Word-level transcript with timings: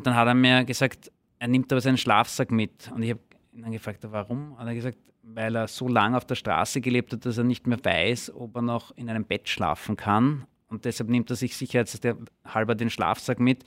Und 0.00 0.06
dann 0.06 0.16
hat 0.16 0.28
er 0.28 0.34
mir 0.34 0.64
gesagt, 0.64 1.12
er 1.38 1.48
nimmt 1.48 1.70
aber 1.70 1.82
seinen 1.82 1.98
Schlafsack 1.98 2.50
mit. 2.50 2.90
Und 2.94 3.02
ich 3.02 3.10
habe 3.10 3.20
ihn 3.52 3.60
dann 3.60 3.70
gefragt, 3.70 3.98
warum? 4.10 4.52
Und 4.52 4.60
er 4.60 4.68
hat 4.68 4.74
gesagt, 4.74 4.96
weil 5.22 5.54
er 5.54 5.68
so 5.68 5.88
lange 5.88 6.16
auf 6.16 6.24
der 6.24 6.36
Straße 6.36 6.80
gelebt 6.80 7.12
hat, 7.12 7.26
dass 7.26 7.36
er 7.36 7.44
nicht 7.44 7.66
mehr 7.66 7.76
weiß, 7.84 8.32
ob 8.34 8.56
er 8.56 8.62
noch 8.62 8.96
in 8.96 9.10
einem 9.10 9.26
Bett 9.26 9.46
schlafen 9.46 9.96
kann. 9.96 10.46
Und 10.68 10.86
deshalb 10.86 11.10
nimmt 11.10 11.28
er 11.28 11.36
sich 11.36 11.54
sicherheitshalber 11.54 12.74
den 12.76 12.88
Schlafsack 12.88 13.40
mit, 13.40 13.64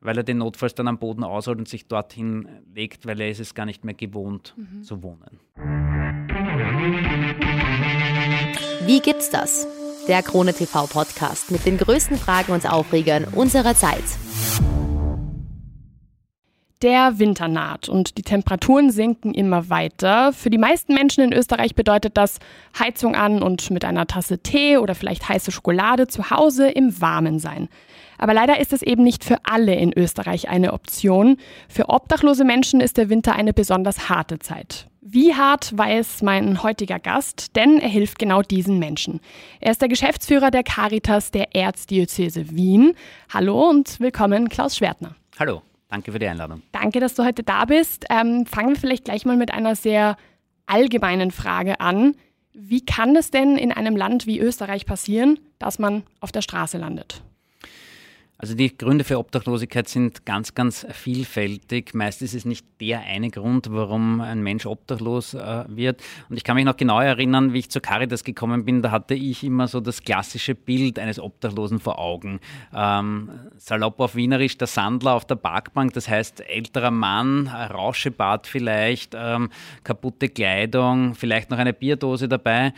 weil 0.00 0.18
er 0.18 0.24
den 0.24 0.36
notfalls 0.36 0.74
dann 0.74 0.88
am 0.88 0.98
Boden 0.98 1.24
ausholt 1.24 1.56
und 1.58 1.68
sich 1.68 1.88
dorthin 1.88 2.46
legt, 2.74 3.06
weil 3.06 3.18
er 3.22 3.30
ist 3.30 3.40
es 3.40 3.54
gar 3.54 3.64
nicht 3.64 3.82
mehr 3.82 3.94
gewohnt 3.94 4.54
mhm. 4.58 4.82
zu 4.82 5.02
wohnen. 5.02 5.40
Wie 8.84 9.00
gibt's 9.00 9.30
das? 9.30 9.66
Der 10.06 10.22
Krone 10.22 10.52
TV 10.52 10.86
Podcast 10.86 11.50
mit 11.50 11.64
den 11.64 11.78
größten 11.78 12.18
Fragen 12.18 12.52
und 12.52 12.70
Aufregern 12.70 13.24
unserer 13.32 13.74
Zeit. 13.74 14.04
Der 16.82 17.20
Winter 17.20 17.46
naht 17.46 17.88
und 17.88 18.18
die 18.18 18.22
Temperaturen 18.22 18.90
sinken 18.90 19.34
immer 19.34 19.70
weiter. 19.70 20.32
Für 20.32 20.50
die 20.50 20.58
meisten 20.58 20.94
Menschen 20.94 21.22
in 21.22 21.32
Österreich 21.32 21.76
bedeutet 21.76 22.16
das 22.16 22.40
Heizung 22.76 23.14
an 23.14 23.40
und 23.40 23.70
mit 23.70 23.84
einer 23.84 24.08
Tasse 24.08 24.40
Tee 24.40 24.78
oder 24.78 24.96
vielleicht 24.96 25.28
heiße 25.28 25.52
Schokolade 25.52 26.08
zu 26.08 26.30
Hause 26.30 26.68
im 26.68 27.00
Warmen 27.00 27.38
sein. 27.38 27.68
Aber 28.18 28.34
leider 28.34 28.58
ist 28.58 28.72
es 28.72 28.82
eben 28.82 29.04
nicht 29.04 29.22
für 29.22 29.36
alle 29.44 29.76
in 29.76 29.96
Österreich 29.96 30.48
eine 30.48 30.72
Option. 30.72 31.36
Für 31.68 31.88
obdachlose 31.88 32.44
Menschen 32.44 32.80
ist 32.80 32.96
der 32.96 33.08
Winter 33.08 33.36
eine 33.36 33.52
besonders 33.52 34.08
harte 34.08 34.40
Zeit. 34.40 34.88
Wie 35.00 35.34
hart 35.34 35.76
weiß 35.78 36.22
mein 36.22 36.64
heutiger 36.64 36.98
Gast, 36.98 37.54
denn 37.54 37.78
er 37.78 37.88
hilft 37.88 38.18
genau 38.18 38.42
diesen 38.42 38.80
Menschen. 38.80 39.20
Er 39.60 39.70
ist 39.70 39.82
der 39.82 39.88
Geschäftsführer 39.88 40.50
der 40.50 40.64
Caritas 40.64 41.30
der 41.30 41.54
Erzdiözese 41.54 42.50
Wien. 42.50 42.94
Hallo 43.32 43.70
und 43.70 44.00
willkommen, 44.00 44.48
Klaus 44.48 44.76
Schwertner. 44.76 45.14
Hallo. 45.38 45.62
Danke 45.92 46.10
für 46.10 46.18
die 46.18 46.26
Einladung. 46.26 46.62
Danke, 46.72 47.00
dass 47.00 47.14
du 47.16 47.22
heute 47.22 47.42
da 47.42 47.66
bist. 47.66 48.06
Ähm, 48.08 48.46
fangen 48.46 48.70
wir 48.70 48.76
vielleicht 48.76 49.04
gleich 49.04 49.26
mal 49.26 49.36
mit 49.36 49.52
einer 49.52 49.76
sehr 49.76 50.16
allgemeinen 50.64 51.30
Frage 51.30 51.80
an. 51.80 52.14
Wie 52.54 52.82
kann 52.82 53.14
es 53.14 53.30
denn 53.30 53.58
in 53.58 53.72
einem 53.72 53.94
Land 53.94 54.26
wie 54.26 54.38
Österreich 54.38 54.86
passieren, 54.86 55.38
dass 55.58 55.78
man 55.78 56.04
auf 56.20 56.32
der 56.32 56.40
Straße 56.40 56.78
landet? 56.78 57.22
Also 58.42 58.56
die 58.56 58.76
Gründe 58.76 59.04
für 59.04 59.20
Obdachlosigkeit 59.20 59.88
sind 59.88 60.26
ganz, 60.26 60.56
ganz 60.56 60.84
vielfältig. 60.90 61.94
Meist 61.94 62.22
ist 62.22 62.34
es 62.34 62.44
nicht 62.44 62.66
der 62.80 62.98
eine 62.98 63.30
Grund, 63.30 63.68
warum 63.70 64.20
ein 64.20 64.42
Mensch 64.42 64.66
obdachlos 64.66 65.34
äh, 65.34 65.64
wird. 65.68 66.02
Und 66.28 66.36
ich 66.36 66.42
kann 66.42 66.56
mich 66.56 66.64
noch 66.64 66.76
genau 66.76 67.00
erinnern, 67.00 67.52
wie 67.52 67.60
ich 67.60 67.70
zur 67.70 67.82
Caritas 67.82 68.24
gekommen 68.24 68.64
bin, 68.64 68.82
da 68.82 68.90
hatte 68.90 69.14
ich 69.14 69.44
immer 69.44 69.68
so 69.68 69.78
das 69.78 70.02
klassische 70.02 70.56
Bild 70.56 70.98
eines 70.98 71.20
Obdachlosen 71.20 71.78
vor 71.78 72.00
Augen. 72.00 72.40
Ähm, 72.74 73.30
salopp 73.58 74.00
auf 74.00 74.16
Wienerisch, 74.16 74.58
der 74.58 74.66
Sandler 74.66 75.12
auf 75.12 75.24
der 75.24 75.36
Parkbank, 75.36 75.92
das 75.92 76.08
heißt 76.08 76.40
älterer 76.40 76.90
Mann, 76.90 77.46
Rauschebart 77.46 78.48
vielleicht, 78.48 79.14
ähm, 79.16 79.50
kaputte 79.84 80.28
Kleidung, 80.28 81.14
vielleicht 81.14 81.50
noch 81.50 81.58
eine 81.58 81.72
Bierdose 81.72 82.28
dabei. 82.28 82.72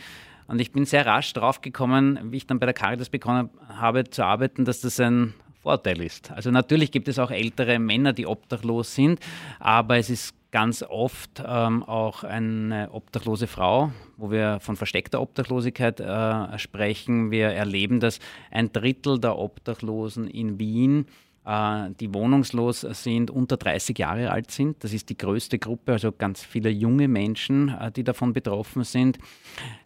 Und 0.47 0.61
ich 0.61 0.71
bin 0.71 0.85
sehr 0.85 1.07
rasch 1.07 1.33
draufgekommen, 1.33 2.19
wie 2.31 2.37
ich 2.37 2.45
dann 2.45 2.59
bei 2.59 2.67
der 2.67 2.75
Caritas 2.75 3.09
begonnen 3.09 3.49
habe 3.67 4.07
zu 4.07 4.23
arbeiten, 4.23 4.63
dass 4.63 4.81
das 4.81 4.99
ein 4.99 5.33
Vorteil 5.65 5.99
ist. 6.01 6.31
Also 6.31 6.51
natürlich 6.51 6.91
gibt 6.91 7.07
es 7.07 7.17
auch 7.17 7.31
ältere 7.31 7.79
Männer, 7.79 8.13
die 8.13 8.27
obdachlos 8.27 8.93
sind, 8.93 9.19
aber 9.59 9.97
es 9.97 10.11
ist 10.11 10.35
ganz 10.51 10.83
oft 10.83 11.43
ähm, 11.43 11.81
auch 11.83 12.23
eine 12.23 12.89
obdachlose 12.91 13.47
Frau, 13.47 13.91
wo 14.15 14.29
wir 14.29 14.59
von 14.61 14.75
versteckter 14.75 15.19
Obdachlosigkeit 15.19 15.99
äh, 15.99 16.59
sprechen. 16.59 17.31
Wir 17.31 17.47
erleben, 17.47 17.99
dass 17.99 18.19
ein 18.51 18.71
Drittel 18.71 19.19
der 19.19 19.39
Obdachlosen 19.39 20.27
in 20.27 20.59
Wien 20.59 21.07
die 21.47 22.13
wohnungslos 22.13 22.81
sind, 22.81 23.29
unter 23.29 23.57
30 23.57 23.99
Jahre 23.99 24.31
alt 24.31 24.49
sind. 24.49 24.83
Das 24.83 24.93
ist 24.93 25.09
die 25.09 25.17
größte 25.17 25.59
Gruppe, 25.59 25.91
also 25.91 26.11
ganz 26.11 26.43
viele 26.43 26.69
junge 26.69 27.07
Menschen, 27.07 27.69
äh, 27.69 27.91
die 27.91 28.03
davon 28.03 28.33
betroffen 28.33 28.83
sind. 28.83 29.19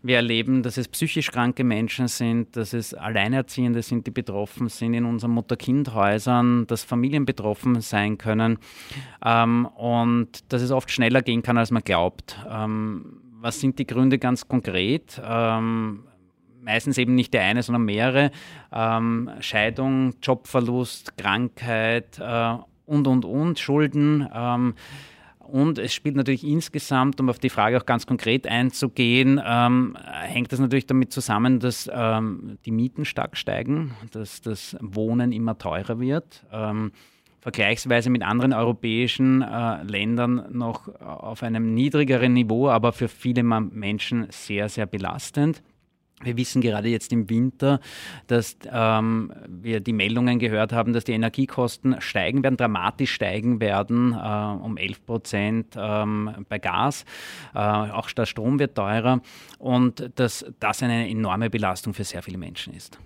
Wir 0.02 0.18
erleben, 0.18 0.64
dass 0.64 0.78
es 0.78 0.88
psychisch 0.88 1.32
kranke 1.32 1.64
Menschen 1.64 2.08
sind, 2.08 2.56
dass 2.56 2.74
es 2.74 2.94
Alleinerziehende 2.94 3.82
sind, 3.82 4.08
die 4.08 4.12
betroffen 4.12 4.70
sind 4.70 4.94
in 4.94 5.06
unseren 5.06 5.32
Mutter-Kind-Häusern, 5.32 6.66
dass 6.68 6.84
Familien 6.84 7.26
betroffen 7.26 7.82
sein 7.82 8.18
können 8.18 8.58
ähm, 9.26 9.66
und 9.66 10.52
dass 10.54 10.62
es 10.62 10.72
oft 10.72 10.90
schneller 10.90 11.22
gehen 11.22 11.42
kann, 11.42 11.58
als 11.58 11.72
man 11.72 11.84
glaubt. 11.84 12.38
Ähm, 12.50 13.22
was 13.42 13.60
sind 13.60 13.80
die 13.80 13.88
Gründe 13.88 14.18
ganz 14.18 14.48
konkret? 14.48 15.22
Ähm, 15.24 16.04
meistens 16.62 16.98
eben 16.98 17.16
nicht 17.16 17.34
der 17.34 17.44
eine, 17.44 17.64
sondern 17.64 17.86
mehrere. 17.86 18.32
Ähm, 18.72 19.30
Scheidung, 19.40 20.16
Jobverlust, 20.22 21.18
Krankheit 21.18 22.20
äh, 22.20 22.56
und, 22.86 23.08
und, 23.08 23.26
und, 23.26 23.60
Schulden. 23.60 24.28
Ähm, 24.34 24.74
und 25.40 25.80
es 25.80 25.94
spielt 25.94 26.16
natürlich 26.16 26.46
insgesamt, 26.46 27.20
um 27.20 27.30
auf 27.30 27.40
die 27.40 27.50
Frage 27.50 27.78
auch 27.78 27.86
ganz 27.86 28.06
konkret 28.06 28.46
einzugehen, 28.46 29.42
ähm, 29.44 29.98
hängt 30.22 30.52
das 30.52 30.60
natürlich 30.60 30.86
damit 30.86 31.12
zusammen, 31.12 31.60
dass 31.60 31.90
ähm, 31.92 32.60
die 32.66 32.72
Mieten 32.72 33.04
stark 33.04 33.36
steigen, 33.36 33.96
dass 34.12 34.42
das 34.42 34.78
Wohnen 34.80 35.32
immer 35.32 35.58
teurer 35.58 36.00
wird. 36.00 36.46
Ähm, 36.52 36.92
vergleichsweise 37.40 38.10
mit 38.10 38.22
anderen 38.22 38.54
europäischen 38.54 39.42
äh, 39.42 39.82
Ländern 39.84 40.46
noch 40.52 40.88
auf 41.00 41.42
einem 41.42 41.74
niedrigeren 41.74 42.34
Niveau, 42.34 42.70
aber 42.70 42.92
für 42.92 43.08
viele 43.08 43.44
Menschen 43.44 44.28
sehr, 44.30 44.70
sehr 44.70 44.86
belastend. 44.86 45.64
Wir 46.22 46.36
wissen 46.38 46.62
gerade 46.62 46.90
jetzt 46.90 47.14
im 47.14 47.30
Winter, 47.30 47.80
dass 48.28 48.58
ähm, 48.72 49.32
wir 49.48 49.80
die 49.80 49.94
Meldungen 49.94 50.40
gehört 50.40 50.74
haben, 50.74 50.94
dass 50.94 51.06
die 51.06 51.14
Energiekosten 51.14 52.02
steigen 52.02 52.44
werden, 52.44 52.58
dramatisch 52.58 53.14
steigen 53.14 53.62
werden, 53.62 54.14
äh, 54.14 54.64
um 54.64 54.78
11 54.78 55.06
Prozent 55.06 55.76
ähm, 55.78 56.46
bei 56.50 56.60
Gas. 56.60 57.06
Äh, 57.56 57.60
auch 57.60 58.12
der 58.12 58.26
Strom 58.26 58.60
wird 58.60 58.76
teurer 58.76 59.22
und 59.60 60.12
dass 60.16 60.46
das 60.60 60.84
eine 60.84 61.10
enorme 61.10 61.50
Belastung 61.50 61.94
für 61.94 62.04
sehr 62.04 62.22
viele 62.22 62.38
Menschen 62.38 62.74
ist. 62.74 63.00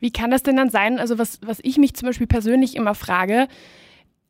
Wie 0.00 0.10
kann 0.10 0.30
das 0.30 0.42
denn 0.42 0.56
dann 0.56 0.70
sein? 0.70 0.98
Also 0.98 1.18
was, 1.18 1.40
was 1.42 1.58
ich 1.62 1.78
mich 1.78 1.94
zum 1.94 2.06
Beispiel 2.06 2.26
persönlich 2.26 2.76
immer 2.76 2.94
frage, 2.94 3.48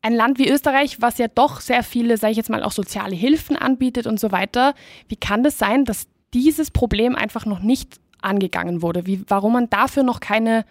ein 0.01 0.13
Land 0.13 0.37
wie 0.37 0.49
Österreich, 0.49 1.01
was 1.01 1.17
ja 1.17 1.27
doch 1.27 1.61
sehr 1.61 1.81
viele, 1.83 2.17
sage 2.17 2.31
ich 2.31 2.37
jetzt 2.37 2.49
mal, 2.49 2.63
auch 2.63 2.71
soziale 2.71 3.15
Hilfen 3.15 3.55
anbietet 3.55 4.05
und 4.05 4.19
so 4.19 4.31
weiter, 4.31 4.75
wie 5.07 5.15
kann 5.15 5.43
das 5.43 5.57
sein, 5.57 5.83
dass 5.83 6.07
dieses 6.33 6.69
Problem 6.69 7.15
einfach 7.15 7.45
noch 7.45 7.59
nicht 7.59 7.99
angegangen 8.25 8.81
wurde, 8.81 9.05
wie, 9.05 9.23
warum 9.27 9.53
man 9.53 9.69
dafür 9.69 10.03
noch 10.03 10.19
keine 10.19 10.65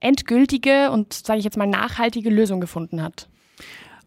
endgültige 0.00 0.90
und, 0.90 1.12
sage 1.12 1.38
ich 1.38 1.44
jetzt 1.44 1.56
mal, 1.56 1.66
nachhaltige 1.66 2.30
Lösung 2.30 2.60
gefunden 2.60 3.02
hat. 3.02 3.28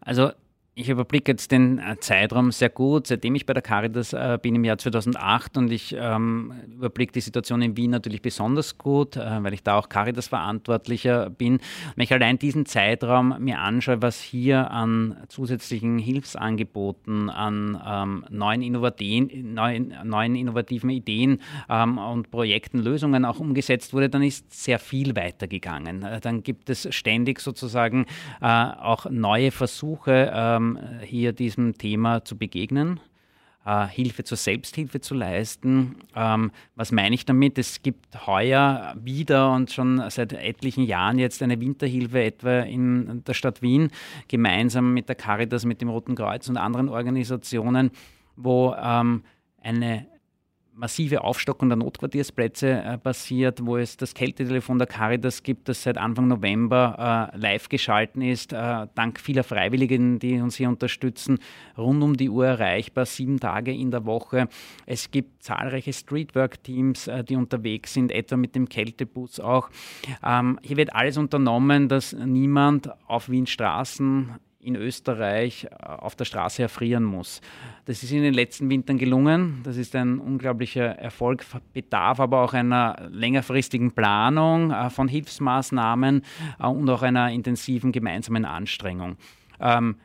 Also 0.00 0.30
ich 0.78 0.88
überblicke 0.88 1.32
jetzt 1.32 1.50
den 1.50 1.78
äh, 1.78 1.96
Zeitraum 1.98 2.52
sehr 2.52 2.68
gut, 2.68 3.08
seitdem 3.08 3.34
ich 3.34 3.46
bei 3.46 3.52
der 3.52 3.62
Caritas 3.62 4.12
äh, 4.12 4.38
bin 4.40 4.54
im 4.54 4.64
Jahr 4.64 4.78
2008 4.78 5.56
und 5.56 5.72
ich 5.72 5.94
ähm, 5.98 6.52
überblicke 6.72 7.12
die 7.12 7.20
Situation 7.20 7.60
in 7.62 7.76
Wien 7.76 7.90
natürlich 7.90 8.22
besonders 8.22 8.78
gut, 8.78 9.16
äh, 9.16 9.42
weil 9.42 9.54
ich 9.54 9.64
da 9.64 9.76
auch 9.76 9.88
Caritas-Verantwortlicher 9.88 11.30
bin. 11.30 11.58
Wenn 11.96 12.04
ich 12.04 12.12
allein 12.12 12.38
diesen 12.38 12.64
Zeitraum 12.64 13.34
mir 13.40 13.58
anschaue, 13.58 14.02
was 14.02 14.20
hier 14.20 14.70
an 14.70 15.16
zusätzlichen 15.28 15.98
Hilfsangeboten, 15.98 17.28
an 17.28 17.80
ähm, 17.84 18.24
neuen, 18.30 18.62
innovativen, 18.62 19.54
neuen, 19.54 19.94
neuen 20.04 20.36
innovativen 20.36 20.90
Ideen 20.90 21.40
ähm, 21.68 21.98
und 21.98 22.30
Projekten, 22.30 22.78
Lösungen 22.78 23.24
auch 23.24 23.40
umgesetzt 23.40 23.92
wurde, 23.94 24.08
dann 24.08 24.22
ist 24.22 24.52
sehr 24.52 24.78
viel 24.78 25.16
weitergegangen. 25.16 26.04
Äh, 26.04 26.20
dann 26.20 26.44
gibt 26.44 26.70
es 26.70 26.86
ständig 26.94 27.40
sozusagen 27.40 28.06
äh, 28.40 28.46
auch 28.46 29.10
neue 29.10 29.50
Versuche, 29.50 30.67
ähm, 30.76 31.00
hier 31.02 31.32
diesem 31.32 31.76
Thema 31.78 32.24
zu 32.24 32.36
begegnen. 32.36 33.00
Uh, 33.66 33.86
Hilfe 33.86 34.24
zur 34.24 34.38
Selbsthilfe 34.38 35.02
zu 35.02 35.14
leisten. 35.14 35.96
Ähm, 36.16 36.52
was 36.74 36.90
meine 36.90 37.14
ich 37.14 37.26
damit? 37.26 37.58
Es 37.58 37.82
gibt 37.82 38.26
heuer 38.26 38.94
wieder 38.98 39.52
und 39.52 39.70
schon 39.70 40.02
seit 40.08 40.32
etlichen 40.32 40.84
Jahren 40.84 41.18
jetzt 41.18 41.42
eine 41.42 41.60
Winterhilfe 41.60 42.22
etwa 42.22 42.60
in 42.60 43.24
der 43.24 43.34
Stadt 43.34 43.60
Wien, 43.60 43.90
gemeinsam 44.26 44.94
mit 44.94 45.10
der 45.10 45.16
Caritas, 45.16 45.66
mit 45.66 45.82
dem 45.82 45.90
Roten 45.90 46.14
Kreuz 46.14 46.48
und 46.48 46.56
anderen 46.56 46.88
Organisationen, 46.88 47.90
wo 48.36 48.74
ähm, 48.80 49.22
eine 49.60 50.06
massive 50.78 51.24
Aufstockung 51.24 51.68
der 51.68 51.76
Notquartiersplätze 51.76 52.70
äh, 52.70 52.98
passiert, 52.98 53.64
wo 53.66 53.76
es 53.76 53.96
das 53.96 54.14
Kältetelefon 54.14 54.78
der 54.78 54.86
Caritas 54.86 55.42
gibt, 55.42 55.68
das 55.68 55.82
seit 55.82 55.98
Anfang 55.98 56.28
November 56.28 57.32
äh, 57.34 57.36
live 57.36 57.68
geschalten 57.68 58.22
ist, 58.22 58.52
äh, 58.52 58.86
dank 58.94 59.20
vieler 59.20 59.42
Freiwilligen, 59.42 60.18
die 60.20 60.40
uns 60.40 60.56
hier 60.56 60.68
unterstützen, 60.68 61.38
rund 61.76 62.02
um 62.02 62.16
die 62.16 62.30
Uhr 62.30 62.46
erreichbar, 62.46 63.06
sieben 63.06 63.40
Tage 63.40 63.72
in 63.72 63.90
der 63.90 64.06
Woche. 64.06 64.48
Es 64.86 65.10
gibt 65.10 65.42
zahlreiche 65.42 65.92
Streetwork-Teams, 65.92 67.08
äh, 67.08 67.24
die 67.24 67.36
unterwegs 67.36 67.92
sind, 67.92 68.12
etwa 68.12 68.36
mit 68.36 68.54
dem 68.54 68.68
Kältebus 68.68 69.40
auch. 69.40 69.70
Ähm, 70.24 70.60
hier 70.62 70.76
wird 70.76 70.94
alles 70.94 71.16
unternommen, 71.16 71.88
dass 71.88 72.12
niemand 72.12 72.90
auf 73.08 73.28
Wien 73.28 73.46
Straßen 73.46 74.38
in 74.60 74.76
Österreich 74.76 75.64
äh, 75.64 75.84
auf 75.84 76.16
der 76.16 76.24
Straße 76.24 76.62
erfrieren 76.62 77.04
muss. 77.04 77.40
Das 77.84 78.02
ist 78.02 78.10
in 78.10 78.22
den 78.22 78.34
letzten 78.34 78.68
Wintern 78.68 78.98
gelungen. 78.98 79.60
Das 79.64 79.76
ist 79.76 79.94
ein 79.94 80.18
unglaublicher 80.18 80.98
Erfolg, 80.98 81.44
bedarf 81.72 82.20
aber 82.20 82.42
auch 82.42 82.54
einer 82.54 83.08
längerfristigen 83.10 83.92
Planung 83.92 84.70
äh, 84.70 84.90
von 84.90 85.08
Hilfsmaßnahmen 85.08 86.22
äh, 86.58 86.66
und 86.66 86.90
auch 86.90 87.02
einer 87.02 87.30
intensiven 87.30 87.92
gemeinsamen 87.92 88.44
Anstrengung. 88.44 89.16
Ähm, 89.60 89.96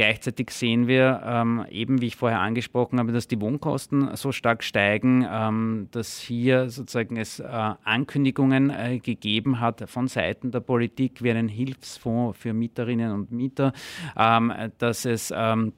Gleichzeitig 0.00 0.50
sehen 0.52 0.86
wir 0.86 1.20
ähm, 1.26 1.66
eben, 1.68 2.00
wie 2.00 2.06
ich 2.06 2.16
vorher 2.16 2.40
angesprochen 2.40 2.98
habe, 2.98 3.12
dass 3.12 3.28
die 3.28 3.38
Wohnkosten 3.38 4.16
so 4.16 4.32
stark 4.32 4.64
steigen, 4.64 5.28
ähm, 5.30 5.88
dass 5.90 6.18
hier 6.18 6.70
sozusagen 6.70 7.18
es 7.18 7.38
äh, 7.38 7.44
Ankündigungen 7.44 8.70
äh, 8.70 8.98
gegeben 8.98 9.60
hat 9.60 9.90
von 9.90 10.08
Seiten 10.08 10.52
der 10.52 10.60
Politik 10.60 11.22
wie 11.22 11.30
einen 11.30 11.48
Hilfsfonds 11.48 12.38
für 12.38 12.54
Mieterinnen 12.54 13.12
und 13.12 13.30
Mieter, 13.30 13.74
ähm, 14.16 14.50
dass 14.78 15.04
es 15.04 15.34
ähm, 15.36 15.74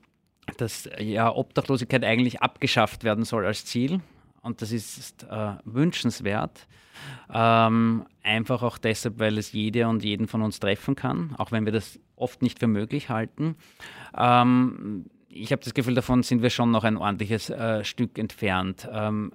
dass 0.57 0.89
ja 1.01 1.35
Obdachlosigkeit 1.35 2.05
eigentlich 2.05 2.43
abgeschafft 2.43 3.03
werden 3.03 3.25
soll 3.25 3.45
als 3.45 3.65
Ziel. 3.65 4.03
Und 4.41 4.63
das 4.63 4.71
ist 4.71 5.25
äh, 5.25 5.55
wünschenswert. 5.65 6.69
Ähm, 7.33 8.05
einfach 8.23 8.63
auch 8.63 8.79
deshalb, 8.79 9.19
weil 9.19 9.37
es 9.39 9.51
jede 9.51 9.89
und 9.89 10.05
jeden 10.05 10.29
von 10.29 10.43
uns 10.43 10.61
treffen 10.61 10.95
kann, 10.95 11.35
auch 11.39 11.51
wenn 11.51 11.65
wir 11.65 11.73
das 11.73 11.99
oft 12.23 12.43
nicht 12.43 12.59
für 12.59 12.69
möglich 12.69 13.09
halten. 13.09 13.57
Ähm, 14.17 15.07
ich 15.29 15.53
habe 15.53 15.63
das 15.63 15.75
Gefühl, 15.75 15.95
davon 15.95 16.23
sind 16.23 16.43
wir 16.43 16.51
schon 16.51 16.71
noch 16.71 16.85
ein 16.85 16.97
ordentliches 16.97 17.51
äh, 17.51 17.85
Stück 17.85 18.19
entfernt. 18.19 18.89
Ähm, 18.91 19.33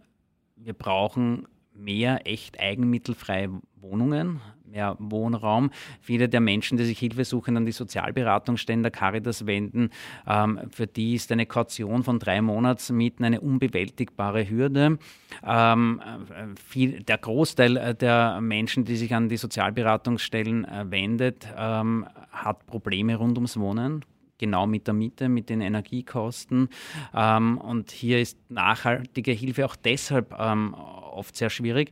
wir 0.56 0.74
brauchen 0.74 1.48
mehr 1.74 2.26
echt 2.26 2.60
eigenmittelfreie 2.60 3.50
Wohnungen, 3.76 4.42
mehr 4.70 4.96
Wohnraum. 5.00 5.72
Viele 6.02 6.30
der 6.30 6.42
Menschen, 6.42 6.78
die 6.78 6.86
sich 6.86 7.00
Hilfe 7.00 7.26
suchen, 7.26 7.58
an 7.58 7.66
die 7.66 7.72
Sozialberatungsstellen 7.72 8.84
der 8.84 8.92
Caritas 8.92 9.46
wenden, 9.46 9.90
ähm, 10.28 10.60
für 10.70 10.88
die 10.88 11.16
ist 11.16 11.32
eine 11.32 11.46
Kaution 11.46 12.04
von 12.04 12.20
drei 12.20 12.42
Monatsmieten 12.42 13.26
eine 13.26 13.42
unbewältigbare 13.42 14.50
Hürde. 14.50 15.00
Ähm, 15.46 16.02
viel, 16.56 17.04
der 17.04 17.18
Großteil 17.18 17.96
der 17.96 18.42
Menschen, 18.42 18.86
die 18.86 18.96
sich 18.96 19.14
an 19.14 19.30
die 19.30 19.38
Sozialberatungsstellen 19.38 20.66
äh, 20.66 20.86
wendet, 20.90 21.48
ähm, 21.58 22.06
hat 22.32 22.66
Probleme 22.68 23.16
rund 23.16 23.38
ums 23.38 23.58
Wohnen, 23.58 24.04
genau 24.38 24.68
mit 24.68 24.88
der 24.88 24.94
Miete, 24.94 25.30
mit 25.30 25.50
den 25.50 25.62
Energiekosten. 25.62 26.70
Ähm, 27.14 27.58
und 27.58 27.92
hier 27.92 28.20
ist 28.22 28.38
nachhaltige 28.50 29.32
Hilfe 29.32 29.66
auch 29.66 29.76
deshalb 29.76 30.36
ähm, 30.38 30.74
oft 30.74 31.36
sehr 31.36 31.50
schwierig, 31.50 31.92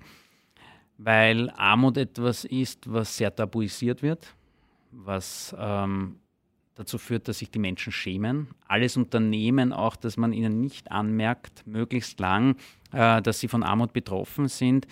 weil 0.97 1.50
Armut 1.51 1.97
etwas 1.97 2.45
ist, 2.45 2.92
was 2.92 3.18
sehr 3.18 3.36
tabuisiert 3.36 4.01
wird, 4.01 4.33
was 4.92 5.56
ähm, 5.59 6.18
dazu 6.75 6.97
führt, 6.97 7.27
dass 7.27 7.39
sich 7.39 7.50
die 7.50 7.59
Menschen 7.59 7.92
schämen. 7.92 8.47
Alles 8.68 8.97
Unternehmen 8.97 9.74
auch, 9.74 9.95
dass 9.95 10.18
man 10.18 10.33
ihnen 10.33 10.62
nicht 10.62 10.92
anmerkt, 10.92 11.65
möglichst 11.65 12.19
lang, 12.19 12.56
äh, 12.92 13.21
dass 13.21 13.39
sie 13.39 13.47
von 13.47 13.63
Armut 13.63 13.94
betroffen 13.94 14.47
sind. 14.47 14.88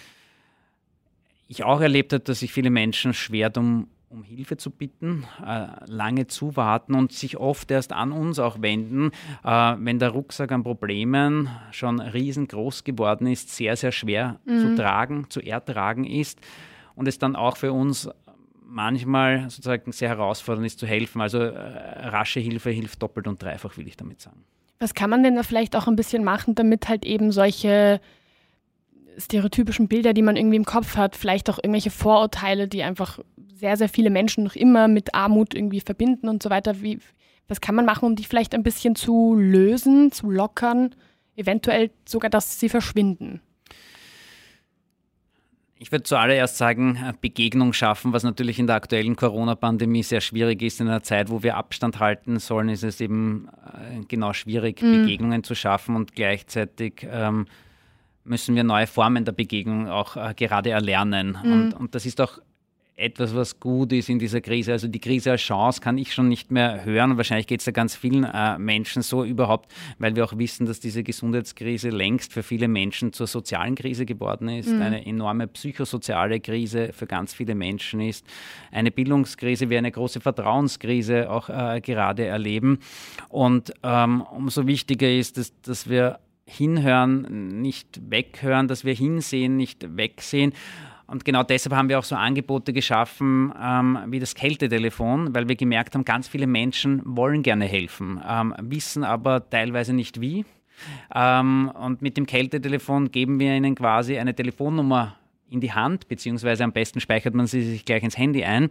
Ich 1.47 1.63
auch 1.63 1.81
erlebt 1.81 2.13
habe, 2.13 2.23
dass 2.23 2.39
sich 2.39 2.51
viele 2.51 2.69
Menschen 2.69 3.13
schwer 3.13 3.51
um 3.57 3.87
um 4.13 4.23
Hilfe 4.23 4.57
zu 4.57 4.69
bitten, 4.69 5.25
äh, 5.45 5.67
lange 5.87 6.27
zuwarten 6.27 6.93
und 6.93 7.11
sich 7.11 7.37
oft 7.37 7.71
erst 7.71 7.91
an 7.91 8.11
uns 8.11 8.39
auch 8.39 8.61
wenden, 8.61 9.11
äh, 9.43 9.75
wenn 9.77 9.99
der 9.99 10.09
Rucksack 10.09 10.51
an 10.51 10.63
Problemen 10.63 11.49
schon 11.71 11.99
riesengroß 11.99 12.83
geworden 12.83 13.27
ist, 13.27 13.49
sehr, 13.55 13.75
sehr 13.75 13.91
schwer 13.91 14.39
mhm. 14.45 14.59
zu 14.59 14.75
tragen, 14.75 15.29
zu 15.29 15.41
ertragen 15.41 16.05
ist 16.05 16.39
und 16.95 17.07
es 17.07 17.17
dann 17.17 17.35
auch 17.35 17.57
für 17.57 17.73
uns 17.73 18.09
manchmal 18.65 19.49
sozusagen 19.49 19.91
sehr 19.91 20.09
herausfordernd 20.09 20.65
ist 20.65 20.79
zu 20.79 20.87
helfen. 20.87 21.21
Also 21.21 21.39
äh, 21.39 22.07
rasche 22.07 22.39
Hilfe 22.39 22.69
hilft 22.69 23.01
doppelt 23.01 23.27
und 23.27 23.41
dreifach, 23.41 23.77
will 23.77 23.87
ich 23.87 23.97
damit 23.97 24.21
sagen. 24.21 24.43
Was 24.79 24.93
kann 24.93 25.09
man 25.09 25.23
denn 25.23 25.35
da 25.35 25.43
vielleicht 25.43 25.75
auch 25.75 25.87
ein 25.87 25.95
bisschen 25.95 26.23
machen, 26.23 26.55
damit 26.55 26.87
halt 26.87 27.05
eben 27.05 27.31
solche 27.31 27.99
stereotypischen 29.17 29.87
Bilder, 29.87 30.13
die 30.13 30.21
man 30.21 30.35
irgendwie 30.35 30.57
im 30.57 30.65
Kopf 30.65 30.95
hat, 30.95 31.15
vielleicht 31.15 31.49
auch 31.49 31.57
irgendwelche 31.57 31.91
Vorurteile, 31.91 32.67
die 32.67 32.83
einfach 32.83 33.19
sehr, 33.55 33.77
sehr 33.77 33.89
viele 33.89 34.09
Menschen 34.09 34.43
noch 34.43 34.55
immer 34.55 34.87
mit 34.87 35.13
Armut 35.15 35.53
irgendwie 35.53 35.81
verbinden 35.81 36.27
und 36.27 36.43
so 36.43 36.49
weiter. 36.49 36.81
Wie, 36.81 36.99
was 37.47 37.61
kann 37.61 37.75
man 37.75 37.85
machen, 37.85 38.05
um 38.05 38.15
die 38.15 38.25
vielleicht 38.25 38.53
ein 38.53 38.63
bisschen 38.63 38.95
zu 38.95 39.35
lösen, 39.35 40.11
zu 40.11 40.29
lockern, 40.29 40.95
eventuell 41.35 41.91
sogar, 42.05 42.29
dass 42.29 42.59
sie 42.59 42.69
verschwinden? 42.69 43.41
Ich 45.83 45.91
würde 45.91 46.03
zuallererst 46.03 46.57
sagen, 46.57 46.97
Begegnung 47.19 47.73
schaffen, 47.73 48.13
was 48.13 48.23
natürlich 48.23 48.57
in 48.57 48.67
der 48.67 48.77
aktuellen 48.77 49.17
Corona-Pandemie 49.17 50.03
sehr 50.03 50.21
schwierig 50.21 50.61
ist. 50.61 50.79
In 50.79 50.87
einer 50.87 51.03
Zeit, 51.03 51.29
wo 51.29 51.43
wir 51.43 51.57
Abstand 51.57 51.99
halten 51.99 52.39
sollen, 52.39 52.69
ist 52.69 52.83
es 52.83 53.01
eben 53.01 53.49
äh, 53.65 53.99
genau 54.07 54.31
schwierig, 54.31 54.81
mhm. 54.81 55.01
Begegnungen 55.01 55.43
zu 55.43 55.55
schaffen 55.55 55.97
und 55.97 56.15
gleichzeitig 56.15 57.05
ähm, 57.11 57.47
müssen 58.23 58.55
wir 58.55 58.63
neue 58.63 58.87
Formen 58.87 59.25
der 59.25 59.31
Begegnung 59.31 59.87
auch 59.87 60.15
äh, 60.15 60.33
gerade 60.35 60.71
erlernen. 60.71 61.37
Mhm. 61.43 61.51
Und, 61.51 61.73
und 61.73 61.95
das 61.95 62.05
ist 62.05 62.21
auch 62.21 62.39
etwas, 62.95 63.35
was 63.35 63.59
gut 63.59 63.91
ist 63.91 64.09
in 64.09 64.19
dieser 64.19 64.39
Krise. 64.39 64.71
Also 64.71 64.87
die 64.87 64.99
Krise 64.99 65.31
als 65.31 65.41
Chance 65.41 65.81
kann 65.81 65.97
ich 65.97 66.13
schon 66.13 66.27
nicht 66.27 66.51
mehr 66.51 66.85
hören. 66.85 67.17
Wahrscheinlich 67.17 67.47
geht 67.47 67.59
es 67.59 67.65
da 67.65 67.71
ganz 67.71 67.95
vielen 67.95 68.23
äh, 68.23 68.57
Menschen 68.59 69.01
so 69.01 69.23
überhaupt, 69.23 69.71
weil 69.97 70.15
wir 70.15 70.23
auch 70.23 70.37
wissen, 70.37 70.67
dass 70.67 70.79
diese 70.79 71.03
Gesundheitskrise 71.03 71.89
längst 71.89 72.33
für 72.33 72.43
viele 72.43 72.67
Menschen 72.67 73.11
zur 73.11 73.25
sozialen 73.25 73.75
Krise 73.75 74.05
geworden 74.05 74.47
ist, 74.47 74.69
mhm. 74.69 74.81
eine 74.81 75.05
enorme 75.05 75.47
psychosoziale 75.47 76.39
Krise 76.39 76.93
für 76.93 77.07
ganz 77.07 77.33
viele 77.33 77.55
Menschen 77.55 77.99
ist, 77.99 78.25
eine 78.71 78.91
Bildungskrise, 78.91 79.69
wir 79.69 79.79
eine 79.79 79.91
große 79.91 80.21
Vertrauenskrise 80.21 81.31
auch 81.31 81.49
äh, 81.49 81.81
gerade 81.81 82.25
erleben. 82.25 82.79
Und 83.29 83.73
ähm, 83.81 84.21
umso 84.21 84.67
wichtiger 84.67 85.11
ist 85.11 85.39
es, 85.39 85.59
dass 85.61 85.89
wir 85.89 86.19
hinhören, 86.45 87.61
nicht 87.61 87.99
weghören, 88.09 88.67
dass 88.67 88.85
wir 88.85 88.93
hinsehen, 88.93 89.57
nicht 89.57 89.97
wegsehen 89.97 90.53
und 91.07 91.25
genau 91.25 91.43
deshalb 91.43 91.75
haben 91.75 91.89
wir 91.89 91.99
auch 91.99 92.03
so 92.03 92.15
Angebote 92.15 92.73
geschaffen 92.73 93.53
ähm, 93.61 93.99
wie 94.07 94.19
das 94.19 94.35
Kältetelefon, 94.35 95.35
weil 95.35 95.47
wir 95.47 95.55
gemerkt 95.55 95.93
haben, 95.93 96.05
ganz 96.05 96.27
viele 96.27 96.47
Menschen 96.47 97.01
wollen 97.05 97.43
gerne 97.43 97.65
helfen, 97.65 98.21
ähm, 98.27 98.55
wissen 98.59 99.03
aber 99.03 99.47
teilweise 99.49 99.93
nicht 99.93 100.21
wie. 100.21 100.45
Ähm, 101.13 101.71
und 101.79 102.01
mit 102.01 102.17
dem 102.17 102.25
Kältetelefon 102.25 103.11
geben 103.11 103.39
wir 103.39 103.55
ihnen 103.55 103.75
quasi 103.75 104.17
eine 104.17 104.33
Telefonnummer 104.33 105.15
in 105.53 105.61
die 105.61 105.71
Hand, 105.71 106.07
beziehungsweise 106.07 106.63
am 106.63 106.71
besten 106.71 106.99
speichert 106.99 107.33
man 107.33 107.47
sie 107.47 107.61
sich 107.61 107.85
gleich 107.85 108.03
ins 108.03 108.17
Handy 108.17 108.43
ein. 108.43 108.69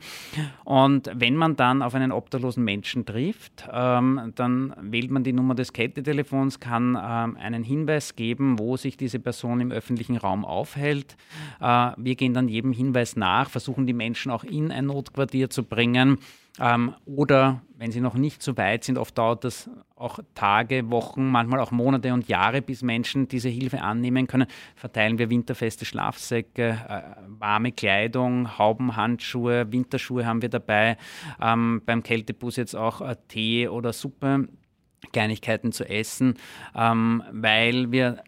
Und 0.65 1.11
wenn 1.15 1.37
man 1.37 1.57
dann 1.57 1.83
auf 1.83 1.95
einen 1.95 2.13
obdachlosen 2.13 2.65
Menschen 2.65 3.07
trifft, 3.07 3.69
ähm, 3.73 4.33
dann 4.35 4.75
wählt 4.81 5.11
man 5.11 5.25
die 5.25 5.33
Nummer 5.33 5.55
des 5.55 5.73
Kältetelefons, 5.73 6.61
kann 6.61 6.99
ähm, 7.01 7.37
einen 7.37 7.65
Hinweis 7.65 8.17
geben, 8.17 8.59
wo 8.59 8.77
sich 8.77 8.97
diese 8.97 9.19
Person 9.19 9.61
im 9.61 9.73
öffentlichen 9.73 10.17
Raum 10.17 10.45
aufhält. 10.45 11.17
Äh, 11.61 11.93
wir 11.97 12.15
gehen 12.17 12.35
dann 12.35 12.49
jedem 12.49 12.73
Hinweis 12.73 13.17
nach, 13.17 13.49
versuchen 13.51 13.87
die 13.87 13.93
Menschen 13.93 14.31
auch 14.31 14.45
in 14.45 14.71
ein 14.71 14.87
Notquartier 14.87 15.51
zu 15.51 15.63
bringen. 15.63 16.19
Ähm, 16.61 16.95
oder 17.07 17.63
wenn 17.77 17.93
sie 17.93 18.01
noch 18.01 18.15
nicht 18.15 18.43
so 18.43 18.57
weit 18.57 18.85
sind, 18.85 18.99
oft 18.99 19.17
dauert 19.17 19.45
das 19.45 19.71
auch 19.97 20.19
Tage, 20.35 20.91
Wochen, 20.91 21.31
manchmal 21.31 21.61
auch 21.61 21.71
Monate 21.71 22.13
und 22.13 22.29
Jahre, 22.29 22.61
bis 22.61 22.83
Menschen 22.83 23.27
diese 23.27 23.49
Hilfe 23.49 23.81
annehmen 23.81 24.27
können, 24.27 24.47
verteilen 24.75 25.19
wir 25.19 25.31
winterfeste 25.31 25.85
Schlafsäcke, 25.85 26.79
äh, 26.89 27.03
warme 27.27 27.73
Kleidung, 27.73 28.59
Hauben, 28.59 28.97
Handschuhe, 28.97 29.73
Winterschuhe 29.73 30.27
haben 30.27 30.43
wir 30.43 30.51
dabei, 30.51 30.99
ähm, 31.41 31.83
beim 31.87 32.03
Kältebus 32.03 32.57
jetzt 32.57 32.75
auch 32.77 33.01
äh, 33.01 33.17
Tee 33.29 33.69
oder 33.69 33.93
Suppe. 33.93 34.49
Kleinigkeiten 35.11 35.73
zu 35.73 35.85
essen, 35.89 36.35
ähm, 36.77 37.25
weil 37.33 37.91
wir 37.91 38.23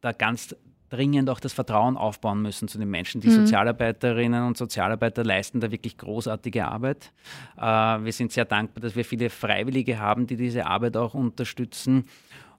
da 0.00 0.12
ganz 0.12 0.54
dringend 0.90 1.30
auch 1.30 1.40
das 1.40 1.52
Vertrauen 1.52 1.96
aufbauen 1.96 2.42
müssen 2.42 2.68
zu 2.68 2.78
den 2.78 2.90
Menschen. 2.90 3.20
Die 3.20 3.28
mhm. 3.28 3.46
Sozialarbeiterinnen 3.46 4.44
und 4.44 4.56
Sozialarbeiter 4.56 5.24
leisten 5.24 5.60
da 5.60 5.70
wirklich 5.70 5.96
großartige 5.96 6.66
Arbeit. 6.66 7.12
Äh, 7.56 7.62
wir 7.62 8.12
sind 8.12 8.32
sehr 8.32 8.44
dankbar, 8.44 8.82
dass 8.82 8.96
wir 8.96 9.04
viele 9.04 9.30
Freiwillige 9.30 9.98
haben, 9.98 10.26
die 10.26 10.36
diese 10.36 10.66
Arbeit 10.66 10.96
auch 10.96 11.14
unterstützen. 11.14 12.04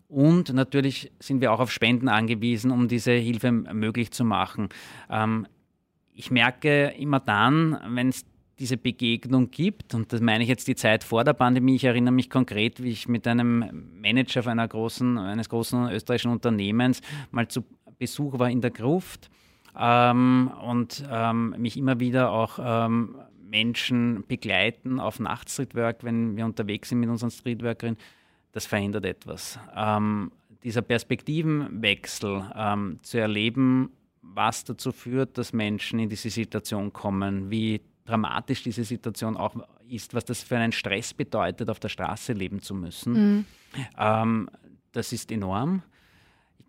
Und 0.08 0.54
natürlich 0.54 1.12
sind 1.20 1.42
wir 1.42 1.54
auch 1.54 1.60
auf 1.60 1.72
Spenden 1.72 2.10
angewiesen, 2.10 2.72
um 2.72 2.88
diese 2.88 3.12
Hilfe 3.12 3.52
möglich 3.52 4.12
zu 4.12 4.26
machen. 4.26 4.70
Ähm, 5.10 5.48
ich 6.14 6.32
merke 6.32 6.94
immer 6.98 7.20
dann, 7.20 7.80
wenn 7.96 8.10
es 8.10 8.26
diese 8.62 8.78
Begegnung 8.78 9.50
gibt, 9.50 9.96
und 9.96 10.14
das 10.14 10.22
meine 10.22 10.44
ich 10.44 10.50
jetzt 10.50 10.68
die 10.68 10.76
Zeit 10.76 11.04
vor 11.04 11.24
der 11.24 11.34
Pandemie, 11.34 11.76
ich 11.76 11.84
erinnere 11.84 12.14
mich 12.14 12.30
konkret, 12.30 12.84
wie 12.84 12.90
ich 12.90 13.08
mit 13.08 13.26
einem 13.26 13.90
Manager 14.00 14.46
einer 14.46 14.68
großen, 14.68 15.18
eines 15.18 15.50
großen 15.50 15.90
österreichischen 15.90 16.32
Unternehmens 16.32 17.02
mal 17.32 17.48
zu 17.48 17.64
Besuch 18.02 18.40
war 18.40 18.50
in 18.50 18.62
der 18.62 18.72
Gruft 18.72 19.30
ähm, 19.80 20.52
und 20.64 21.04
ähm, 21.08 21.54
mich 21.60 21.78
immer 21.78 22.00
wieder 22.00 22.32
auch 22.32 22.58
ähm, 22.60 23.16
Menschen 23.48 24.24
begleiten 24.28 25.00
auf 25.00 25.20
Nachtstreetwork, 25.20 26.04
wenn 26.04 26.36
wir 26.36 26.46
unterwegs 26.46 26.90
sind 26.90 27.00
mit 27.00 27.10
unseren 27.10 27.30
Streetworkerinnen, 27.30 28.00
das 28.54 28.66
verändert 28.66 29.06
etwas. 29.06 29.60
Ähm, 29.76 30.32
dieser 30.64 30.82
Perspektivenwechsel 30.82 32.52
ähm, 32.56 33.00
zu 33.04 33.20
erleben, 33.20 33.92
was 34.24 34.64
dazu 34.64 34.92
führt, 34.92 35.38
dass 35.38 35.54
Menschen 35.54 36.00
in 36.00 36.10
diese 36.10 36.32
Situation 36.32 36.92
kommen, 36.92 37.52
wie 37.52 37.82
dramatisch 38.06 38.64
diese 38.64 38.84
Situation 38.84 39.38
auch 39.38 39.56
ist, 39.88 40.16
was 40.16 40.26
das 40.26 40.42
für 40.42 40.58
einen 40.58 40.72
Stress 40.72 41.14
bedeutet, 41.14 41.70
auf 41.70 41.80
der 41.80 41.90
Straße 41.90 42.34
leben 42.34 42.62
zu 42.64 42.74
müssen. 42.74 43.14
Mhm. 43.14 43.46
Ähm, 43.96 44.50
das 44.92 45.14
ist 45.14 45.32
enorm 45.32 45.84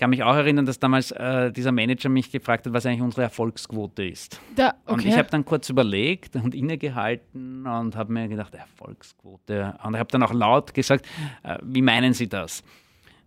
kann 0.02 0.10
mich 0.10 0.24
auch 0.24 0.34
erinnern, 0.34 0.66
dass 0.66 0.80
damals 0.80 1.12
äh, 1.12 1.52
dieser 1.52 1.70
Manager 1.70 2.08
mich 2.08 2.32
gefragt 2.32 2.66
hat, 2.66 2.72
was 2.72 2.84
eigentlich 2.84 3.02
unsere 3.02 3.22
Erfolgsquote 3.22 4.04
ist. 4.04 4.40
Da, 4.56 4.74
okay. 4.84 4.94
Und 4.94 5.06
ich 5.06 5.16
habe 5.16 5.30
dann 5.30 5.44
kurz 5.44 5.68
überlegt 5.68 6.34
und 6.34 6.56
innegehalten 6.56 7.64
und 7.64 7.94
habe 7.94 8.12
mir 8.12 8.26
gedacht, 8.26 8.52
Erfolgsquote. 8.52 9.78
Und 9.84 9.94
ich 9.94 10.00
habe 10.00 10.10
dann 10.10 10.24
auch 10.24 10.32
laut 10.32 10.74
gesagt, 10.74 11.06
äh, 11.44 11.56
wie 11.62 11.82
meinen 11.82 12.14
Sie 12.14 12.28
das? 12.28 12.64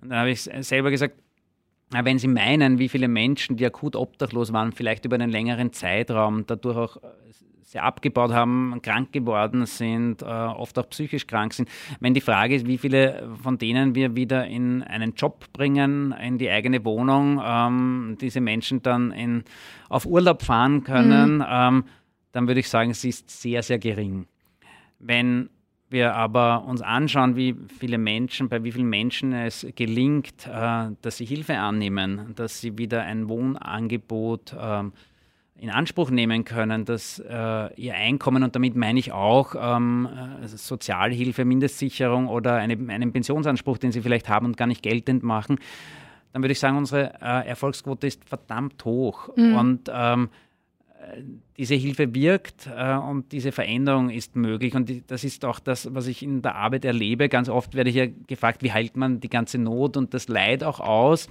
Und 0.02 0.10
dann 0.10 0.20
habe 0.20 0.32
ich 0.32 0.42
selber 0.42 0.92
gesagt, 0.92 1.16
wenn 1.92 2.20
Sie 2.20 2.28
meinen, 2.28 2.78
wie 2.78 2.90
viele 2.90 3.08
Menschen, 3.08 3.56
die 3.56 3.66
akut 3.66 3.96
obdachlos 3.96 4.52
waren, 4.52 4.74
vielleicht 4.74 5.06
über 5.06 5.16
einen 5.16 5.32
längeren 5.32 5.72
Zeitraum 5.72 6.46
dadurch 6.46 6.76
auch 6.76 6.98
äh, 6.98 7.08
sehr 7.76 7.84
abgebaut 7.84 8.32
haben, 8.32 8.80
krank 8.82 9.12
geworden 9.12 9.66
sind, 9.66 10.22
äh, 10.22 10.26
oft 10.26 10.80
auch 10.80 10.90
psychisch 10.90 11.28
krank 11.28 11.54
sind. 11.54 11.68
Wenn 12.00 12.14
die 12.14 12.22
Frage 12.22 12.56
ist, 12.56 12.66
wie 12.68 12.78
viele 12.78 13.28
von 13.44 13.58
denen 13.58 13.96
wir 13.96 14.16
wieder 14.16 14.48
in 14.48 14.82
einen 14.82 15.14
Job 15.16 15.52
bringen, 15.52 16.14
in 16.14 16.38
die 16.38 16.50
eigene 16.50 16.86
Wohnung, 16.86 17.42
ähm, 17.44 18.18
diese 18.22 18.40
Menschen 18.40 18.82
dann 18.82 19.12
in, 19.12 19.44
auf 19.90 20.06
Urlaub 20.06 20.42
fahren 20.42 20.86
können, 20.86 21.40
mhm. 21.40 21.46
ähm, 21.50 21.84
dann 22.32 22.48
würde 22.48 22.62
ich 22.62 22.70
sagen, 22.70 22.94
sie 22.94 23.10
ist 23.10 23.30
sehr, 23.30 23.62
sehr 23.62 23.78
gering. 23.78 24.26
Wenn 25.00 25.50
wir 25.90 26.16
aber 26.16 26.64
uns 26.64 26.82
anschauen, 26.82 27.36
wie 27.36 27.58
viele 27.78 27.98
Menschen, 27.98 28.48
bei 28.48 28.64
wie 28.64 28.72
vielen 28.72 28.90
Menschen 28.90 29.34
es 29.34 29.68
gelingt, 29.76 30.48
äh, 30.48 30.92
dass 31.02 31.18
sie 31.18 31.26
Hilfe 31.26 31.58
annehmen, 31.58 32.36
dass 32.38 32.62
sie 32.62 32.78
wieder 32.78 33.04
ein 33.04 33.28
Wohnangebot 33.28 34.54
äh, 34.54 34.84
in 35.58 35.70
Anspruch 35.70 36.10
nehmen 36.10 36.44
können, 36.44 36.86
dass 36.86 37.20
äh, 37.20 37.74
ihr 37.76 37.96
Einkommen, 37.96 38.44
und 38.44 38.56
damit 38.56 38.76
meine 38.76 39.00
ich 39.00 39.12
auch 39.14 39.56
ähm, 39.58 40.08
äh, 40.44 40.48
Sozialhilfe, 40.48 41.46
Mindestsicherung 41.46 42.28
oder 42.28 42.56
eine, 42.56 42.78
einen 42.92 43.14
Pensionsanspruch, 43.14 43.78
den 43.78 43.92
sie 43.92 44.02
vielleicht 44.02 44.28
haben 44.28 44.48
und 44.48 44.58
gar 44.58 44.68
nicht 44.68 44.84
geltend 44.84 45.24
machen, 45.24 45.60
dann 46.34 46.44
würde 46.44 46.52
ich 46.52 46.60
sagen, 46.60 46.78
unsere 46.78 47.14
äh, 47.22 47.48
Erfolgsquote 47.48 48.06
ist 48.08 48.28
verdammt 48.28 48.84
hoch. 48.84 49.30
Mhm. 49.38 49.56
Und 49.56 49.92
ähm, 49.94 50.30
diese 51.58 51.76
Hilfe 51.76 52.14
wirkt 52.14 52.68
äh, 52.68 52.96
und 52.96 53.32
diese 53.32 53.52
Veränderung 53.52 54.10
ist 54.10 54.36
möglich. 54.36 54.76
Und 54.76 54.90
die, 54.90 55.04
das 55.06 55.24
ist 55.24 55.46
auch 55.46 55.60
das, 55.60 55.94
was 55.94 56.08
ich 56.08 56.22
in 56.24 56.42
der 56.42 56.56
Arbeit 56.56 56.86
erlebe. 56.86 57.30
Ganz 57.30 57.50
oft 57.50 57.76
werde 57.76 57.90
ich 57.90 57.96
ja 57.96 58.08
gefragt, 58.28 58.64
wie 58.64 58.72
heilt 58.72 58.98
man 58.98 59.20
die 59.20 59.30
ganze 59.30 59.58
Not 59.58 59.98
und 59.98 60.14
das 60.14 60.28
Leid 60.28 60.64
auch 60.64 60.80
aus? 60.80 61.28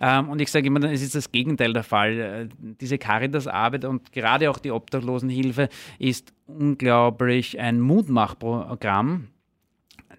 Ähm, 0.00 0.28
und 0.28 0.40
ich 0.40 0.50
sage 0.50 0.66
immer, 0.66 0.82
es 0.84 1.02
ist 1.02 1.14
das 1.14 1.30
Gegenteil 1.32 1.72
der 1.72 1.84
Fall. 1.84 2.18
Äh, 2.18 2.48
diese 2.80 2.98
Caritas-Arbeit 2.98 3.84
und 3.84 4.12
gerade 4.12 4.50
auch 4.50 4.58
die 4.58 4.70
Obdachlosenhilfe 4.70 5.68
ist 5.98 6.32
unglaublich 6.46 7.58
ein 7.60 7.80
Mutmachprogramm. 7.80 9.28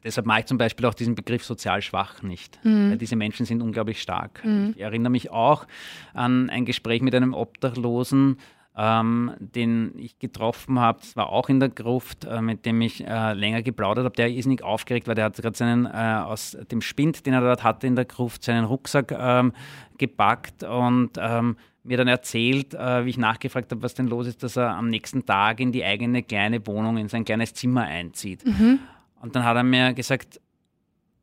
Deshalb 0.03 0.25
mache 0.25 0.41
ich 0.41 0.45
zum 0.45 0.57
Beispiel 0.57 0.85
auch 0.85 0.93
diesen 0.93 1.15
Begriff 1.15 1.43
sozial 1.43 1.81
schwach 1.81 2.21
nicht, 2.21 2.63
mhm. 2.63 2.91
weil 2.91 2.97
diese 2.97 3.15
Menschen 3.15 3.45
sind 3.45 3.61
unglaublich 3.61 4.01
stark. 4.01 4.43
Mhm. 4.45 4.73
Ich 4.75 4.81
erinnere 4.81 5.11
mich 5.11 5.29
auch 5.29 5.67
an 6.13 6.49
ein 6.49 6.65
Gespräch 6.65 7.01
mit 7.01 7.13
einem 7.15 7.33
Obdachlosen, 7.33 8.37
ähm, 8.79 9.33
den 9.39 9.91
ich 9.97 10.19
getroffen 10.19 10.79
habe. 10.79 10.99
Das 11.01 11.17
war 11.17 11.29
auch 11.29 11.49
in 11.49 11.59
der 11.59 11.67
Gruft, 11.67 12.23
äh, 12.23 12.41
mit 12.41 12.65
dem 12.65 12.79
ich 12.79 13.05
äh, 13.05 13.33
länger 13.33 13.61
geplaudert 13.61 14.05
habe. 14.05 14.15
Der 14.15 14.33
ist 14.33 14.45
nicht 14.45 14.63
aufgeregt, 14.63 15.07
weil 15.07 15.15
der 15.15 15.25
hat 15.25 15.35
gerade 15.35 15.57
seinen 15.57 15.85
äh, 15.85 16.21
aus 16.23 16.57
dem 16.71 16.81
Spind, 16.81 17.25
den 17.25 17.33
er 17.33 17.41
dort 17.41 17.63
hatte 17.63 17.87
in 17.87 17.97
der 17.97 18.05
Gruft, 18.05 18.43
seinen 18.43 18.63
Rucksack 18.63 19.11
ähm, 19.11 19.51
gepackt 19.97 20.63
und 20.63 21.11
ähm, 21.17 21.57
mir 21.83 21.97
dann 21.97 22.07
erzählt, 22.07 22.73
äh, 22.73 23.03
wie 23.03 23.09
ich 23.09 23.17
nachgefragt 23.17 23.69
habe, 23.71 23.83
was 23.83 23.95
denn 23.95 24.07
los 24.07 24.27
ist, 24.27 24.43
dass 24.43 24.55
er 24.55 24.75
am 24.75 24.89
nächsten 24.89 25.25
Tag 25.25 25.59
in 25.59 25.73
die 25.73 25.83
eigene 25.83 26.23
kleine 26.23 26.65
Wohnung, 26.65 26.97
in 26.97 27.09
sein 27.09 27.25
kleines 27.25 27.53
Zimmer 27.53 27.83
einzieht. 27.83 28.45
Mhm. 28.45 28.79
Und 29.21 29.35
dann 29.35 29.43
hat 29.43 29.57
er 29.57 29.63
mir 29.63 29.93
gesagt, 29.93 30.39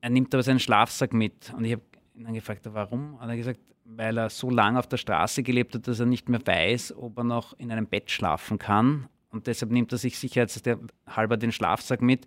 er 0.03 0.11
nimmt 0.11 0.35
aber 0.35 0.43
seinen 0.43 0.61
Schlafsack 0.61 1.15
mit. 1.15 1.55
Und 1.57 1.65
ich 1.65 1.73
habe 1.73 1.83
ihn 2.15 2.25
dann 2.25 2.35
gefragt, 2.35 2.69
warum? 2.71 3.15
Und 3.15 3.23
er 3.23 3.31
hat 3.31 3.37
gesagt, 3.37 3.61
weil 3.89 4.19
er 4.19 4.31
so 4.31 4.51
lange 4.51 4.79
auf 4.79 4.87
der 4.87 4.97
Straße 4.97 5.43
gelebt 5.43 5.75
hat, 5.75 5.87
dass 5.89 6.01
er 6.01 6.07
nicht 6.07 6.29
mehr 6.29 6.45
weiß, 6.45 6.97
ob 6.97 7.19
er 7.19 7.25
noch 7.25 7.53
in 7.59 7.71
einem 7.71 7.87
Bett 7.87 8.11
schlafen 8.11 8.59
kann. 8.59 9.09
Und 9.31 9.47
deshalb 9.47 9.71
nimmt 9.71 9.93
er 9.93 9.99
sich 9.99 10.19
sicherheitshalber 10.19 11.37
den 11.37 11.53
Schlafsack 11.53 12.03
mit, 12.03 12.27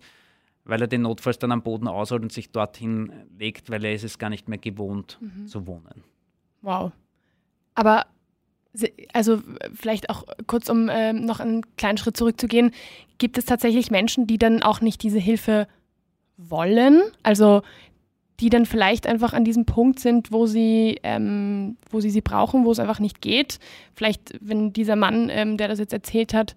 weil 0.64 0.80
er 0.80 0.88
den 0.88 1.02
notfalls 1.02 1.38
dann 1.38 1.52
am 1.52 1.62
Boden 1.62 1.88
ausholt 1.88 2.22
und 2.22 2.32
sich 2.32 2.52
dorthin 2.52 3.12
legt, 3.38 3.70
weil 3.70 3.84
er 3.84 3.94
ist 3.94 4.04
es 4.04 4.18
gar 4.18 4.30
nicht 4.30 4.48
mehr 4.48 4.58
gewohnt 4.58 5.18
mhm. 5.20 5.46
zu 5.46 5.66
wohnen. 5.66 6.04
Wow. 6.62 6.92
Aber 7.74 8.06
also 9.12 9.40
vielleicht 9.74 10.10
auch 10.10 10.24
kurz, 10.46 10.68
um 10.68 10.88
äh, 10.88 11.12
noch 11.12 11.40
einen 11.40 11.62
kleinen 11.76 11.98
Schritt 11.98 12.16
zurückzugehen, 12.16 12.72
gibt 13.18 13.36
es 13.36 13.44
tatsächlich 13.44 13.90
Menschen, 13.90 14.26
die 14.26 14.38
dann 14.38 14.62
auch 14.62 14.80
nicht 14.80 15.02
diese 15.02 15.18
Hilfe 15.18 15.66
wollen? 16.36 17.02
Also 17.22 17.62
die 18.40 18.48
dann 18.48 18.66
vielleicht 18.66 19.06
einfach 19.06 19.32
an 19.32 19.44
diesem 19.44 19.66
Punkt 19.66 20.00
sind, 20.00 20.32
wo 20.32 20.46
sie, 20.46 20.98
ähm, 21.02 21.76
wo 21.90 22.00
sie 22.00 22.10
sie 22.10 22.22
brauchen, 22.22 22.64
wo 22.64 22.72
es 22.72 22.78
einfach 22.78 22.98
nicht 22.98 23.20
geht. 23.20 23.58
Vielleicht, 23.94 24.38
wenn 24.40 24.72
dieser 24.72 24.96
Mann, 24.96 25.28
ähm, 25.30 25.56
der 25.56 25.68
das 25.68 25.78
jetzt 25.78 25.92
erzählt 25.92 26.32
hat, 26.32 26.56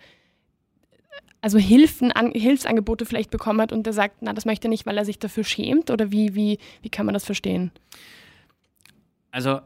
also 1.42 1.58
Hilfen, 1.58 2.14
an, 2.14 2.32
Hilfsangebote 2.32 3.06
vielleicht 3.06 3.30
bekommen 3.30 3.60
hat 3.60 3.74
und 3.74 3.86
der 3.86 3.92
sagt, 3.92 4.22
na, 4.22 4.32
das 4.32 4.46
möchte 4.46 4.68
er 4.68 4.70
nicht, 4.70 4.86
weil 4.86 4.98
er 4.98 5.04
sich 5.04 5.20
dafür 5.20 5.44
schämt? 5.44 5.92
Oder 5.92 6.10
wie, 6.10 6.36
wie, 6.36 6.58
wie 6.82 6.90
kann 6.90 7.06
man 7.06 7.14
das 7.14 7.26
verstehen? 7.26 7.72
Also 9.32 9.60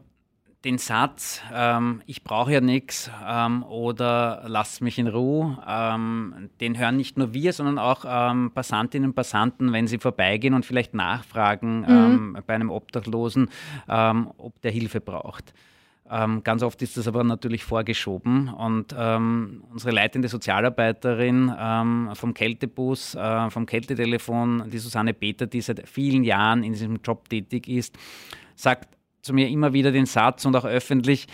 den 0.67 0.77
Satz, 0.79 1.41
ähm, 1.53 2.01
ich 2.07 2.25
brauche 2.25 2.51
ja 2.51 2.59
nichts 2.59 3.09
ähm, 3.25 3.63
oder 3.63 4.43
lasst 4.47 4.81
mich 4.81 4.99
in 4.99 5.07
Ruhe, 5.07 5.57
ähm, 5.65 6.49
den 6.59 6.77
hören 6.77 6.97
nicht 6.97 7.17
nur 7.17 7.33
wir, 7.33 7.53
sondern 7.53 7.79
auch 7.79 8.03
ähm, 8.05 8.51
Passantinnen 8.53 9.11
und 9.11 9.15
Passanten, 9.15 9.71
wenn 9.71 9.87
sie 9.87 9.97
vorbeigehen 9.97 10.53
und 10.53 10.65
vielleicht 10.65 10.93
nachfragen 10.93 11.79
mhm. 11.79 11.87
Ähm, 11.87 12.37
bei 12.45 12.53
einem 12.53 12.69
Obdachlosen, 12.69 13.49
ähm, 13.87 14.29
ob 14.37 14.61
der 14.61 14.71
Hilfe 14.71 14.99
braucht. 14.99 15.53
ganz 16.43 16.63
oft 16.63 16.81
ist 16.81 16.95
das 16.95 17.07
aber 17.07 17.23
natürlich 17.25 17.65
vorgeschoben 17.65 18.47
und 18.47 18.93
unsere 18.93 19.91
leitende 19.91 20.29
Sozialarbeiterin 20.29 21.53
vom 22.13 22.33
Kältebus, 22.33 23.13
äh, 23.15 23.49
vom 23.49 23.65
Kältetelefon, 23.65 24.69
die 24.71 24.77
Susanne 24.77 25.13
Peter, 25.13 25.47
die 25.47 25.59
seit 25.59 25.87
vielen 25.87 26.23
Jahren 26.23 26.63
in 26.63 26.71
diesem 26.71 26.99
Job 27.03 27.27
tätig 27.27 27.67
ist, 27.67 27.97
sagt, 28.55 28.96
zu 29.27 29.33
mir 29.33 29.47
immer 29.49 29.73
wieder 29.73 29.91
den 29.91 30.05
Satz 30.05 30.45
und 30.45 30.55
auch 30.55 30.65
öffentlich, 30.65 31.27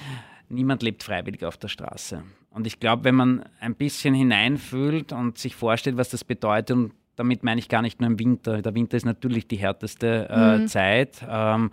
niemand 0.49 0.83
lebt 0.83 1.03
freiwillig 1.03 1.45
auf 1.45 1.57
der 1.57 1.69
Straße. 1.69 2.23
Und 2.49 2.67
ich 2.67 2.79
glaube, 2.79 3.05
wenn 3.05 3.15
man 3.15 3.45
ein 3.59 3.75
bisschen 3.75 4.13
hineinfühlt 4.13 5.13
und 5.13 5.37
sich 5.37 5.55
vorstellt, 5.55 5.97
was 5.97 6.09
das 6.09 6.23
bedeutet, 6.23 6.75
und 6.75 6.93
damit 7.15 7.43
meine 7.43 7.59
ich 7.59 7.69
gar 7.69 7.83
nicht 7.83 8.01
nur 8.01 8.09
im 8.09 8.19
Winter, 8.19 8.61
der 8.61 8.73
Winter 8.73 8.97
ist 8.97 9.05
natürlich 9.05 9.47
die 9.47 9.57
härteste 9.57 10.27
äh, 10.29 10.57
mhm. 10.57 10.67
Zeit, 10.67 11.23
ähm, 11.29 11.71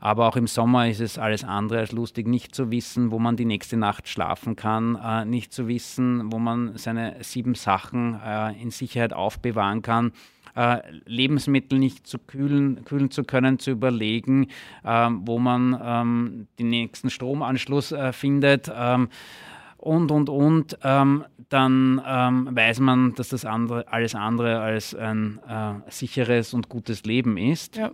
aber 0.00 0.26
auch 0.26 0.36
im 0.36 0.46
Sommer 0.46 0.88
ist 0.88 1.00
es 1.00 1.18
alles 1.18 1.44
andere 1.44 1.80
als 1.80 1.92
lustig, 1.92 2.26
nicht 2.26 2.54
zu 2.54 2.70
wissen, 2.70 3.10
wo 3.12 3.18
man 3.18 3.36
die 3.36 3.44
nächste 3.44 3.76
Nacht 3.76 4.08
schlafen 4.08 4.56
kann, 4.56 4.96
äh, 4.96 5.24
nicht 5.24 5.52
zu 5.52 5.68
wissen, 5.68 6.32
wo 6.32 6.38
man 6.38 6.76
seine 6.76 7.16
sieben 7.20 7.54
Sachen 7.54 8.18
äh, 8.24 8.60
in 8.60 8.70
Sicherheit 8.70 9.12
aufbewahren 9.12 9.82
kann 9.82 10.12
Lebensmittel 11.04 11.78
nicht 11.78 12.06
zu 12.06 12.18
kühlen, 12.18 12.84
kühlen 12.84 13.10
zu 13.10 13.24
können, 13.24 13.58
zu 13.58 13.70
überlegen, 13.70 14.48
ähm, 14.84 15.22
wo 15.24 15.38
man 15.38 15.78
ähm, 15.82 16.46
den 16.58 16.70
nächsten 16.70 17.10
Stromanschluss 17.10 17.92
äh, 17.92 18.12
findet. 18.12 18.70
Ähm, 18.74 19.08
und, 19.76 20.10
und, 20.10 20.28
und, 20.28 20.78
ähm, 20.82 21.24
dann 21.48 22.02
ähm, 22.06 22.48
weiß 22.52 22.80
man, 22.80 23.14
dass 23.14 23.30
das 23.30 23.44
andere, 23.44 23.90
alles 23.90 24.14
andere 24.14 24.60
als 24.60 24.94
ein 24.94 25.40
äh, 25.48 25.90
sicheres 25.90 26.52
und 26.52 26.68
gutes 26.68 27.04
Leben 27.04 27.36
ist. 27.38 27.76
Ja. 27.76 27.90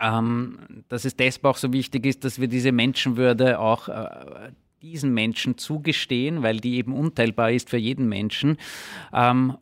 Ähm, 0.00 0.58
dass 0.88 1.04
es 1.04 1.16
deshalb 1.16 1.44
auch 1.44 1.56
so 1.58 1.72
wichtig 1.72 2.06
ist, 2.06 2.24
dass 2.24 2.40
wir 2.40 2.48
diese 2.48 2.72
Menschenwürde 2.72 3.60
auch 3.60 3.88
äh, 3.88 4.50
diesen 4.82 5.14
Menschen 5.14 5.58
zugestehen, 5.58 6.42
weil 6.42 6.58
die 6.58 6.74
eben 6.74 6.92
unteilbar 6.92 7.52
ist 7.52 7.70
für 7.70 7.76
jeden 7.76 8.08
Menschen. 8.08 8.56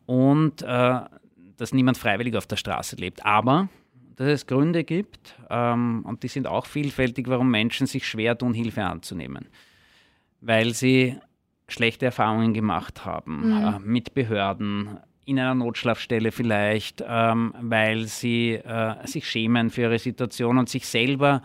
Und 0.07 0.63
äh, 0.63 0.99
dass 1.61 1.73
niemand 1.73 1.99
freiwillig 1.99 2.35
auf 2.35 2.47
der 2.47 2.55
Straße 2.55 2.95
lebt. 2.95 3.23
Aber 3.23 3.69
dass 4.15 4.27
es 4.27 4.47
Gründe 4.47 4.83
gibt, 4.83 5.35
ähm, 5.51 6.03
und 6.07 6.23
die 6.23 6.27
sind 6.27 6.47
auch 6.47 6.65
vielfältig, 6.65 7.27
warum 7.27 7.51
Menschen 7.51 7.85
sich 7.85 8.07
schwer 8.07 8.35
tun, 8.35 8.55
Hilfe 8.55 8.83
anzunehmen. 8.83 9.47
Weil 10.41 10.73
sie 10.73 11.17
schlechte 11.67 12.05
Erfahrungen 12.05 12.55
gemacht 12.55 13.05
haben 13.05 13.49
mhm. 13.49 13.63
äh, 13.63 13.79
mit 13.79 14.15
Behörden, 14.15 14.97
in 15.23 15.39
einer 15.39 15.53
Notschlafstelle 15.53 16.31
vielleicht, 16.31 17.03
ähm, 17.07 17.53
weil 17.61 18.07
sie 18.07 18.53
äh, 18.55 18.95
sich 19.05 19.29
schämen 19.29 19.69
für 19.69 19.81
ihre 19.81 19.99
Situation 19.99 20.57
und 20.57 20.67
sich 20.67 20.87
selber 20.87 21.43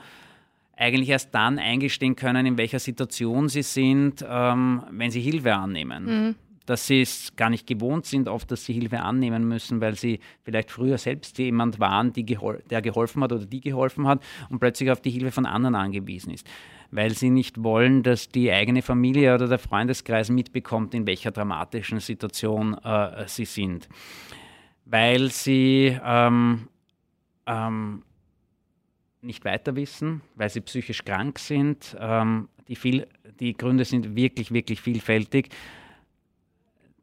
eigentlich 0.74 1.10
erst 1.10 1.34
dann 1.34 1.58
eingestehen 1.58 2.16
können, 2.16 2.46
in 2.46 2.56
welcher 2.56 2.78
Situation 2.78 3.50
sie 3.50 3.62
sind, 3.62 4.24
ähm, 4.26 4.82
wenn 4.90 5.10
sie 5.10 5.20
Hilfe 5.20 5.54
annehmen. 5.54 6.04
Mhm 6.04 6.34
dass 6.66 6.86
sie 6.86 7.00
es 7.00 7.34
gar 7.36 7.50
nicht 7.50 7.66
gewohnt 7.66 8.06
sind, 8.06 8.28
oft, 8.28 8.50
dass 8.50 8.64
sie 8.64 8.72
Hilfe 8.72 9.00
annehmen 9.00 9.46
müssen, 9.48 9.80
weil 9.80 9.94
sie 9.94 10.20
vielleicht 10.42 10.70
früher 10.70 10.98
selbst 10.98 11.38
jemand 11.38 11.80
waren, 11.80 12.12
gehol 12.12 12.62
der 12.68 12.82
geholfen 12.82 13.22
hat 13.22 13.32
oder 13.32 13.46
die 13.46 13.60
geholfen 13.60 14.06
hat 14.06 14.22
und 14.50 14.58
plötzlich 14.58 14.90
auf 14.90 15.00
die 15.00 15.10
Hilfe 15.10 15.32
von 15.32 15.46
anderen 15.46 15.74
angewiesen 15.74 16.32
ist. 16.32 16.46
Weil 16.90 17.12
sie 17.12 17.30
nicht 17.30 17.62
wollen, 17.62 18.02
dass 18.02 18.28
die 18.28 18.50
eigene 18.50 18.82
Familie 18.82 19.34
oder 19.34 19.48
der 19.48 19.58
Freundeskreis 19.58 20.28
mitbekommt, 20.28 20.94
in 20.94 21.06
welcher 21.06 21.30
dramatischen 21.30 22.00
Situation 22.00 22.74
äh, 22.74 23.24
sie 23.26 23.44
sind. 23.44 23.88
Weil 24.84 25.30
sie 25.30 25.98
ähm, 26.04 26.68
ähm, 27.46 28.02
nicht 29.22 29.44
weiter 29.44 29.76
wissen, 29.76 30.22
weil 30.34 30.48
sie 30.48 30.60
psychisch 30.60 31.04
krank 31.04 31.38
sind. 31.38 31.96
Ähm, 31.98 32.48
die, 32.68 32.76
viel, 32.76 33.06
die 33.40 33.56
Gründe 33.56 33.84
sind 33.84 34.16
wirklich, 34.16 34.52
wirklich 34.52 34.80
vielfältig. 34.80 35.50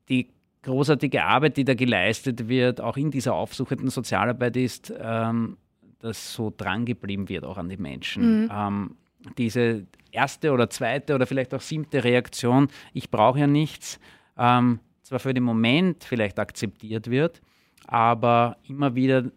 Die 0.10 0.30
großartige 0.64 1.24
Arbeit, 1.24 1.58
die 1.58 1.66
da 1.66 1.74
geleistet 1.74 2.48
wird, 2.48 2.82
auch 2.82 2.98
in 2.98 3.12
dieser 3.12 3.34
aufsuchenden 3.34 3.90
Sozialarbeit 3.90 4.56
ist, 4.58 4.94
ähm, 4.98 5.58
dass 6.00 6.34
so 6.34 6.54
drangeblieben 6.56 7.30
wird 7.30 7.46
auch 7.46 7.58
an 7.58 7.70
die 7.70 7.78
Menschen. 7.78 8.44
Mhm. 8.44 8.52
Ähm, 8.52 8.96
diese 9.38 9.86
erste 10.12 10.52
oder 10.52 10.70
zweite 10.70 11.16
oder 11.16 11.26
vielleicht 11.26 11.54
auch 11.54 11.62
siebte 11.62 12.04
Reaktion, 12.04 12.68
ich 12.94 13.10
brauche 13.10 13.40
ja 13.40 13.48
nichts, 13.48 14.00
ähm, 14.38 14.80
zwar 15.02 15.20
für 15.20 15.34
den 15.34 15.44
Moment 15.44 16.04
vielleicht 16.04 16.40
akzeptiert 16.40 17.10
wird, 17.10 17.42
aber 17.88 18.58
immer 18.68 18.96
wieder 18.96 19.32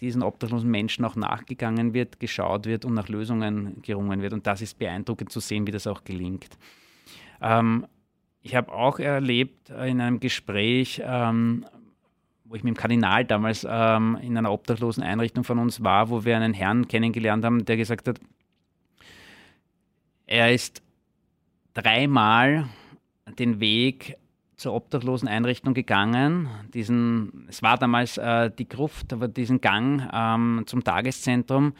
diesen 0.00 0.22
obdachlosen 0.22 0.70
Menschen 0.70 1.04
auch 1.04 1.16
nachgegangen 1.16 1.92
wird, 1.92 2.20
geschaut 2.20 2.66
wird 2.66 2.84
und 2.84 2.94
nach 2.94 3.08
Lösungen 3.08 3.82
gerungen 3.82 4.22
wird. 4.22 4.32
Und 4.32 4.46
das 4.46 4.62
ist 4.62 4.78
beeindruckend 4.78 5.32
zu 5.32 5.40
sehen, 5.40 5.66
wie 5.66 5.72
das 5.72 5.88
auch 5.88 6.04
gelingt. 6.04 6.56
Ähm, 7.40 7.86
ich 8.48 8.54
habe 8.54 8.72
auch 8.72 8.98
erlebt 8.98 9.68
in 9.68 10.00
einem 10.00 10.20
Gespräch, 10.20 11.02
ähm, 11.04 11.66
wo 12.46 12.54
ich 12.54 12.64
mit 12.64 12.74
dem 12.74 12.78
Kardinal 12.78 13.26
damals 13.26 13.66
ähm, 13.68 14.16
in 14.22 14.38
einer 14.38 14.50
obdachlosen 14.50 15.02
Einrichtung 15.02 15.44
von 15.44 15.58
uns 15.58 15.84
war, 15.84 16.08
wo 16.08 16.24
wir 16.24 16.34
einen 16.34 16.54
Herrn 16.54 16.88
kennengelernt 16.88 17.44
haben, 17.44 17.66
der 17.66 17.76
gesagt 17.76 18.08
hat, 18.08 18.18
er 20.26 20.54
ist 20.54 20.80
dreimal 21.74 22.70
den 23.38 23.60
Weg 23.60 24.16
zur 24.56 24.72
obdachlosen 24.72 25.28
Einrichtung 25.28 25.74
gegangen. 25.74 26.48
Diesen, 26.72 27.44
es 27.48 27.62
war 27.62 27.76
damals 27.76 28.16
äh, 28.16 28.50
die 28.50 28.66
Gruft, 28.66 29.12
aber 29.12 29.28
diesen 29.28 29.60
Gang 29.60 30.08
ähm, 30.10 30.62
zum 30.64 30.82
Tageszentrum 30.82 31.74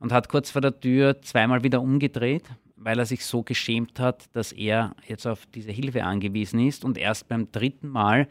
und 0.00 0.12
hat 0.12 0.28
kurz 0.28 0.50
vor 0.50 0.62
der 0.62 0.80
Tür 0.80 1.22
zweimal 1.22 1.62
wieder 1.62 1.80
umgedreht, 1.80 2.42
weil 2.78 2.98
er 2.98 3.06
sich 3.06 3.24
so 3.24 3.42
geschämt 3.42 4.00
hat, 4.00 4.24
dass 4.32 4.52
er 4.52 4.94
jetzt 5.06 5.26
auf 5.26 5.46
diese 5.46 5.72
Hilfe 5.72 6.04
angewiesen 6.04 6.60
ist. 6.60 6.84
Und 6.84 6.98
erst 6.98 7.28
beim 7.28 7.50
dritten 7.50 7.88
Mal, 7.88 8.28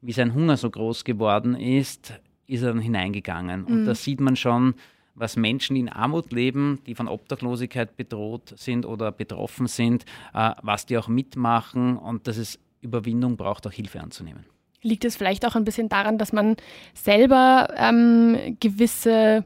wie 0.00 0.12
sein 0.12 0.34
Hunger 0.34 0.56
so 0.56 0.70
groß 0.70 1.04
geworden 1.04 1.54
ist, 1.54 2.14
ist 2.46 2.62
er 2.62 2.72
dann 2.72 2.80
hineingegangen. 2.80 3.64
Und 3.64 3.82
mhm. 3.82 3.86
da 3.86 3.94
sieht 3.94 4.20
man 4.20 4.36
schon, 4.36 4.74
was 5.14 5.36
Menschen, 5.36 5.74
die 5.74 5.80
in 5.80 5.88
Armut 5.88 6.32
leben, 6.32 6.80
die 6.86 6.94
von 6.94 7.08
Obdachlosigkeit 7.08 7.96
bedroht 7.96 8.54
sind 8.56 8.86
oder 8.86 9.10
betroffen 9.10 9.66
sind, 9.66 10.04
äh, 10.32 10.52
was 10.62 10.86
die 10.86 10.96
auch 10.96 11.08
mitmachen 11.08 11.96
und 11.96 12.26
dass 12.26 12.36
es 12.36 12.58
Überwindung 12.80 13.36
braucht, 13.36 13.66
auch 13.66 13.72
Hilfe 13.72 14.00
anzunehmen. 14.00 14.44
Liegt 14.82 15.04
es 15.04 15.16
vielleicht 15.16 15.44
auch 15.44 15.56
ein 15.56 15.64
bisschen 15.64 15.88
daran, 15.88 16.18
dass 16.18 16.32
man 16.32 16.56
selber 16.94 17.74
ähm, 17.76 18.56
gewisse 18.60 19.44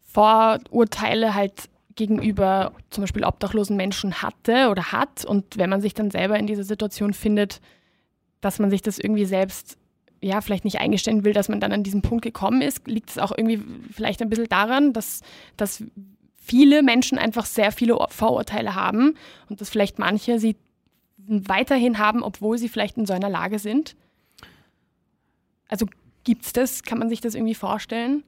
Vorurteile 0.00 1.34
halt 1.34 1.68
gegenüber 1.96 2.72
zum 2.90 3.02
Beispiel 3.02 3.24
obdachlosen 3.24 3.76
Menschen 3.76 4.22
hatte 4.22 4.68
oder 4.70 4.92
hat 4.92 5.24
und 5.24 5.56
wenn 5.56 5.70
man 5.70 5.80
sich 5.80 5.94
dann 5.94 6.10
selber 6.10 6.38
in 6.38 6.46
dieser 6.46 6.64
Situation 6.64 7.14
findet, 7.14 7.60
dass 8.40 8.58
man 8.58 8.70
sich 8.70 8.82
das 8.82 8.98
irgendwie 8.98 9.24
selbst 9.24 9.78
ja, 10.20 10.40
vielleicht 10.40 10.64
nicht 10.64 10.78
eingestehen 10.78 11.24
will, 11.24 11.32
dass 11.32 11.48
man 11.48 11.60
dann 11.60 11.72
an 11.72 11.82
diesen 11.82 12.02
Punkt 12.02 12.22
gekommen 12.22 12.62
ist, 12.62 12.86
liegt 12.86 13.10
es 13.10 13.18
auch 13.18 13.32
irgendwie 13.36 13.62
vielleicht 13.92 14.22
ein 14.22 14.28
bisschen 14.28 14.48
daran, 14.48 14.92
dass, 14.92 15.20
dass 15.56 15.84
viele 16.38 16.82
Menschen 16.82 17.18
einfach 17.18 17.44
sehr 17.44 17.72
viele 17.72 17.98
Vorurteile 18.08 18.74
haben 18.74 19.14
und 19.48 19.60
dass 19.60 19.68
vielleicht 19.68 19.98
manche 19.98 20.38
sie 20.38 20.56
weiterhin 21.18 21.98
haben, 21.98 22.22
obwohl 22.22 22.56
sie 22.56 22.68
vielleicht 22.68 22.96
in 22.96 23.06
so 23.06 23.12
einer 23.12 23.28
Lage 23.28 23.58
sind? 23.58 23.96
Also 25.68 25.86
gibt 26.24 26.44
es 26.44 26.52
das? 26.52 26.82
Kann 26.82 26.98
man 26.98 27.08
sich 27.08 27.20
das 27.20 27.34
irgendwie 27.34 27.54
vorstellen? 27.54 28.22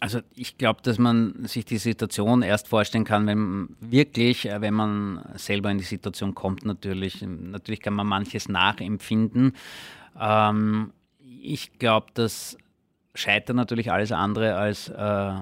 Also 0.00 0.20
ich 0.34 0.56
glaube, 0.56 0.80
dass 0.82 0.98
man 0.98 1.44
sich 1.46 1.66
die 1.66 1.76
Situation 1.76 2.40
erst 2.40 2.68
vorstellen 2.68 3.04
kann, 3.04 3.26
wenn 3.26 3.76
wirklich, 3.80 4.48
äh, 4.48 4.60
wenn 4.62 4.72
man 4.72 5.22
selber 5.34 5.70
in 5.70 5.76
die 5.76 5.84
Situation 5.84 6.34
kommt, 6.34 6.64
natürlich. 6.64 7.20
Natürlich 7.22 7.80
kann 7.80 7.92
man 7.92 8.06
manches 8.06 8.48
nachempfinden. 8.48 9.52
Ähm, 10.18 10.92
ich 11.42 11.78
glaube, 11.78 12.06
dass 12.14 12.56
Scheitern 13.14 13.56
natürlich 13.56 13.92
alles 13.92 14.10
andere 14.10 14.56
als 14.56 14.88
äh, 14.88 15.32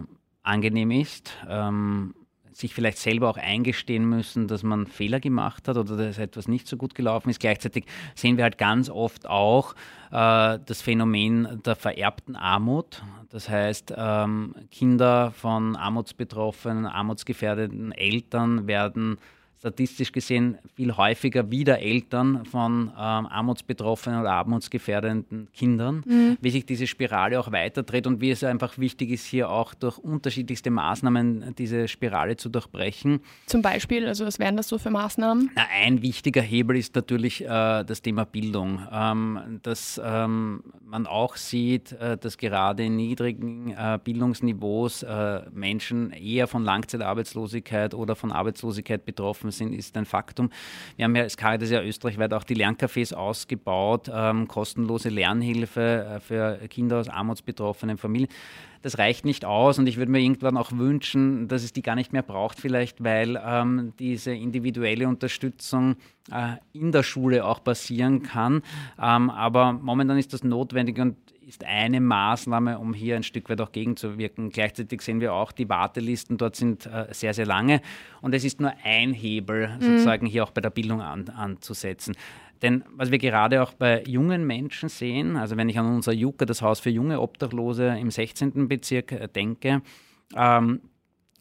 angenehm 0.43 0.91
ist. 0.91 1.37
Ähm, 1.49 2.15
sich 2.59 2.75
vielleicht 2.75 2.99
selber 2.99 3.31
auch 3.31 3.37
eingestehen 3.37 4.05
müssen, 4.05 4.49
dass 4.49 4.62
man 4.62 4.87
Fehler 4.87 5.21
gemacht 5.21 5.68
hat 5.68 5.77
oder 5.77 5.97
dass 5.97 6.18
etwas 6.18 6.49
nicht 6.49 6.66
so 6.66 6.77
gut 6.77 6.94
gelaufen 6.94 7.31
ist. 7.31 7.38
Gleichzeitig 7.38 7.85
sehen 8.16 8.37
wir 8.37 8.44
halt 8.44 8.59
ganz 8.59 8.90
oft 8.90 9.29
auch 9.29 9.75
äh, 10.11 10.59
das 10.64 10.83
Phänomen 10.83 11.62
der 11.64 11.77
vererbten 11.77 12.35
Armut. 12.35 13.03
Das 13.31 13.49
heißt, 13.49 13.94
ähm, 13.97 14.55
Kinder 14.73 15.31
von 15.31 15.77
armutsbetroffenen, 15.77 16.87
armutsgefährdeten 16.87 17.92
Eltern 17.92 18.66
werden 18.66 19.18
statistisch 19.59 20.12
gesehen 20.12 20.59
viel 20.77 20.97
häufiger 20.97 21.51
wieder 21.51 21.81
Eltern 21.81 22.44
von 22.44 22.92
ähm, 22.97 23.27
armutsbetroffenen 23.27 24.21
oder 24.21 24.33
armutsgefährdenden 24.33 25.49
Kindern, 25.53 26.05
mhm. 26.07 26.38
wie 26.40 26.51
sich 26.51 26.64
diese 26.64 26.87
Spirale 26.87 27.40
auch 27.40 27.51
weiterdreht 27.51 28.07
und 28.07 28.21
wie 28.21 28.31
es 28.31 28.44
einfach 28.44 28.79
wichtig 28.79 29.11
ist, 29.11 29.27
hier 29.27 29.51
auch 29.51 29.75
durch 29.75 29.99
unterschiedlichste 29.99 30.71
Maßnahmen 30.71 31.55
diese 31.59 31.88
Spirale 31.88 32.37
zu 32.37 32.49
durchbrechen. 32.49 33.21
Zum 33.47 33.62
Beispiel, 33.62 34.07
also 34.07 34.25
was 34.25 34.38
wären 34.38 34.57
das 34.57 34.68
so 34.68 34.79
für 34.79 34.90
Maßnahmen? 34.90 35.51
Na, 35.57 35.62
ein 35.83 36.03
wichtiger 36.03 36.42
Hebel 36.42 36.77
ist 36.77 36.94
natürlich 36.94 37.44
äh, 37.44 37.49
das 37.85 38.01
Thema 38.01 38.25
Bildung, 38.25 38.87
ähm, 38.92 39.59
dass 39.62 40.01
ähm, 40.05 40.62
man 40.85 41.09
auch 41.09 41.37
sieht, 41.37 41.92
äh, 41.92 42.16
dass 42.16 42.38
gerade 42.38 42.85
in 42.85 42.94
niedrigen 42.94 43.71
äh, 43.71 43.99
Bildungsniveaus 44.03 45.03
äh, 45.03 45.42
Menschen 45.51 46.12
eher 46.12 46.47
von 46.47 46.62
Langzeitarbeitslosigkeit 46.62 47.92
oder 47.94 48.14
von 48.14 48.31
Arbeitslosigkeit 48.31 49.05
betroffen 49.05 49.47
betroffen 49.48 49.52
sind, 49.52 49.72
ist 49.72 49.96
ein 49.96 50.04
Faktum. 50.04 50.50
Wir 50.96 51.04
haben 51.04 51.16
ja 51.16 51.22
als 51.22 51.37
Caritas 51.37 51.70
ja 51.70 51.82
österreichweit 51.82 52.32
auch 52.32 52.44
die 52.44 52.56
Lerncafés 52.56 53.14
ausgebaut, 53.14 54.11
ähm, 54.12 54.48
kostenlose 54.48 55.08
Lernhilfe 55.08 55.80
äh, 56.16 56.20
für 56.20 56.58
Kinder 56.68 56.98
aus 56.98 57.08
armutsbetroffenen 57.08 57.98
Familien. 57.98 58.28
Das 58.82 58.98
reicht 58.98 59.24
nicht 59.24 59.44
aus 59.44 59.78
und 59.80 59.88
ich 59.88 59.96
würde 59.96 60.12
mir 60.12 60.20
irgendwann 60.20 60.56
auch 60.56 60.70
wünschen, 60.70 61.48
dass 61.48 61.64
es 61.64 61.72
die 61.72 61.82
gar 61.82 61.96
nicht 61.96 62.12
mehr 62.12 62.22
braucht, 62.22 62.61
vielleicht 62.61 63.02
weil 63.02 63.40
ähm, 63.44 63.92
diese 63.98 64.32
individuelle 64.32 65.08
Unterstützung 65.08 65.96
äh, 66.30 66.56
in 66.72 66.92
der 66.92 67.02
Schule 67.02 67.44
auch 67.44 67.64
passieren 67.64 68.22
kann. 68.22 68.62
Ähm, 69.00 69.30
aber 69.30 69.72
momentan 69.72 70.16
ist 70.16 70.32
das 70.32 70.44
notwendig 70.44 70.98
und 71.00 71.16
ist 71.48 71.64
eine 71.64 71.98
Maßnahme, 72.00 72.78
um 72.78 72.92
hier 72.92 73.16
ein 73.16 73.22
Stück 73.22 73.48
weit 73.48 73.62
auch 73.62 73.72
gegenzuwirken. 73.72 74.50
Gleichzeitig 74.50 75.00
sehen 75.00 75.22
wir 75.22 75.32
auch, 75.32 75.50
die 75.50 75.68
Wartelisten 75.68 76.37
dort 76.37 76.56
sind 76.56 76.84
äh, 76.84 77.06
sehr, 77.12 77.32
sehr 77.32 77.46
lange 77.46 77.80
und 78.20 78.34
es 78.34 78.44
ist 78.44 78.61
nur 78.61 78.72
ein 78.84 79.14
Hebel, 79.14 79.68
mhm. 79.68 79.80
sozusagen 79.80 80.26
hier 80.26 80.44
auch 80.44 80.50
bei 80.50 80.61
der 80.61 80.68
Bildung 80.68 81.00
an, 81.00 81.30
anzusetzen. 81.30 82.14
Denn 82.61 82.84
was 82.94 83.11
wir 83.11 83.18
gerade 83.18 83.62
auch 83.62 83.72
bei 83.72 84.02
jungen 84.04 84.46
Menschen 84.46 84.90
sehen, 84.90 85.37
also 85.37 85.56
wenn 85.56 85.70
ich 85.70 85.78
an 85.78 85.87
unser 85.87 86.12
JUKA, 86.12 86.44
das 86.44 86.61
Haus 86.61 86.80
für 86.80 86.90
junge 86.90 87.20
Obdachlose 87.20 87.96
im 87.98 88.11
16. 88.11 88.68
Bezirk 88.68 89.12
äh, 89.12 89.26
denke, 89.28 89.80
ähm, 90.37 90.82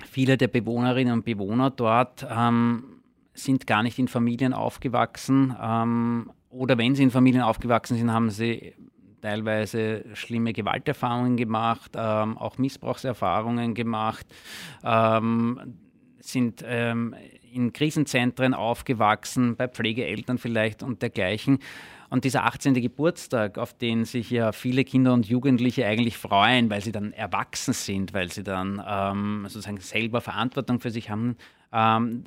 viele 0.06 0.38
der 0.38 0.48
Bewohnerinnen 0.48 1.12
und 1.12 1.26
Bewohner 1.26 1.70
dort 1.70 2.26
ähm, 2.30 3.02
sind 3.34 3.68
gar 3.68 3.84
nicht 3.84 4.00
in 4.00 4.08
Familien 4.08 4.54
aufgewachsen 4.54 5.54
ähm, 5.62 6.32
oder 6.50 6.78
wenn 6.78 6.96
sie 6.96 7.04
in 7.04 7.12
Familien 7.12 7.44
aufgewachsen 7.44 7.98
sind, 7.98 8.14
haben 8.14 8.30
sie 8.30 8.74
teilweise 9.22 10.06
schlimme 10.14 10.54
Gewalterfahrungen 10.54 11.38
gemacht, 11.38 11.92
ähm, 11.96 12.38
auch 12.38 12.58
Missbrauchserfahrungen 12.58 13.74
gemacht, 13.74 14.26
ähm, 14.84 15.76
sind 16.20 16.64
ähm, 16.66 17.16
in 17.52 17.74
Krisenzentren 17.74 18.54
aufgewachsen, 18.54 19.56
bei 19.56 19.68
Pflegeeltern 19.68 20.38
vielleicht 20.38 20.84
und 20.84 21.02
dergleichen. 21.02 21.60
Und 22.10 22.24
dieser 22.24 22.46
18. 22.46 22.74
Geburtstag, 22.76 23.58
auf 23.58 23.74
den 23.74 24.06
sich 24.06 24.30
ja 24.30 24.54
viele 24.54 24.86
Kinder 24.86 25.14
und 25.14 25.28
Jugendliche 25.28 25.86
eigentlich 25.86 26.18
freuen, 26.18 26.70
weil 26.70 26.82
sie 26.82 26.94
dann 26.94 27.12
erwachsen 27.12 27.74
sind, 27.74 28.14
weil 28.14 28.32
sie 28.32 28.44
dann 28.44 28.82
ähm, 28.88 29.46
sozusagen 29.50 29.80
selber 29.80 30.22
Verantwortung 30.22 30.80
für 30.80 30.92
sich 30.92 31.10
haben, 31.10 31.36
ähm, 31.74 32.24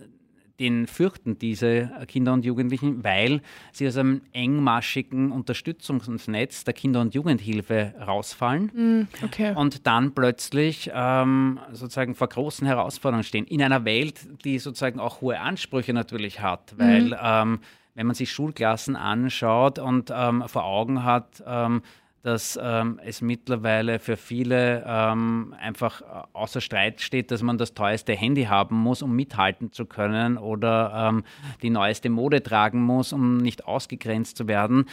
den 0.61 0.87
fürchten 0.87 1.39
diese 1.39 1.91
Kinder 2.07 2.33
und 2.33 2.45
Jugendlichen, 2.45 3.03
weil 3.03 3.41
sie 3.73 3.89
aus 3.89 3.97
einem 3.97 4.21
engmaschigen 4.33 5.33
Unterstützungsnetz 5.33 6.65
der 6.65 6.75
Kinder- 6.75 7.01
und 7.01 7.15
Jugendhilfe 7.15 7.95
rausfallen 8.07 8.71
mm, 8.73 9.25
okay. 9.25 9.55
und 9.57 9.87
dann 9.87 10.13
plötzlich 10.15 10.91
ähm, 10.95 11.59
sozusagen 11.73 12.15
vor 12.15 12.29
großen 12.29 12.67
Herausforderungen 12.67 13.25
stehen. 13.25 13.47
In 13.47 13.63
einer 13.63 13.85
Welt, 13.85 14.21
die 14.45 14.59
sozusagen 14.59 15.01
auch 15.01 15.23
hohe 15.23 15.41
Ansprüche 15.41 15.95
natürlich 15.95 16.41
hat, 16.41 16.75
weil 16.77 17.09
mm. 17.09 17.17
ähm, 17.23 17.61
wenn 17.95 18.07
man 18.07 18.15
sich 18.15 18.31
Schulklassen 18.31 18.97
anschaut 18.97 19.79
und 19.79 20.13
ähm, 20.15 20.45
vor 20.47 20.65
Augen 20.65 21.05
hat, 21.05 21.43
ähm, 21.47 21.83
dass 22.23 22.59
ähm, 22.61 23.01
es 23.03 23.23
mittlerweile 23.23 23.99
für 23.99 24.17
viele 24.17 24.85
ähm, 24.87 25.55
einfach 25.59 26.03
äh, 26.03 26.05
außer 26.33 26.61
Streit 26.61 27.01
steht, 27.01 27.31
dass 27.31 27.43
man 27.43 27.57
das 27.57 27.73
teuerste 27.75 28.13
Handy 28.15 28.45
haben 28.45 28.77
muss, 28.77 29.03
um 29.03 29.17
mithalten 29.17 29.73
zu 29.73 29.87
können 29.87 30.37
oder 30.37 31.09
ähm, 31.09 31.25
die 31.63 31.71
neueste 31.71 32.11
Mode 32.11 32.43
tragen 32.43 32.83
muss, 32.83 33.13
um 33.13 33.39
nicht 33.39 33.65
ausgegrenzt 33.65 34.37
zu 34.37 34.49
werden, 34.49 34.85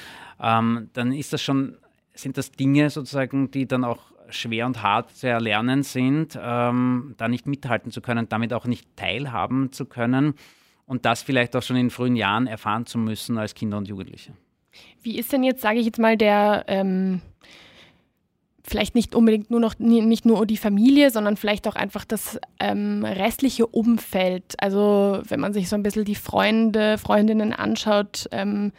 ähm, 0.42 0.90
dann 0.94 1.12
ist 1.12 1.34
das 1.34 1.42
schon, 1.42 1.78
sind 2.14 2.38
das 2.38 2.52
Dinge 2.52 2.90
sozusagen, 2.90 3.52
die 3.52 3.68
dann 3.68 3.84
auch 3.84 4.00
schwer 4.30 4.66
und 4.66 4.82
hart 4.82 5.12
zu 5.12 5.28
erlernen 5.28 5.84
sind, 5.84 6.38
ähm, 6.42 7.14
da 7.18 7.28
nicht 7.28 7.46
mithalten 7.46 7.92
zu 7.92 8.02
können, 8.02 8.30
damit 8.30 8.54
auch 8.54 8.66
nicht 8.66 8.96
teilhaben 8.96 9.72
zu 9.72 9.86
können 9.86 10.34
und 10.86 11.06
das 11.06 11.22
vielleicht 11.22 11.56
auch 11.56 11.64
schon 11.64 11.76
in 11.76 11.90
frühen 11.90 12.16
Jahren 12.16 12.48
erfahren 12.48 12.86
zu 12.86 12.98
müssen 12.98 13.38
als 13.38 13.54
Kinder 13.54 13.78
und 13.78 13.88
Jugendliche. 13.88 14.34
Wie 15.02 15.18
ist 15.18 15.32
denn 15.32 15.44
jetzt, 15.44 15.62
sage 15.62 15.80
ich 15.80 15.86
jetzt 15.86 16.00
mal, 16.00 16.18
der 16.18 16.66
ähm, 16.68 17.22
vielleicht 18.68 18.96
nicht 18.96 19.16
unbedingt 19.16 19.50
nur 19.50 19.60
noch 19.60 19.80
nicht 19.80 20.26
nur 20.26 20.46
die 20.46 20.58
Familie, 20.58 21.10
sondern 21.10 21.38
vielleicht 21.38 21.68
auch 21.68 21.76
einfach 21.76 22.04
das 22.04 22.38
ähm, 22.60 23.06
restliche 23.06 23.66
Umfeld. 23.66 24.56
Also 24.60 25.22
wenn 25.28 25.40
man 25.40 25.54
sich 25.54 25.70
so 25.70 25.76
ein 25.76 25.84
bisschen 25.84 26.04
die 26.04 26.16
Freunde, 26.16 26.98
Freundinnen 26.98 27.54
anschaut, 27.54 28.28
ähm, 28.32 28.74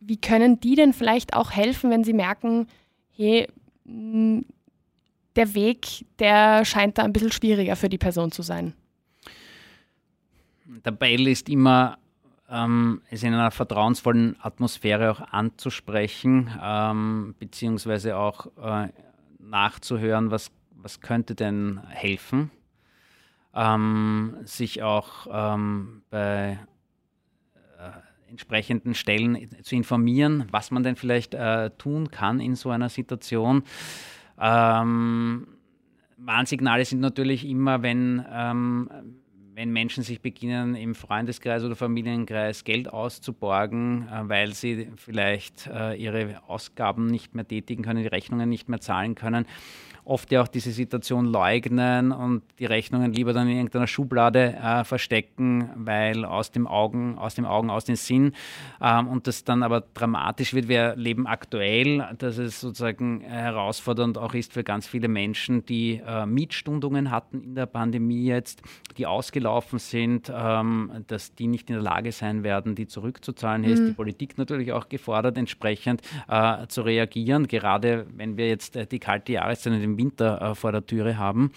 wie 0.00 0.16
können 0.16 0.58
die 0.58 0.74
denn 0.74 0.92
vielleicht 0.92 1.34
auch 1.34 1.52
helfen, 1.52 1.90
wenn 1.90 2.02
sie 2.02 2.12
merken, 2.12 2.66
hey, 3.14 3.46
der 3.84 5.54
Weg, 5.54 6.06
der 6.18 6.64
scheint 6.64 6.98
da 6.98 7.04
ein 7.04 7.12
bisschen 7.12 7.32
schwieriger 7.32 7.76
für 7.76 7.88
die 7.88 7.98
Person 7.98 8.32
zu 8.32 8.42
sein? 8.42 8.74
Der 10.84 10.92
Beil 10.92 11.26
ist 11.28 11.48
immer 11.48 11.98
ähm, 12.50 13.02
es 13.10 13.22
in 13.22 13.32
einer 13.32 13.50
vertrauensvollen 13.50 14.36
Atmosphäre 14.40 15.12
auch 15.12 15.20
anzusprechen, 15.32 16.50
ähm, 16.62 17.34
beziehungsweise 17.38 18.16
auch 18.16 18.46
äh, 18.60 18.88
nachzuhören, 19.38 20.30
was, 20.30 20.50
was 20.76 21.00
könnte 21.00 21.34
denn 21.34 21.80
helfen. 21.88 22.50
Ähm, 23.54 24.36
sich 24.44 24.82
auch 24.82 25.26
ähm, 25.30 26.02
bei 26.10 26.58
äh, 27.78 28.28
entsprechenden 28.30 28.94
Stellen 28.94 29.48
zu 29.62 29.74
informieren, 29.74 30.46
was 30.50 30.70
man 30.70 30.82
denn 30.82 30.96
vielleicht 30.96 31.34
äh, 31.34 31.70
tun 31.70 32.10
kann 32.10 32.38
in 32.38 32.54
so 32.54 32.70
einer 32.70 32.88
Situation. 32.88 33.64
Ähm, 34.40 35.48
Warnsignale 36.16 36.84
sind 36.84 37.00
natürlich 37.00 37.44
immer, 37.44 37.82
wenn 37.82 38.24
ähm, 38.30 38.90
wenn 39.60 39.72
Menschen 39.72 40.02
sich 40.02 40.22
beginnen, 40.22 40.74
im 40.74 40.94
Freundeskreis 40.94 41.62
oder 41.64 41.76
Familienkreis 41.76 42.64
Geld 42.64 42.88
auszuborgen, 42.88 44.08
äh, 44.08 44.26
weil 44.26 44.54
sie 44.54 44.88
vielleicht 44.96 45.66
äh, 45.66 45.94
ihre 45.96 46.40
Ausgaben 46.48 47.08
nicht 47.08 47.34
mehr 47.34 47.46
tätigen 47.46 47.82
können, 47.82 48.02
die 48.02 48.08
Rechnungen 48.08 48.48
nicht 48.48 48.70
mehr 48.70 48.80
zahlen 48.80 49.14
können, 49.14 49.44
oft 50.04 50.30
ja 50.32 50.42
auch 50.42 50.48
diese 50.48 50.72
Situation 50.72 51.26
leugnen 51.26 52.12
und 52.12 52.42
die 52.58 52.66
Rechnungen 52.66 53.12
lieber 53.12 53.32
dann 53.32 53.48
in 53.48 53.56
irgendeiner 53.56 53.86
Schublade 53.86 54.56
äh, 54.56 54.84
verstecken, 54.84 55.70
weil 55.76 56.24
aus 56.24 56.50
dem 56.50 56.66
Augen, 56.66 57.18
aus 57.18 57.34
dem 57.34 57.44
Augen, 57.44 57.70
aus 57.70 57.84
dem 57.84 57.96
Sinn 57.96 58.32
ähm, 58.80 59.08
und 59.08 59.26
das 59.26 59.44
dann 59.44 59.62
aber 59.62 59.82
dramatisch 59.94 60.54
wird. 60.54 60.68
Wir 60.68 60.96
leben 60.96 61.26
aktuell, 61.26 62.08
dass 62.18 62.38
es 62.38 62.60
sozusagen 62.60 63.20
herausfordernd 63.20 64.18
auch 64.18 64.34
ist 64.34 64.52
für 64.52 64.64
ganz 64.64 64.86
viele 64.86 65.08
Menschen, 65.08 65.64
die 65.66 66.00
äh, 66.06 66.26
Mietstundungen 66.26 67.10
hatten 67.10 67.42
in 67.42 67.54
der 67.54 67.66
Pandemie 67.66 68.24
jetzt, 68.24 68.62
die 68.96 69.06
ausgelaufen 69.06 69.78
sind, 69.78 70.32
ähm, 70.34 71.04
dass 71.06 71.34
die 71.34 71.46
nicht 71.46 71.70
in 71.70 71.76
der 71.76 71.82
Lage 71.82 72.12
sein 72.12 72.42
werden, 72.42 72.74
die 72.74 72.86
zurückzuzahlen. 72.86 73.62
Hier 73.62 73.76
mhm. 73.76 73.82
ist 73.82 73.88
die 73.88 73.94
Politik 73.94 74.38
natürlich 74.38 74.72
auch 74.72 74.88
gefordert, 74.88 75.38
entsprechend 75.38 76.02
äh, 76.28 76.66
zu 76.68 76.82
reagieren, 76.82 77.46
gerade 77.46 78.06
wenn 78.14 78.36
wir 78.36 78.48
jetzt 78.48 78.76
äh, 78.76 78.86
die 78.86 78.98
kalte 78.98 79.32
Jahreszeit 79.32 79.74
in 79.74 79.80
den 79.80 79.89
Winter 79.98 80.40
äh, 80.40 80.54
vor 80.54 80.72
der 80.72 80.86
Türe 80.86 81.18
haben, 81.18 81.52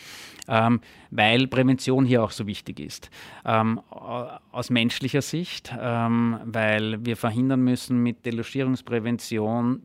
ähm, 0.47 0.81
weil 1.11 1.47
Prävention 1.47 2.05
hier 2.05 2.23
auch 2.23 2.31
so 2.31 2.47
wichtig 2.47 2.79
ist. 2.79 3.09
Ähm, 3.45 3.79
aus 3.89 4.69
menschlicher 4.69 5.21
Sicht, 5.21 5.73
ähm, 5.79 6.39
weil 6.45 7.05
wir 7.05 7.17
verhindern 7.17 7.61
müssen 7.61 8.01
mit 8.01 8.25
Delogierungsprävention, 8.25 9.83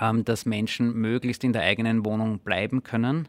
ähm, 0.00 0.24
dass 0.24 0.46
Menschen 0.46 0.94
möglichst 0.94 1.44
in 1.44 1.52
der 1.52 1.62
eigenen 1.62 2.04
Wohnung 2.04 2.38
bleiben 2.40 2.82
können 2.82 3.28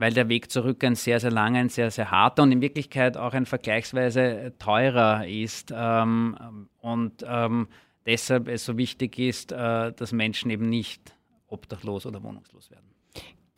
weil 0.00 0.14
der 0.14 0.30
Weg 0.30 0.50
zurück 0.50 0.82
ein 0.82 0.94
sehr, 0.94 1.20
sehr 1.20 1.30
langer, 1.30 1.58
ein 1.58 1.68
sehr, 1.68 1.90
sehr 1.90 2.10
harter 2.10 2.42
und 2.42 2.52
in 2.52 2.62
Wirklichkeit 2.62 3.18
auch 3.18 3.34
ein 3.34 3.44
vergleichsweise 3.44 4.54
teurer 4.58 5.26
ist. 5.26 5.74
Ähm, 5.76 6.68
und 6.78 7.22
ähm, 7.28 7.68
deshalb 8.06 8.48
es 8.48 8.64
so 8.64 8.78
wichtig 8.78 9.18
ist, 9.18 9.52
äh, 9.52 9.92
dass 9.92 10.12
Menschen 10.12 10.50
eben 10.50 10.70
nicht 10.70 11.14
obdachlos 11.48 12.06
oder 12.06 12.22
wohnungslos 12.22 12.70
werden 12.70 12.89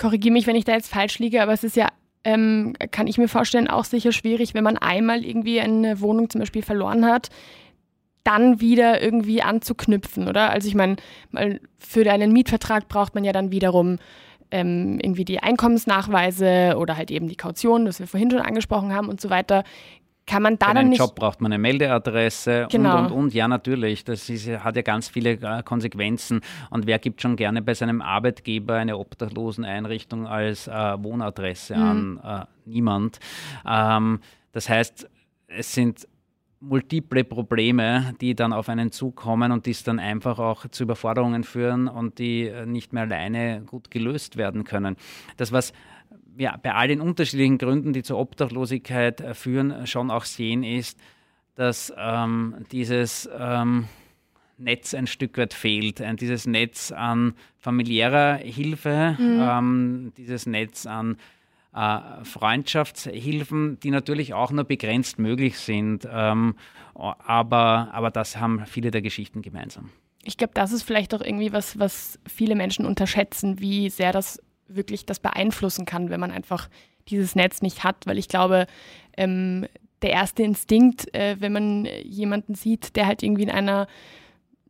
korrigiere 0.02 0.32
mich, 0.32 0.46
wenn 0.48 0.56
ich 0.56 0.64
da 0.64 0.72
jetzt 0.72 0.90
falsch 0.90 1.20
liege, 1.20 1.42
aber 1.42 1.52
es 1.52 1.62
ist 1.62 1.76
ja, 1.76 1.88
ähm, 2.24 2.74
kann 2.90 3.06
ich 3.06 3.18
mir 3.18 3.28
vorstellen, 3.28 3.68
auch 3.68 3.84
sicher 3.84 4.10
schwierig, 4.10 4.52
wenn 4.52 4.64
man 4.64 4.76
einmal 4.76 5.24
irgendwie 5.24 5.60
eine 5.60 6.00
Wohnung 6.00 6.28
zum 6.28 6.40
Beispiel 6.40 6.62
verloren 6.62 7.06
hat, 7.06 7.28
dann 8.24 8.60
wieder 8.60 9.00
irgendwie 9.00 9.42
anzuknüpfen, 9.42 10.28
oder? 10.28 10.50
Also 10.50 10.68
ich 10.68 10.74
meine, 10.74 10.96
für 11.78 12.10
einen 12.10 12.32
Mietvertrag 12.32 12.88
braucht 12.88 13.14
man 13.14 13.24
ja 13.24 13.32
dann 13.32 13.52
wiederum 13.52 13.98
ähm, 14.50 14.98
irgendwie 15.00 15.24
die 15.24 15.40
Einkommensnachweise 15.40 16.76
oder 16.78 16.96
halt 16.96 17.10
eben 17.10 17.28
die 17.28 17.36
Kaution, 17.36 17.84
das 17.84 18.00
wir 18.00 18.06
vorhin 18.06 18.30
schon 18.30 18.40
angesprochen 18.40 18.92
haben 18.92 19.08
und 19.08 19.20
so 19.20 19.30
weiter. 19.30 19.64
Kann 20.26 20.42
man 20.42 20.58
da 20.58 20.68
Für 20.68 20.74
dann 20.74 20.86
einen 20.86 20.94
Job 20.94 21.14
braucht 21.14 21.40
man 21.40 21.52
eine 21.52 21.60
Meldeadresse 21.60 22.68
genau. 22.70 22.98
und, 22.98 23.04
und, 23.06 23.12
und. 23.12 23.34
Ja, 23.34 23.48
natürlich. 23.48 24.04
Das 24.04 24.28
ist, 24.28 24.48
hat 24.48 24.76
ja 24.76 24.82
ganz 24.82 25.08
viele 25.08 25.32
äh, 25.32 25.62
Konsequenzen. 25.62 26.40
Und 26.70 26.86
wer 26.86 26.98
gibt 26.98 27.20
schon 27.20 27.36
gerne 27.36 27.60
bei 27.60 27.74
seinem 27.74 28.00
Arbeitgeber 28.00 28.76
eine 28.76 28.98
Obdachloseneinrichtung 28.98 30.26
als 30.26 30.68
äh, 30.68 30.72
Wohnadresse 30.72 31.76
mhm. 31.76 31.82
an? 31.82 32.20
Äh, 32.22 32.46
niemand. 32.66 33.18
Ähm, 33.66 34.20
das 34.52 34.68
heißt, 34.68 35.08
es 35.48 35.74
sind 35.74 36.06
multiple 36.62 37.24
Probleme, 37.24 38.14
die 38.20 38.34
dann 38.34 38.52
auf 38.52 38.68
einen 38.68 38.92
zukommen 38.92 39.50
und 39.50 39.66
die 39.66 39.72
es 39.72 39.82
dann 39.82 39.98
einfach 39.98 40.38
auch 40.38 40.68
zu 40.68 40.84
Überforderungen 40.84 41.42
führen 41.42 41.88
und 41.88 42.18
die 42.18 42.46
äh, 42.46 42.66
nicht 42.66 42.92
mehr 42.92 43.02
alleine 43.02 43.62
gut 43.62 43.90
gelöst 43.90 44.36
werden 44.36 44.62
können. 44.62 44.96
Das, 45.36 45.50
was 45.50 45.72
ja, 46.36 46.56
bei 46.56 46.74
all 46.74 46.88
den 46.88 47.00
unterschiedlichen 47.00 47.58
Gründen, 47.58 47.92
die 47.92 48.02
zur 48.02 48.18
Obdachlosigkeit 48.18 49.20
äh, 49.20 49.34
führen, 49.34 49.86
schon 49.86 50.10
auch 50.10 50.24
sehen, 50.24 50.62
ist, 50.62 50.98
dass 51.54 51.92
ähm, 51.98 52.56
dieses 52.72 53.28
ähm, 53.38 53.86
Netz 54.58 54.94
ein 54.94 55.06
Stück 55.06 55.36
weit 55.38 55.54
fehlt. 55.54 56.00
Ein, 56.00 56.16
dieses 56.16 56.46
Netz 56.46 56.92
an 56.92 57.34
familiärer 57.58 58.36
Hilfe, 58.36 59.16
mhm. 59.18 59.40
ähm, 59.40 60.12
dieses 60.16 60.46
Netz 60.46 60.86
an 60.86 61.16
äh, 61.74 62.24
Freundschaftshilfen, 62.24 63.80
die 63.80 63.90
natürlich 63.90 64.34
auch 64.34 64.50
nur 64.50 64.64
begrenzt 64.64 65.18
möglich 65.18 65.58
sind. 65.58 66.06
Ähm, 66.10 66.54
aber, 66.94 67.90
aber 67.92 68.10
das 68.10 68.36
haben 68.36 68.64
viele 68.66 68.90
der 68.90 69.02
Geschichten 69.02 69.42
gemeinsam. 69.42 69.90
Ich 70.24 70.36
glaube, 70.36 70.52
das 70.54 70.72
ist 70.72 70.82
vielleicht 70.82 71.14
auch 71.14 71.20
irgendwie 71.20 71.52
was, 71.52 71.78
was 71.78 72.18
viele 72.26 72.54
Menschen 72.54 72.86
unterschätzen, 72.86 73.60
wie 73.60 73.90
sehr 73.90 74.12
das 74.12 74.40
wirklich 74.68 75.06
das 75.06 75.20
beeinflussen 75.20 75.84
kann, 75.84 76.10
wenn 76.10 76.20
man 76.20 76.30
einfach 76.30 76.68
dieses 77.08 77.34
Netz 77.34 77.62
nicht 77.62 77.84
hat, 77.84 78.06
weil 78.06 78.18
ich 78.18 78.28
glaube, 78.28 78.66
ähm, 79.16 79.66
der 80.02 80.10
erste 80.10 80.42
Instinkt, 80.42 81.14
äh, 81.14 81.36
wenn 81.38 81.52
man 81.52 81.88
jemanden 82.04 82.54
sieht, 82.54 82.96
der 82.96 83.06
halt 83.06 83.22
irgendwie 83.22 83.44
in 83.44 83.50
einer 83.50 83.86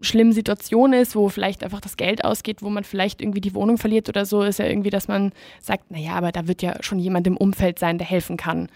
schlimmen 0.03 0.33
Situation 0.33 0.93
ist, 0.93 1.15
wo 1.15 1.29
vielleicht 1.29 1.63
einfach 1.63 1.81
das 1.81 1.97
Geld 1.97 2.25
ausgeht, 2.25 2.63
wo 2.63 2.71
man 2.71 2.85
vielleicht 2.85 3.23
irgendwie 3.23 3.41
die 3.41 3.55
Wohnung 3.55 3.79
verliert 3.79 4.09
oder 4.09 4.27
so, 4.27 4.43
ist 4.43 4.59
ja 4.59 4.67
irgendwie, 4.67 4.91
dass 4.91 5.09
man 5.09 5.33
sagt, 5.61 5.91
naja, 5.91 6.15
aber 6.15 6.33
da 6.33 6.49
wird 6.49 6.61
ja 6.61 6.83
schon 6.83 6.99
jemand 6.99 7.27
im 7.27 7.37
Umfeld 7.37 7.79
sein, 7.79 7.99
der 7.99 8.07
helfen 8.07 8.37
kann. 8.37 8.69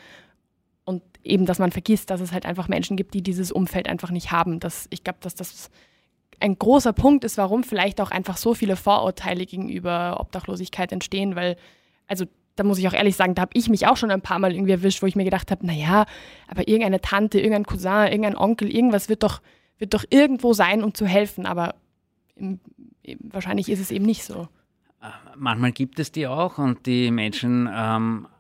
Und 0.84 1.02
eben, 1.24 1.46
dass 1.46 1.58
man 1.58 1.72
vergisst, 1.72 2.10
dass 2.10 2.20
es 2.20 2.32
halt 2.32 2.46
einfach 2.46 2.68
Menschen 2.68 2.96
gibt, 2.96 3.12
die 3.14 3.22
dieses 3.22 3.50
Umfeld 3.50 3.88
einfach 3.88 4.12
nicht 4.12 4.30
haben. 4.30 4.60
Das, 4.60 4.86
ich 4.90 5.02
glaube, 5.02 5.18
dass 5.20 5.34
das 5.34 5.70
ein 6.40 6.58
großer 6.58 6.92
Punkt 6.92 7.24
ist, 7.24 7.38
warum 7.38 7.64
vielleicht 7.64 8.00
auch 8.00 8.10
einfach 8.10 8.36
so 8.36 8.54
viele 8.54 8.76
Vorurteile 8.76 9.46
gegenüber 9.46 10.18
Obdachlosigkeit 10.20 10.92
entstehen, 10.92 11.36
weil, 11.36 11.56
also 12.06 12.26
da 12.56 12.64
muss 12.64 12.78
ich 12.78 12.88
auch 12.88 12.92
ehrlich 12.92 13.16
sagen, 13.16 13.34
da 13.34 13.42
habe 13.42 13.52
ich 13.54 13.68
mich 13.68 13.86
auch 13.86 13.96
schon 13.96 14.10
ein 14.10 14.22
paar 14.22 14.38
Mal 14.38 14.52
irgendwie 14.52 14.72
erwischt, 14.72 15.02
wo 15.02 15.06
ich 15.06 15.16
mir 15.16 15.24
gedacht 15.24 15.50
habe, 15.50 15.66
naja, 15.66 16.06
aber 16.48 16.66
irgendeine 16.68 17.00
Tante, 17.00 17.38
irgendein 17.38 17.66
Cousin, 17.66 18.06
irgendein 18.06 18.36
Onkel, 18.36 18.74
irgendwas 18.74 19.08
wird 19.08 19.22
doch, 19.22 19.40
wird 19.78 19.94
doch 19.94 20.04
irgendwo 20.10 20.52
sein, 20.52 20.82
um 20.82 20.94
zu 20.94 21.06
helfen, 21.06 21.46
aber 21.46 21.74
im, 22.34 22.60
wahrscheinlich 23.20 23.68
ist 23.68 23.80
es 23.80 23.90
eben 23.90 24.06
nicht 24.06 24.24
so. 24.24 24.48
Äh, 25.02 25.08
manchmal 25.36 25.72
gibt 25.72 25.98
es 25.98 26.12
die 26.12 26.26
auch 26.26 26.58
und 26.58 26.86
die 26.86 27.10
Menschen 27.10 27.68
ähm, 27.72 28.26
äh, 28.26 28.35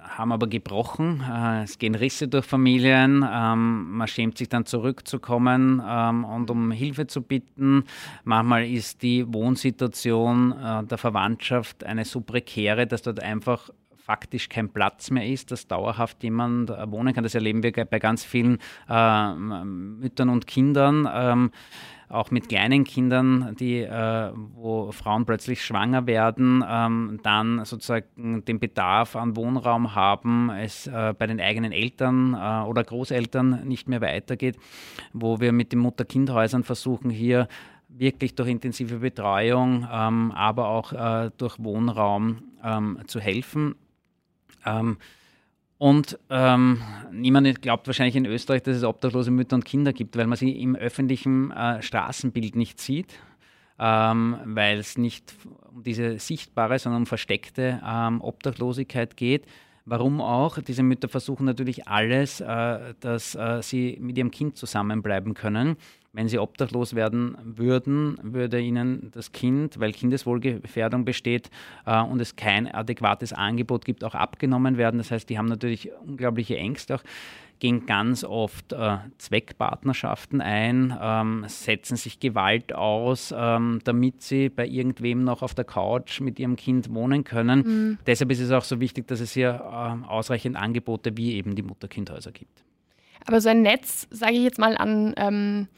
haben 0.00 0.32
aber 0.32 0.46
gebrochen. 0.46 1.22
Äh, 1.28 1.62
es 1.62 1.78
gehen 1.78 1.94
Risse 1.94 2.28
durch 2.28 2.44
Familien. 2.44 3.24
Ähm, 3.30 3.90
man 3.92 4.08
schämt 4.08 4.38
sich 4.38 4.48
dann 4.48 4.66
zurückzukommen 4.66 5.82
ähm, 5.86 6.24
und 6.24 6.50
um 6.50 6.70
Hilfe 6.70 7.06
zu 7.06 7.22
bitten. 7.22 7.84
Manchmal 8.24 8.66
ist 8.66 9.02
die 9.02 9.32
Wohnsituation 9.32 10.52
äh, 10.52 10.84
der 10.84 10.98
Verwandtschaft 10.98 11.84
eine 11.84 12.04
so 12.04 12.20
prekäre, 12.20 12.86
dass 12.86 13.02
dort 13.02 13.20
einfach 13.20 13.70
faktisch 13.96 14.48
kein 14.48 14.70
Platz 14.70 15.10
mehr 15.10 15.26
ist, 15.26 15.50
dass 15.50 15.66
dauerhaft 15.66 16.22
jemand 16.24 16.70
wohnen 16.70 17.12
kann. 17.12 17.24
Das 17.24 17.34
erleben 17.34 17.62
wir 17.62 17.72
bei 17.72 17.98
ganz 17.98 18.24
vielen 18.24 18.58
äh, 18.88 19.34
Müttern 19.34 20.30
und 20.30 20.46
Kindern. 20.46 21.50
Ähm, 22.10 22.14
auch 22.14 22.30
mit 22.30 22.48
kleinen 22.48 22.84
Kindern, 22.84 23.54
die, 23.58 23.80
äh, 23.80 24.32
wo 24.54 24.92
Frauen 24.92 25.26
plötzlich 25.26 25.64
schwanger 25.64 26.06
werden, 26.06 26.64
ähm, 26.68 27.20
dann 27.22 27.64
sozusagen 27.64 28.44
den 28.44 28.58
Bedarf 28.58 29.16
an 29.16 29.36
Wohnraum 29.36 29.94
haben, 29.94 30.50
es 30.50 30.86
äh, 30.86 31.14
bei 31.18 31.26
den 31.26 31.40
eigenen 31.40 31.72
Eltern 31.72 32.34
äh, 32.34 32.66
oder 32.66 32.84
Großeltern 32.84 33.66
nicht 33.66 33.88
mehr 33.88 34.00
weitergeht, 34.00 34.58
wo 35.12 35.40
wir 35.40 35.52
mit 35.52 35.72
den 35.72 35.80
Mutter-Kind-Häusern 35.80 36.64
versuchen, 36.64 37.10
hier 37.10 37.48
wirklich 37.88 38.34
durch 38.34 38.48
intensive 38.48 38.98
Betreuung, 38.98 39.86
ähm, 39.90 40.32
aber 40.32 40.68
auch 40.68 40.92
äh, 40.92 41.30
durch 41.36 41.58
Wohnraum 41.58 42.42
ähm, 42.62 43.00
zu 43.06 43.20
helfen. 43.20 43.74
Und 45.78 46.18
ähm, 46.28 46.82
niemand 47.12 47.62
glaubt 47.62 47.86
wahrscheinlich 47.86 48.16
in 48.16 48.26
Österreich, 48.26 48.62
dass 48.64 48.76
es 48.76 48.84
obdachlose 48.84 49.30
Mütter 49.30 49.54
und 49.54 49.64
Kinder 49.64 49.92
gibt, 49.92 50.16
weil 50.16 50.26
man 50.26 50.36
sie 50.36 50.50
im 50.60 50.74
öffentlichen 50.74 51.52
äh, 51.52 51.80
Straßenbild 51.80 52.56
nicht 52.56 52.80
sieht, 52.80 53.14
ähm, 53.78 54.36
weil 54.44 54.78
es 54.78 54.98
nicht 54.98 55.32
um 55.70 55.84
diese 55.84 56.18
sichtbare, 56.18 56.80
sondern 56.80 57.02
um 57.02 57.06
versteckte 57.06 57.80
ähm, 57.86 58.20
Obdachlosigkeit 58.20 59.16
geht. 59.16 59.46
Warum 59.84 60.20
auch? 60.20 60.58
Diese 60.58 60.82
Mütter 60.82 61.08
versuchen 61.08 61.46
natürlich 61.46 61.86
alles, 61.86 62.40
äh, 62.40 62.94
dass 62.98 63.36
äh, 63.36 63.62
sie 63.62 63.96
mit 64.00 64.18
ihrem 64.18 64.32
Kind 64.32 64.56
zusammenbleiben 64.56 65.32
können. 65.32 65.76
Wenn 66.12 66.28
sie 66.28 66.38
obdachlos 66.38 66.94
werden 66.94 67.36
würden, 67.44 68.18
würde 68.22 68.60
ihnen 68.60 69.10
das 69.12 69.32
Kind, 69.32 69.78
weil 69.78 69.92
Kindeswohlgefährdung 69.92 71.04
besteht 71.04 71.50
äh, 71.84 72.00
und 72.00 72.20
es 72.20 72.34
kein 72.34 72.66
adäquates 72.66 73.32
Angebot 73.32 73.84
gibt, 73.84 74.02
auch 74.04 74.14
abgenommen 74.14 74.78
werden. 74.78 74.98
Das 74.98 75.10
heißt, 75.10 75.28
die 75.28 75.38
haben 75.38 75.46
natürlich 75.46 75.90
unglaubliche 76.06 76.56
Ängste 76.56 76.96
auch 76.96 77.02
gehen 77.58 77.86
ganz 77.86 78.24
oft 78.24 78.72
äh, 78.72 78.98
Zweckpartnerschaften 79.18 80.40
ein, 80.40 80.96
ähm, 81.00 81.44
setzen 81.48 81.96
sich 81.96 82.20
Gewalt 82.20 82.72
aus, 82.72 83.34
ähm, 83.36 83.80
damit 83.84 84.22
sie 84.22 84.48
bei 84.48 84.66
irgendwem 84.66 85.24
noch 85.24 85.42
auf 85.42 85.54
der 85.54 85.64
Couch 85.64 86.20
mit 86.20 86.38
ihrem 86.38 86.56
Kind 86.56 86.92
wohnen 86.94 87.24
können. 87.24 87.58
Mhm. 87.60 87.98
Deshalb 88.06 88.30
ist 88.30 88.40
es 88.40 88.50
auch 88.50 88.64
so 88.64 88.80
wichtig, 88.80 89.06
dass 89.08 89.20
es 89.20 89.32
hier 89.32 89.50
äh, 89.50 90.08
ausreichend 90.08 90.56
Angebote 90.56 91.16
wie 91.16 91.34
eben 91.34 91.54
die 91.54 91.62
Mutterkindhäuser 91.62 92.32
gibt. 92.32 92.64
Aber 93.28 93.40
so 93.40 93.48
ein 93.48 93.62
Netz, 93.62 94.08
sage 94.10 94.32
ich 94.32 94.42
jetzt 94.42 94.58
mal, 94.58 94.76
an 94.76 95.14
ähm, 95.16 95.68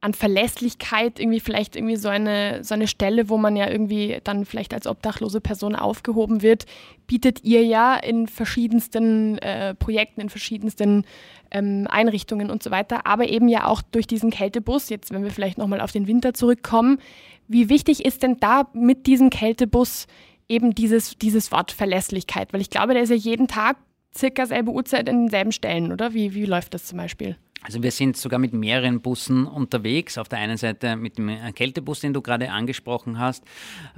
an 0.00 0.14
Verlässlichkeit 0.14 1.20
irgendwie 1.20 1.40
vielleicht 1.40 1.76
irgendwie 1.76 1.96
so 1.96 2.08
eine, 2.08 2.64
so 2.64 2.74
eine 2.74 2.86
Stelle, 2.86 3.28
wo 3.28 3.36
man 3.36 3.54
ja 3.54 3.68
irgendwie 3.68 4.18
dann 4.24 4.46
vielleicht 4.46 4.72
als 4.72 4.86
obdachlose 4.86 5.40
Person 5.40 5.76
aufgehoben 5.76 6.42
wird, 6.42 6.64
bietet 7.06 7.44
ihr 7.44 7.64
ja 7.64 7.96
in 7.96 8.26
verschiedensten 8.26 9.36
äh, 9.38 9.74
Projekten, 9.74 10.22
in 10.22 10.30
verschiedensten 10.30 11.04
ähm, 11.50 11.86
Einrichtungen 11.90 12.50
und 12.50 12.62
so 12.62 12.70
weiter, 12.70 13.06
aber 13.06 13.28
eben 13.28 13.48
ja 13.48 13.66
auch 13.66 13.82
durch 13.82 14.06
diesen 14.06 14.30
Kältebus, 14.30 14.88
jetzt 14.88 15.12
wenn 15.12 15.22
wir 15.22 15.30
vielleicht 15.30 15.58
nochmal 15.58 15.82
auf 15.82 15.92
den 15.92 16.06
Winter 16.06 16.32
zurückkommen, 16.32 16.98
wie 17.46 17.68
wichtig 17.68 18.04
ist 18.04 18.22
denn 18.22 18.38
da 18.40 18.68
mit 18.72 19.06
diesem 19.06 19.28
Kältebus 19.28 20.06
eben 20.48 20.74
dieses, 20.74 21.18
dieses 21.18 21.52
Wort 21.52 21.72
Verlässlichkeit? 21.72 22.52
Weil 22.52 22.60
ich 22.60 22.70
glaube, 22.70 22.94
der 22.94 23.02
ist 23.02 23.10
ja 23.10 23.16
jeden 23.16 23.48
Tag 23.48 23.76
circa 24.16 24.46
selbe 24.46 24.70
Uhrzeit 24.72 25.08
in 25.08 25.22
denselben 25.22 25.52
Stellen, 25.52 25.92
oder? 25.92 26.14
Wie, 26.14 26.34
wie 26.34 26.44
läuft 26.44 26.74
das 26.74 26.86
zum 26.86 26.98
Beispiel? 26.98 27.36
Also 27.62 27.82
wir 27.82 27.90
sind 27.90 28.16
sogar 28.16 28.38
mit 28.38 28.54
mehreren 28.54 29.02
Bussen 29.02 29.46
unterwegs. 29.46 30.16
Auf 30.16 30.30
der 30.30 30.38
einen 30.38 30.56
Seite 30.56 30.96
mit 30.96 31.18
dem 31.18 31.30
Kältebus, 31.54 32.00
den 32.00 32.14
du 32.14 32.22
gerade 32.22 32.50
angesprochen 32.50 33.18
hast. 33.18 33.44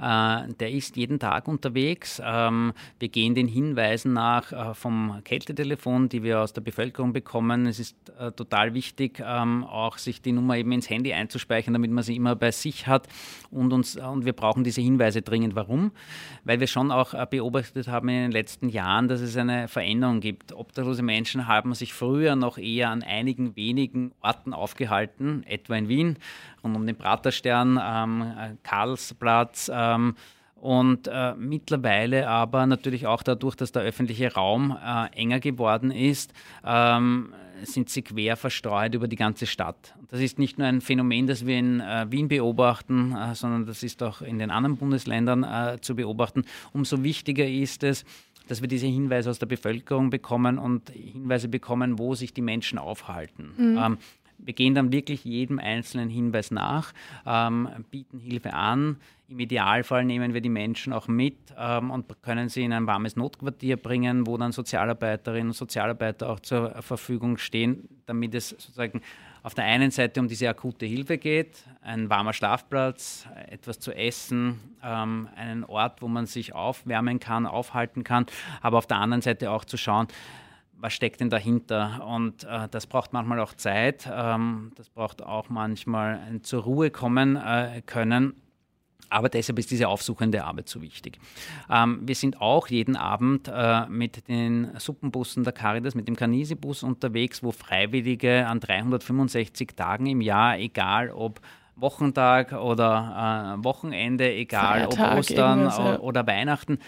Äh, 0.01 0.53
der 0.59 0.71
ist 0.71 0.97
jeden 0.97 1.17
Tag 1.17 1.47
unterwegs. 1.47 2.21
Ähm, 2.23 2.73
wir 2.99 3.07
gehen 3.07 3.35
den 3.35 3.47
Hinweisen 3.47 4.11
nach 4.11 4.51
äh, 4.51 4.73
vom 4.73 5.21
Kältetelefon, 5.23 6.09
die 6.09 6.23
wir 6.23 6.41
aus 6.41 6.51
der 6.51 6.59
Bevölkerung 6.59 7.13
bekommen. 7.13 7.65
Es 7.65 7.79
ist 7.79 7.95
äh, 8.19 8.33
total 8.33 8.73
wichtig, 8.73 9.23
ähm, 9.25 9.63
auch 9.63 9.97
sich 9.97 10.21
die 10.21 10.33
Nummer 10.33 10.57
eben 10.57 10.73
ins 10.73 10.89
Handy 10.89 11.13
einzuspeichern, 11.13 11.73
damit 11.73 11.91
man 11.91 12.03
sie 12.03 12.17
immer 12.17 12.35
bei 12.35 12.51
sich 12.51 12.87
hat. 12.87 13.07
Und, 13.49 13.71
uns, 13.71 13.95
und 13.95 14.25
wir 14.25 14.33
brauchen 14.33 14.65
diese 14.65 14.81
Hinweise 14.81 15.21
dringend. 15.21 15.55
Warum? 15.55 15.91
Weil 16.43 16.59
wir 16.59 16.67
schon 16.67 16.91
auch 16.91 17.13
beobachtet 17.27 17.87
haben 17.87 18.09
in 18.09 18.23
den 18.23 18.31
letzten 18.31 18.67
Jahren, 18.67 19.07
dass 19.07 19.21
es 19.21 19.37
eine 19.37 19.69
Veränderung 19.69 20.19
gibt. 20.19 20.51
Obdachlose 20.51 21.01
Menschen 21.01 21.47
haben 21.47 21.73
sich 21.73 21.93
früher 21.93 22.35
noch 22.35 22.57
eher 22.57 22.89
an 22.89 23.03
einigen 23.03 23.52
wenigen 23.55 24.11
Orten 24.21 24.53
aufgehalten, 24.53 25.43
etwa 25.47 25.75
in 25.75 25.87
Wien, 25.87 26.17
rund 26.63 26.75
um 26.75 26.85
den 26.85 26.95
Praterstern, 26.95 27.79
ähm, 27.81 28.57
Karlsplatz. 28.63 29.71
Ähm, 29.73 30.15
und 30.63 31.09
äh, 31.11 31.33
mittlerweile 31.35 32.29
aber 32.29 32.65
natürlich 32.65 33.05
auch 33.05 33.21
dadurch, 33.21 33.55
dass 33.55 33.73
der 33.73 33.81
öffentliche 33.81 34.33
Raum 34.33 34.77
äh, 34.81 35.07
enger 35.13 35.41
geworden 35.41 35.91
ist, 35.91 36.33
ähm, 36.65 37.33
sind 37.63 37.89
sie 37.89 38.01
quer 38.01 38.37
verstreut 38.37 38.95
über 38.95 39.09
die 39.09 39.17
ganze 39.17 39.45
Stadt. 39.45 39.93
Das 40.09 40.21
ist 40.21 40.39
nicht 40.39 40.57
nur 40.57 40.67
ein 40.67 40.79
Phänomen, 40.79 41.27
das 41.27 41.45
wir 41.45 41.57
in 41.57 41.81
äh, 41.81 42.05
Wien 42.09 42.29
beobachten, 42.29 43.13
äh, 43.13 43.35
sondern 43.35 43.65
das 43.65 43.83
ist 43.83 44.01
auch 44.03 44.21
in 44.21 44.39
den 44.39 44.51
anderen 44.51 44.77
Bundesländern 44.77 45.43
äh, 45.43 45.81
zu 45.81 45.95
beobachten. 45.95 46.45
Umso 46.71 47.03
wichtiger 47.03 47.45
ist 47.45 47.83
es, 47.83 48.05
dass 48.47 48.61
wir 48.61 48.67
diese 48.67 48.87
Hinweise 48.87 49.29
aus 49.29 49.39
der 49.39 49.45
Bevölkerung 49.45 50.09
bekommen 50.09 50.57
und 50.57 50.89
Hinweise 50.89 51.47
bekommen, 51.47 51.99
wo 51.99 52.15
sich 52.15 52.33
die 52.33 52.41
Menschen 52.41 52.77
aufhalten. 52.77 53.51
Mhm. 53.57 53.77
Ähm, 53.77 53.97
wir 54.45 54.53
gehen 54.53 54.75
dann 54.75 54.91
wirklich 54.91 55.23
jedem 55.23 55.59
einzelnen 55.59 56.09
Hinweis 56.09 56.51
nach, 56.51 56.93
ähm, 57.25 57.69
bieten 57.91 58.19
Hilfe 58.19 58.53
an. 58.53 58.97
Im 59.29 59.39
Idealfall 59.39 60.05
nehmen 60.05 60.33
wir 60.33 60.41
die 60.41 60.49
Menschen 60.49 60.93
auch 60.93 61.07
mit 61.07 61.37
ähm, 61.57 61.91
und 61.91 62.21
können 62.21 62.49
sie 62.49 62.63
in 62.63 62.73
ein 62.73 62.85
warmes 62.85 63.15
Notquartier 63.15 63.77
bringen, 63.77 64.27
wo 64.27 64.37
dann 64.37 64.51
Sozialarbeiterinnen 64.51 65.47
und 65.49 65.53
Sozialarbeiter 65.53 66.29
auch 66.29 66.39
zur 66.39 66.81
Verfügung 66.81 67.37
stehen, 67.37 67.87
damit 68.05 68.35
es 68.35 68.49
sozusagen 68.49 69.01
auf 69.43 69.53
der 69.53 69.65
einen 69.65 69.91
Seite 69.91 70.21
um 70.21 70.27
diese 70.29 70.49
akute 70.49 70.85
Hilfe 70.85 71.17
geht, 71.17 71.63
ein 71.81 72.09
warmer 72.09 72.31
Schlafplatz, 72.31 73.27
etwas 73.49 73.77
zu 73.79 73.91
essen, 73.91 74.59
ähm, 74.81 75.27
einen 75.35 75.65
Ort, 75.65 76.01
wo 76.01 76.07
man 76.07 76.25
sich 76.25 76.55
aufwärmen 76.55 77.19
kann, 77.19 77.45
aufhalten 77.45 78.05
kann, 78.05 78.25
aber 78.61 78.77
auf 78.77 78.87
der 78.87 78.97
anderen 78.97 79.21
Seite 79.21 79.51
auch 79.51 79.65
zu 79.65 79.75
schauen, 79.75 80.07
was 80.77 80.93
steckt 80.93 81.21
denn 81.21 81.29
dahinter? 81.29 82.05
Und 82.05 82.45
äh, 82.45 82.67
das 82.69 82.87
braucht 82.87 83.13
manchmal 83.13 83.39
auch 83.39 83.53
Zeit, 83.53 84.09
ähm, 84.11 84.71
das 84.75 84.89
braucht 84.89 85.21
auch 85.21 85.49
manchmal 85.49 86.19
ein 86.19 86.43
zur 86.43 86.63
Ruhe 86.63 86.89
kommen 86.89 87.35
äh, 87.35 87.81
können. 87.85 88.33
Aber 89.09 89.29
deshalb 89.29 89.59
ist 89.59 89.71
diese 89.71 89.87
aufsuchende 89.87 90.43
Arbeit 90.43 90.69
so 90.69 90.81
wichtig. 90.81 91.19
Ähm, 91.69 92.01
wir 92.03 92.15
sind 92.15 92.41
auch 92.41 92.67
jeden 92.67 92.95
Abend 92.95 93.49
äh, 93.53 93.85
mit 93.87 94.27
den 94.27 94.71
Suppenbussen 94.79 95.43
der 95.43 95.53
Caritas, 95.53 95.95
mit 95.95 96.07
dem 96.07 96.15
Canisi-Bus 96.15 96.83
unterwegs, 96.83 97.43
wo 97.43 97.51
Freiwillige 97.51 98.47
an 98.47 98.59
365 98.59 99.75
Tagen 99.75 100.05
im 100.07 100.21
Jahr, 100.21 100.57
egal 100.57 101.11
ob 101.11 101.41
Wochentag 101.75 102.53
oder 102.53 103.57
äh, 103.59 103.63
Wochenende, 103.63 104.31
egal 104.31 104.89
Feiertag, 104.89 105.11
ob 105.11 105.19
Ostern 105.19 105.59
ja. 105.65 105.99
oder 105.99 106.25
Weihnachten, 106.27 106.79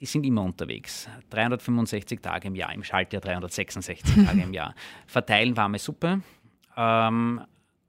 die 0.00 0.06
sind 0.06 0.24
immer 0.24 0.42
unterwegs. 0.42 1.08
365 1.30 2.20
Tage 2.20 2.48
im 2.48 2.54
Jahr, 2.54 2.72
im 2.72 2.82
Schaltjahr 2.82 3.20
366 3.20 4.24
Tage 4.26 4.42
im 4.42 4.54
Jahr. 4.54 4.74
Verteilen 5.06 5.56
warme 5.56 5.78
Suppe 5.78 6.22
ähm, 6.76 7.40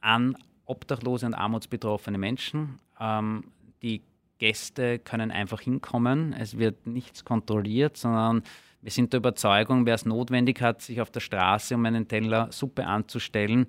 an 0.01 0.35
obdachlose 0.65 1.25
und 1.25 1.33
armutsbetroffene 1.33 2.17
Menschen. 2.17 2.79
Ähm, 3.01 3.45
die 3.81 4.01
Gäste 4.37 4.99
können 4.99 5.31
einfach 5.31 5.61
hinkommen. 5.61 6.33
Es 6.33 6.57
wird 6.57 6.87
nichts 6.87 7.25
kontrolliert, 7.25 7.97
sondern 7.97 8.43
wir 8.81 8.91
sind 8.91 9.13
der 9.13 9.19
Überzeugung, 9.19 9.85
wer 9.85 9.95
es 9.95 10.05
notwendig 10.05 10.61
hat, 10.61 10.81
sich 10.81 11.01
auf 11.01 11.11
der 11.11 11.19
Straße 11.19 11.75
um 11.75 11.85
einen 11.85 12.07
Teller 12.07 12.51
Suppe 12.51 12.87
anzustellen, 12.87 13.67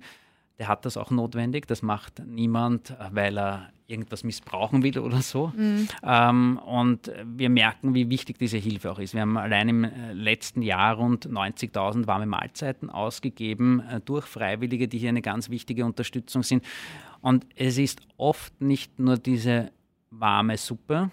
der 0.59 0.67
hat 0.67 0.85
das 0.85 0.97
auch 0.97 1.11
notwendig. 1.11 1.67
Das 1.67 1.81
macht 1.81 2.19
niemand, 2.25 2.95
weil 3.11 3.37
er 3.37 3.69
irgendwas 3.87 4.23
missbrauchen 4.23 4.83
will 4.83 4.97
oder 4.99 5.21
so. 5.21 5.51
Mhm. 5.55 5.87
Ähm, 6.03 6.57
und 6.57 7.11
wir 7.25 7.49
merken, 7.49 7.93
wie 7.93 8.09
wichtig 8.09 8.37
diese 8.39 8.57
Hilfe 8.57 8.91
auch 8.91 8.99
ist. 8.99 9.13
Wir 9.13 9.21
haben 9.21 9.37
allein 9.37 9.69
im 9.69 9.83
äh, 9.83 10.13
letzten 10.13 10.61
Jahr 10.61 10.95
rund 10.95 11.27
90.000 11.27 12.07
warme 12.07 12.25
Mahlzeiten 12.25 12.89
ausgegeben 12.89 13.81
äh, 13.81 13.99
durch 13.99 14.25
Freiwillige, 14.25 14.87
die 14.87 14.97
hier 14.97 15.09
eine 15.09 15.21
ganz 15.21 15.49
wichtige 15.49 15.85
Unterstützung 15.85 16.43
sind. 16.43 16.63
Und 17.21 17.45
es 17.55 17.77
ist 17.77 18.01
oft 18.17 18.59
nicht 18.61 18.99
nur 18.99 19.17
diese 19.17 19.71
warme 20.09 20.57
Suppe, 20.57 21.11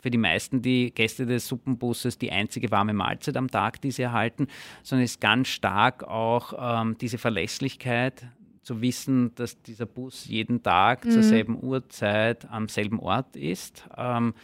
für 0.00 0.10
die 0.10 0.18
meisten 0.18 0.62
die 0.62 0.92
Gäste 0.92 1.26
des 1.26 1.46
Suppenbusses 1.46 2.18
die 2.18 2.32
einzige 2.32 2.70
warme 2.70 2.92
Mahlzeit 2.92 3.36
am 3.36 3.48
Tag, 3.48 3.80
die 3.80 3.90
sie 3.90 4.02
erhalten, 4.02 4.48
sondern 4.82 5.04
es 5.04 5.12
ist 5.12 5.20
ganz 5.20 5.48
stark 5.48 6.04
auch 6.04 6.82
ähm, 6.82 6.96
diese 6.98 7.18
Verlässlichkeit 7.18 8.26
zu 8.62 8.80
wissen, 8.80 9.34
dass 9.34 9.60
dieser 9.62 9.86
Bus 9.86 10.26
jeden 10.26 10.62
Tag 10.62 11.04
mhm. 11.04 11.10
zur 11.10 11.22
selben 11.22 11.62
Uhrzeit 11.62 12.50
am 12.50 12.68
selben 12.68 12.98
Ort 13.00 13.36
ist. 13.36 13.84
Ähm, 13.96 14.34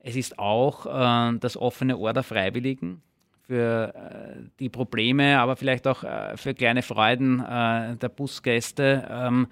es 0.00 0.16
ist 0.16 0.38
auch 0.38 0.86
äh, 0.86 1.38
das 1.38 1.56
offene 1.56 1.96
Ohr 1.96 2.12
der 2.12 2.22
Freiwilligen 2.22 3.02
für 3.46 3.94
äh, 3.94 4.42
die 4.58 4.68
Probleme, 4.68 5.38
aber 5.38 5.56
vielleicht 5.56 5.86
auch 5.86 6.04
äh, 6.04 6.36
für 6.36 6.54
kleine 6.54 6.82
Freuden 6.82 7.40
äh, 7.40 7.96
der 7.96 8.08
Busgäste. 8.08 9.06
Ähm, 9.10 9.48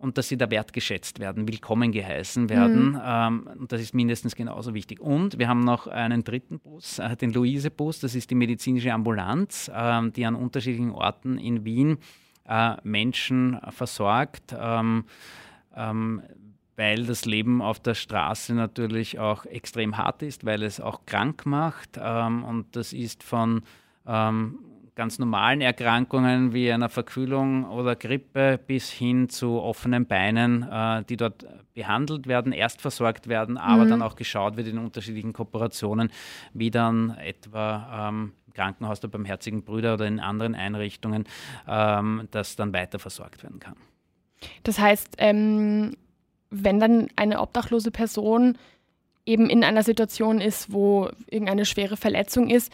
und 0.00 0.18
dass 0.18 0.28
sie 0.28 0.36
da 0.36 0.50
wertgeschätzt 0.50 1.20
werden, 1.20 1.46
willkommen 1.46 1.92
geheißen 1.92 2.48
werden. 2.48 2.92
Mhm. 2.92 3.00
Ähm, 3.04 3.50
und 3.60 3.72
das 3.72 3.80
ist 3.80 3.94
mindestens 3.94 4.34
genauso 4.34 4.74
wichtig. 4.74 5.00
Und 5.00 5.38
wir 5.38 5.46
haben 5.46 5.60
noch 5.60 5.86
einen 5.86 6.24
dritten 6.24 6.58
Bus, 6.58 6.98
äh, 6.98 7.16
den 7.16 7.32
Luise-Bus, 7.32 8.00
das 8.00 8.14
ist 8.14 8.30
die 8.30 8.34
medizinische 8.34 8.92
Ambulanz, 8.92 9.70
ähm, 9.74 10.12
die 10.12 10.24
an 10.24 10.34
unterschiedlichen 10.34 10.90
Orten 10.90 11.38
in 11.38 11.64
Wien 11.64 11.98
äh, 12.48 12.76
Menschen 12.82 13.60
versorgt. 13.70 14.54
Ähm, 14.58 15.04
ähm, 15.76 16.22
weil 16.76 17.04
das 17.04 17.26
Leben 17.26 17.60
auf 17.60 17.78
der 17.78 17.92
Straße 17.92 18.54
natürlich 18.54 19.18
auch 19.18 19.44
extrem 19.44 19.98
hart 19.98 20.22
ist, 20.22 20.46
weil 20.46 20.62
es 20.62 20.80
auch 20.80 21.04
krank 21.04 21.44
macht. 21.44 22.00
Ähm, 22.02 22.42
und 22.42 22.74
das 22.74 22.94
ist 22.94 23.22
von 23.22 23.64
ähm, 24.06 24.58
ganz 25.00 25.18
normalen 25.18 25.62
Erkrankungen 25.62 26.52
wie 26.52 26.70
einer 26.70 26.90
Verkühlung 26.90 27.64
oder 27.70 27.96
Grippe 27.96 28.60
bis 28.66 28.90
hin 28.90 29.30
zu 29.30 29.58
offenen 29.58 30.04
Beinen, 30.04 30.62
äh, 30.62 31.04
die 31.04 31.16
dort 31.16 31.46
behandelt 31.72 32.26
werden, 32.26 32.52
erst 32.52 32.82
versorgt 32.82 33.26
werden, 33.26 33.56
aber 33.56 33.86
mhm. 33.86 33.88
dann 33.88 34.02
auch 34.02 34.14
geschaut 34.14 34.58
wird 34.58 34.68
in 34.68 34.76
unterschiedlichen 34.76 35.32
Kooperationen, 35.32 36.10
wie 36.52 36.70
dann 36.70 37.16
etwa 37.16 38.10
ähm, 38.10 38.32
im 38.46 38.52
Krankenhaus 38.52 39.00
der 39.00 39.08
Barmherzigen 39.08 39.62
Brüder 39.62 39.94
oder 39.94 40.06
in 40.06 40.20
anderen 40.20 40.54
Einrichtungen, 40.54 41.24
ähm, 41.66 42.28
das 42.30 42.56
dann 42.56 42.74
weiter 42.74 42.98
versorgt 42.98 43.42
werden 43.42 43.58
kann. 43.58 43.76
Das 44.64 44.78
heißt, 44.78 45.14
ähm, 45.16 45.96
wenn 46.50 46.78
dann 46.78 47.08
eine 47.16 47.40
obdachlose 47.40 47.90
Person 47.90 48.58
eben 49.24 49.48
in 49.48 49.64
einer 49.64 49.82
Situation 49.82 50.42
ist, 50.42 50.72
wo 50.72 51.08
irgendeine 51.30 51.64
schwere 51.64 51.96
Verletzung 51.96 52.50
ist, 52.50 52.70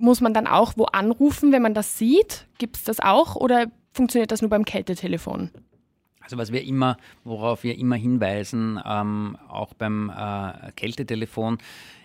muss 0.00 0.20
man 0.20 0.34
dann 0.34 0.46
auch 0.46 0.72
wo 0.76 0.84
anrufen, 0.84 1.52
wenn 1.52 1.62
man 1.62 1.74
das 1.74 1.98
sieht? 1.98 2.46
Gibt 2.58 2.76
es 2.76 2.84
das 2.84 3.00
auch 3.00 3.36
oder 3.36 3.66
funktioniert 3.92 4.32
das 4.32 4.42
nur 4.42 4.50
beim 4.50 4.64
Kältetelefon? 4.64 5.50
Also 6.20 6.38
was 6.38 6.52
wir 6.52 6.62
immer, 6.62 6.96
worauf 7.24 7.64
wir 7.64 7.76
immer 7.76 7.96
hinweisen, 7.96 8.80
ähm, 8.84 9.36
auch 9.48 9.74
beim 9.74 10.10
äh, 10.10 10.70
Kältetelefon, 10.76 11.58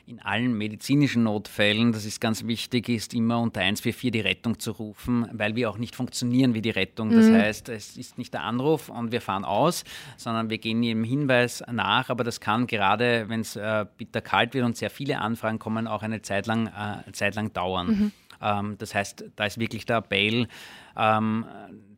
in 0.07 0.19
allen 0.19 0.55
medizinischen 0.55 1.23
Notfällen, 1.23 1.91
das 1.91 2.05
ist 2.05 2.21
ganz 2.21 2.45
wichtig, 2.45 2.89
ist 2.89 3.13
immer 3.13 3.39
unter 3.39 3.61
144 3.61 4.11
die 4.11 4.19
Rettung 4.19 4.59
zu 4.59 4.71
rufen, 4.71 5.27
weil 5.31 5.55
wir 5.55 5.69
auch 5.69 5.77
nicht 5.77 5.95
funktionieren 5.95 6.53
wie 6.53 6.61
die 6.61 6.69
Rettung. 6.69 7.09
Das 7.09 7.25
mhm. 7.25 7.35
heißt, 7.35 7.69
es 7.69 7.97
ist 7.97 8.17
nicht 8.17 8.33
der 8.33 8.43
Anruf 8.43 8.89
und 8.89 9.11
wir 9.11 9.21
fahren 9.21 9.45
aus, 9.45 9.83
sondern 10.17 10.49
wir 10.49 10.59
gehen 10.59 10.83
jedem 10.83 11.03
Hinweis 11.03 11.63
nach. 11.71 12.09
Aber 12.09 12.23
das 12.23 12.39
kann 12.39 12.67
gerade, 12.67 13.29
wenn 13.29 13.41
es 13.41 13.55
äh, 13.55 13.85
bitter 13.97 14.21
kalt 14.21 14.53
wird 14.53 14.65
und 14.65 14.77
sehr 14.77 14.91
viele 14.91 15.19
Anfragen 15.19 15.57
kommen, 15.57 15.87
auch 15.87 16.03
eine 16.03 16.21
Zeit 16.21 16.45
lang, 16.45 16.67
äh, 16.67 17.11
Zeit 17.11 17.33
lang 17.35 17.51
dauern. 17.53 17.87
Mhm. 17.87 18.11
Ähm, 18.41 18.75
das 18.77 18.93
heißt, 18.93 19.25
da 19.35 19.45
ist 19.45 19.59
wirklich 19.59 19.85
der 19.85 19.97
Appell, 19.97 20.47
ähm, 20.95 21.45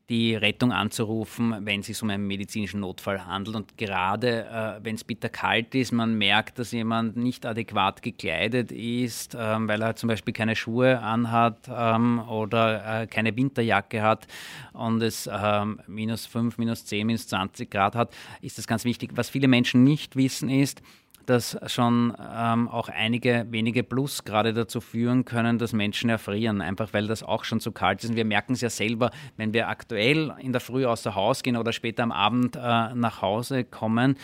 die 0.10 0.36
Rettung 0.36 0.72
anzurufen, 0.72 1.54
wenn 1.66 1.82
es 1.82 1.88
sich 1.88 2.02
um 2.02 2.10
einen 2.10 2.28
medizinischen 2.28 2.80
Notfall 2.80 3.26
handelt. 3.26 3.58
Und 3.58 3.78
gerade 3.78 4.46
äh, 4.46 4.84
wenn 4.84 4.96
es 4.96 5.04
bitter 5.04 5.28
kalt 5.28 5.76
ist, 5.76 5.92
man 5.92 6.18
merkt, 6.18 6.60
dass 6.60 6.72
jemand 6.72 7.18
nicht 7.18 7.46
adäquat 7.46 8.02
gekleidet 8.02 8.72
ist, 8.72 9.36
ähm, 9.38 9.68
weil 9.68 9.82
er 9.82 9.98
zum 9.98 10.08
Beispiel 10.08 10.34
keine 10.34 10.56
Schuhe 10.56 11.00
anhat 11.00 11.70
ähm, 11.70 12.20
oder 12.30 13.02
äh, 13.02 13.08
keine 13.08 13.36
Winterjacke 13.36 14.02
hat 14.02 14.28
und 14.72 15.02
es 15.02 15.30
ähm, 15.32 15.82
minus 15.88 16.26
5, 16.26 16.58
minus 16.58 16.86
10, 16.86 17.06
minus 17.06 17.28
20 17.28 17.70
Grad 17.70 17.96
hat, 17.96 18.14
ist 18.42 18.58
das 18.58 18.66
ganz 18.66 18.86
wichtig. 18.86 19.12
Was 19.16 19.30
viele 19.30 19.50
Menschen 19.50 19.84
nicht 19.84 20.16
wissen 20.16 20.50
ist, 20.50 20.82
dass 21.28 21.58
schon 21.68 22.14
ähm, 22.34 22.70
auch 22.70 22.88
einige 22.88 23.46
wenige 23.50 23.84
Plus 23.84 24.24
gerade 24.24 24.54
dazu 24.54 24.80
führen 24.80 25.26
können, 25.26 25.60
dass 25.60 25.74
Menschen 25.74 26.10
erfrieren, 26.10 26.62
einfach 26.62 26.94
weil 26.94 27.06
das 27.08 27.22
auch 27.22 27.44
schon 27.44 27.60
zu 27.60 27.74
kalt 27.74 28.04
ist. 28.04 28.10
Und 28.12 28.16
wir 28.16 28.24
merken 28.24 28.54
es 28.54 28.62
ja 28.62 28.70
selber, 28.70 29.12
wenn 29.36 29.54
wir 29.54 29.68
aktuell 29.68 30.34
in 30.40 30.54
der 30.54 30.62
Früh 30.62 30.86
außer 30.86 31.16
Haus 31.16 31.44
gehen 31.44 31.58
oder 31.58 31.74
später 31.74 32.04
am 32.04 32.14
Abend 32.14 32.56
äh, 32.56 32.60
nach 32.96 33.22
Hause 33.22 33.66
kommen, 33.66 34.16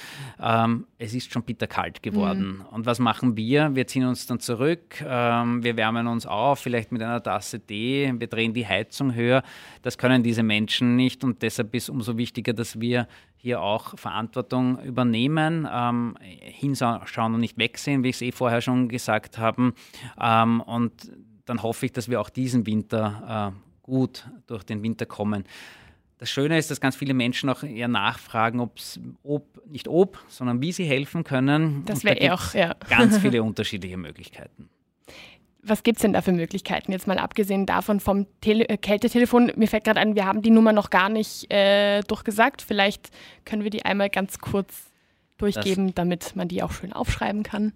ähm, 0.41 0.87
es 0.97 1.13
ist 1.13 1.31
schon 1.31 1.43
bitterkalt 1.43 2.01
geworden. 2.01 2.59
Mhm. 2.59 2.65
Und 2.71 2.85
was 2.85 2.99
machen 2.99 3.35
wir? 3.35 3.75
Wir 3.75 3.85
ziehen 3.85 4.05
uns 4.05 4.25
dann 4.25 4.39
zurück, 4.39 5.03
ähm, 5.05 5.61
wir 5.61 5.75
wärmen 5.75 6.07
uns 6.07 6.25
auf, 6.25 6.59
vielleicht 6.59 6.93
mit 6.93 7.01
einer 7.01 7.21
Tasse 7.21 7.59
Tee, 7.59 8.13
wir 8.17 8.27
drehen 8.27 8.53
die 8.53 8.65
Heizung 8.65 9.13
höher. 9.13 9.43
Das 9.81 9.97
können 9.97 10.23
diese 10.23 10.43
Menschen 10.43 10.95
nicht 10.95 11.25
und 11.25 11.41
deshalb 11.41 11.75
ist 11.75 11.89
umso 11.89 12.17
wichtiger, 12.17 12.53
dass 12.53 12.79
wir 12.79 13.09
hier 13.43 13.61
auch 13.61 13.99
Verantwortung 13.99 14.81
übernehmen, 14.81 15.67
ähm, 15.69 16.15
hinschauen 16.21 17.33
und 17.33 17.41
nicht 17.41 17.57
wegsehen, 17.57 18.01
wie 18.01 18.09
ich 18.09 18.15
es 18.15 18.21
eh 18.21 18.31
vorher 18.31 18.61
schon 18.61 18.87
gesagt 18.87 19.37
habe. 19.37 19.73
Ähm, 20.17 20.61
und 20.61 21.11
dann 21.43 21.61
hoffe 21.61 21.87
ich, 21.87 21.91
dass 21.91 22.07
wir 22.07 22.21
auch 22.21 22.29
diesen 22.29 22.65
Winter 22.65 23.53
äh, 23.53 23.81
gut 23.81 24.29
durch 24.47 24.63
den 24.63 24.81
Winter 24.81 25.05
kommen. 25.05 25.43
Das 26.19 26.29
Schöne 26.29 26.57
ist, 26.57 26.71
dass 26.71 26.79
ganz 26.79 26.95
viele 26.95 27.13
Menschen 27.13 27.49
auch 27.49 27.63
eher 27.63 27.89
nachfragen, 27.89 28.61
ob's, 28.61 28.97
ob, 29.23 29.61
nicht 29.67 29.89
ob, 29.89 30.23
sondern 30.29 30.61
wie 30.61 30.71
sie 30.71 30.85
helfen 30.85 31.25
können. 31.25 31.83
Das 31.85 32.05
wäre 32.05 32.15
da 32.15 32.35
auch, 32.35 32.53
ja. 32.53 32.75
Ganz 32.87 33.17
viele 33.19 33.43
unterschiedliche 33.43 33.97
Möglichkeiten 33.97 34.69
was 35.63 35.83
gibt 35.83 35.97
es 35.97 36.01
denn 36.01 36.13
da 36.13 36.21
für 36.21 36.33
Möglichkeiten? 36.33 36.91
Jetzt 36.91 37.07
mal 37.07 37.17
abgesehen 37.17 37.65
davon 37.65 37.99
vom 37.99 38.27
Tele 38.41 38.67
äh, 38.67 38.77
Kältetelefon. 38.77 39.51
Mir 39.55 39.67
fällt 39.67 39.85
gerade 39.85 39.99
ein, 39.99 40.15
wir 40.15 40.25
haben 40.25 40.41
die 40.41 40.51
Nummer 40.51 40.73
noch 40.73 40.89
gar 40.89 41.09
nicht 41.09 41.51
äh, 41.51 42.01
durchgesagt. 42.01 42.61
Vielleicht 42.61 43.09
können 43.45 43.63
wir 43.63 43.69
die 43.69 43.85
einmal 43.85 44.09
ganz 44.09 44.39
kurz 44.39 44.91
durchgeben, 45.37 45.87
das, 45.87 45.95
damit 45.95 46.35
man 46.35 46.47
die 46.47 46.63
auch 46.63 46.71
schön 46.71 46.93
aufschreiben 46.93 47.43
kann. 47.43 47.73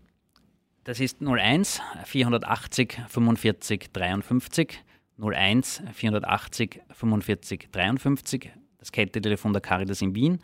Das 0.83 0.99
ist 0.99 1.21
01 1.21 1.81
480 2.05 3.01
45 3.07 3.91
53. 3.91 4.83
01 5.19 5.83
480 5.93 6.81
45 6.91 7.69
53. 7.71 8.51
Das 8.77 8.91
Kältetelefon 8.91 9.53
der 9.53 9.61
Caritas 9.61 10.01
in 10.01 10.13
Wien. 10.13 10.39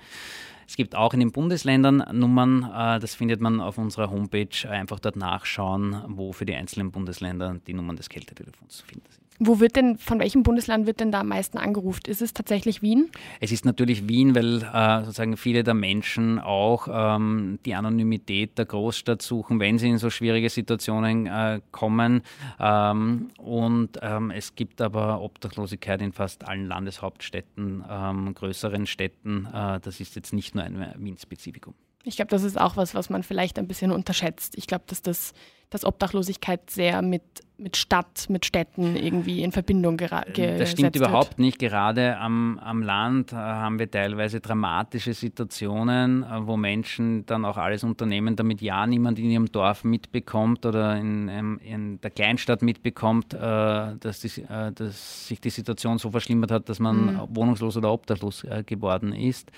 Es 0.67 0.75
gibt 0.75 0.95
auch 0.95 1.13
in 1.13 1.19
den 1.19 1.31
Bundesländern 1.31 2.03
Nummern, 2.11 2.63
äh, 2.63 2.99
das 2.99 3.15
findet 3.15 3.41
man 3.41 3.59
auf 3.59 3.77
unserer 3.77 4.09
Homepage. 4.09 4.69
Einfach 4.69 4.99
dort 4.99 5.15
nachschauen, 5.15 6.03
wo 6.07 6.31
für 6.31 6.45
die 6.45 6.55
einzelnen 6.55 6.91
Bundesländer 6.91 7.59
die 7.67 7.73
Nummern 7.73 7.95
des 7.95 8.09
Kältetelefons 8.09 8.77
zu 8.77 8.85
finden 8.85 9.07
sind. 9.09 9.22
Wo 9.39 9.59
wird 9.59 9.75
denn, 9.75 9.97
von 9.97 10.19
welchem 10.19 10.43
Bundesland 10.43 10.85
wird 10.85 10.99
denn 10.99 11.11
da 11.11 11.21
am 11.21 11.27
meisten 11.27 11.57
angerufen? 11.57 12.01
Ist 12.07 12.21
es 12.21 12.33
tatsächlich 12.33 12.81
Wien? 12.81 13.09
Es 13.39 13.51
ist 13.51 13.65
natürlich 13.65 14.07
Wien, 14.07 14.35
weil 14.35 14.61
äh, 14.61 15.05
sozusagen 15.05 15.37
viele 15.37 15.63
der 15.63 15.73
Menschen 15.73 16.39
auch 16.39 16.87
ähm, 16.91 17.59
die 17.65 17.75
Anonymität 17.75 18.57
der 18.57 18.65
Großstadt 18.65 19.21
suchen, 19.21 19.59
wenn 19.59 19.79
sie 19.79 19.89
in 19.89 19.97
so 19.97 20.09
schwierige 20.09 20.49
Situationen 20.49 21.27
äh, 21.27 21.61
kommen. 21.71 22.21
Ähm, 22.59 23.29
und 23.37 23.99
ähm, 24.01 24.31
es 24.31 24.55
gibt 24.55 24.81
aber 24.81 25.21
Obdachlosigkeit 25.21 26.01
in 26.01 26.13
fast 26.13 26.47
allen 26.47 26.67
Landeshauptstädten, 26.67 27.83
ähm, 27.89 28.33
größeren 28.33 28.85
Städten. 28.85 29.47
Äh, 29.53 29.79
das 29.79 29.99
ist 29.99 30.15
jetzt 30.15 30.33
nicht 30.33 30.55
nur 30.55 30.63
ein 30.63 30.93
Wien-Spezifikum. 30.97 31.73
Ich 32.03 32.17
glaube, 32.17 32.29
das 32.29 32.43
ist 32.43 32.59
auch 32.59 32.77
was, 32.77 32.95
was 32.95 33.09
man 33.09 33.23
vielleicht 33.23 33.57
ein 33.57 33.67
bisschen 33.67 33.91
unterschätzt. 33.91 34.57
Ich 34.57 34.67
glaube, 34.67 34.83
dass 34.87 35.01
das 35.01 35.33
dass 35.73 35.85
Obdachlosigkeit 35.85 36.69
sehr 36.69 37.01
mit, 37.01 37.23
mit 37.57 37.77
Stadt, 37.77 38.27
mit 38.29 38.45
Städten 38.45 38.95
irgendwie 38.95 39.41
in 39.41 39.51
Verbindung 39.51 39.97
gesetzt 39.97 40.37
wird. 40.37 40.59
Das 40.59 40.71
stimmt 40.71 40.95
überhaupt 40.95 41.39
nicht. 41.39 41.57
Gerade 41.57 42.17
am, 42.17 42.59
am 42.59 42.83
Land 42.83 43.33
äh, 43.33 43.37
haben 43.37 43.79
wir 43.79 43.89
teilweise 43.89 44.39
dramatische 44.39 45.15
Situationen, 45.15 46.21
äh, 46.23 46.45
wo 46.45 46.57
Menschen 46.57 47.25
dann 47.25 47.43
auch 47.43 47.57
alles 47.57 47.83
unternehmen, 47.83 48.35
damit 48.35 48.61
ja 48.61 48.85
niemand 48.85 49.17
in 49.17 49.31
ihrem 49.31 49.51
Dorf 49.51 49.83
mitbekommt 49.83 50.63
oder 50.67 50.95
in, 50.95 51.27
ähm, 51.27 51.59
in 51.63 51.99
der 52.01 52.11
Kleinstadt 52.11 52.61
mitbekommt, 52.61 53.33
äh, 53.33 53.37
dass, 53.39 54.19
die, 54.19 54.43
dass, 54.75 55.27
sich 55.27 55.41
die 55.41 55.49
Situation 55.49 55.97
so 55.97 56.11
verschlimmert 56.11 56.51
hat, 56.51 56.69
dass 56.69 56.77
man 56.77 57.15
mhm. 57.15 57.21
wohnungslos 57.29 57.77
oder 57.77 57.91
obdachlos 57.91 58.45
geworden 58.67 59.13
ist. 59.13 59.51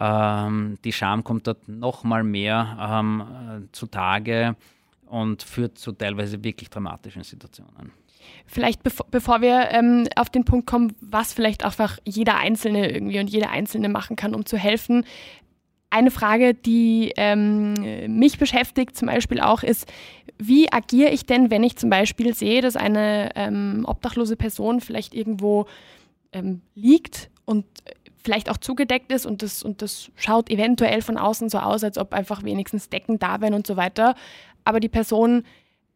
Ähm, 0.00 0.78
die 0.82 0.92
Scham 0.92 1.22
kommt 1.22 1.46
dort 1.46 1.68
noch 1.68 2.04
mal 2.04 2.24
mehr 2.24 2.76
ähm, 2.80 3.68
zutage 3.72 4.56
und 5.06 5.42
führt 5.42 5.76
zu 5.76 5.92
teilweise 5.92 6.42
wirklich 6.42 6.70
dramatischen 6.70 7.22
Situationen. 7.22 7.92
Vielleicht 8.46 8.82
bevor, 8.82 9.06
bevor 9.10 9.42
wir 9.42 9.70
ähm, 9.72 10.08
auf 10.16 10.30
den 10.30 10.44
Punkt 10.44 10.66
kommen, 10.66 10.94
was 11.00 11.34
vielleicht 11.34 11.64
einfach 11.64 11.98
jeder 12.04 12.36
Einzelne 12.36 12.90
irgendwie 12.90 13.18
und 13.20 13.28
jede 13.28 13.50
Einzelne 13.50 13.88
machen 13.88 14.16
kann, 14.16 14.34
um 14.34 14.46
zu 14.46 14.56
helfen. 14.56 15.04
Eine 15.90 16.10
Frage, 16.10 16.54
die 16.54 17.12
ähm, 17.16 17.74
mich 18.18 18.38
beschäftigt 18.38 18.96
zum 18.96 19.08
Beispiel 19.08 19.40
auch, 19.40 19.62
ist, 19.62 19.90
wie 20.38 20.72
agiere 20.72 21.10
ich 21.10 21.26
denn, 21.26 21.50
wenn 21.50 21.64
ich 21.64 21.76
zum 21.76 21.90
Beispiel 21.90 22.34
sehe, 22.34 22.62
dass 22.62 22.76
eine 22.76 23.30
ähm, 23.34 23.84
obdachlose 23.86 24.36
Person 24.36 24.80
vielleicht 24.80 25.14
irgendwo 25.14 25.66
ähm, 26.32 26.62
liegt 26.74 27.30
und 27.44 27.66
vielleicht 28.22 28.50
auch 28.50 28.56
zugedeckt 28.56 29.12
ist 29.12 29.26
und 29.26 29.42
das, 29.42 29.62
und 29.62 29.82
das 29.82 30.10
schaut 30.16 30.50
eventuell 30.50 31.02
von 31.02 31.16
außen 31.16 31.48
so 31.48 31.58
aus, 31.58 31.84
als 31.84 31.98
ob 31.98 32.12
einfach 32.12 32.42
wenigstens 32.42 32.88
Decken 32.88 33.18
da 33.18 33.40
wären 33.40 33.54
und 33.54 33.66
so 33.66 33.76
weiter. 33.76 34.14
Aber 34.64 34.80
die 34.80 34.88
Person, 34.88 35.44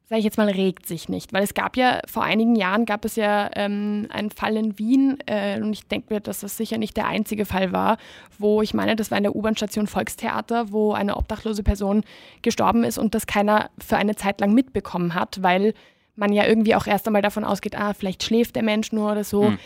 sage 0.08 0.20
ich 0.20 0.24
jetzt 0.24 0.38
mal, 0.38 0.48
regt 0.48 0.86
sich 0.86 1.08
nicht. 1.08 1.32
Weil 1.32 1.42
es 1.42 1.54
gab 1.54 1.76
ja, 1.76 2.00
vor 2.06 2.22
einigen 2.22 2.56
Jahren 2.56 2.86
gab 2.86 3.04
es 3.04 3.16
ja 3.16 3.50
ähm, 3.54 4.08
einen 4.10 4.30
Fall 4.30 4.56
in 4.56 4.78
Wien 4.78 5.18
äh, 5.26 5.60
und 5.60 5.72
ich 5.72 5.86
denke 5.86 6.14
mir, 6.14 6.20
dass 6.20 6.40
das 6.40 6.56
sicher 6.56 6.78
nicht 6.78 6.96
der 6.96 7.06
einzige 7.06 7.44
Fall 7.44 7.72
war, 7.72 7.98
wo 8.38 8.62
ich 8.62 8.74
meine, 8.74 8.96
das 8.96 9.10
war 9.10 9.18
in 9.18 9.24
der 9.24 9.36
U-Bahn-Station 9.36 9.86
Volkstheater, 9.86 10.72
wo 10.72 10.92
eine 10.92 11.16
obdachlose 11.16 11.62
Person 11.62 12.04
gestorben 12.42 12.84
ist 12.84 12.98
und 12.98 13.14
das 13.14 13.26
keiner 13.26 13.70
für 13.78 13.96
eine 13.96 14.16
Zeit 14.16 14.40
lang 14.40 14.54
mitbekommen 14.54 15.14
hat, 15.14 15.42
weil 15.42 15.74
man 16.16 16.32
ja 16.32 16.46
irgendwie 16.46 16.74
auch 16.74 16.86
erst 16.86 17.06
einmal 17.06 17.22
davon 17.22 17.44
ausgeht, 17.44 17.76
ah, 17.76 17.92
vielleicht 17.92 18.22
schläft 18.22 18.56
der 18.56 18.62
Mensch 18.62 18.92
nur 18.92 19.12
oder 19.12 19.24
so. 19.24 19.48
Hm. 19.48 19.58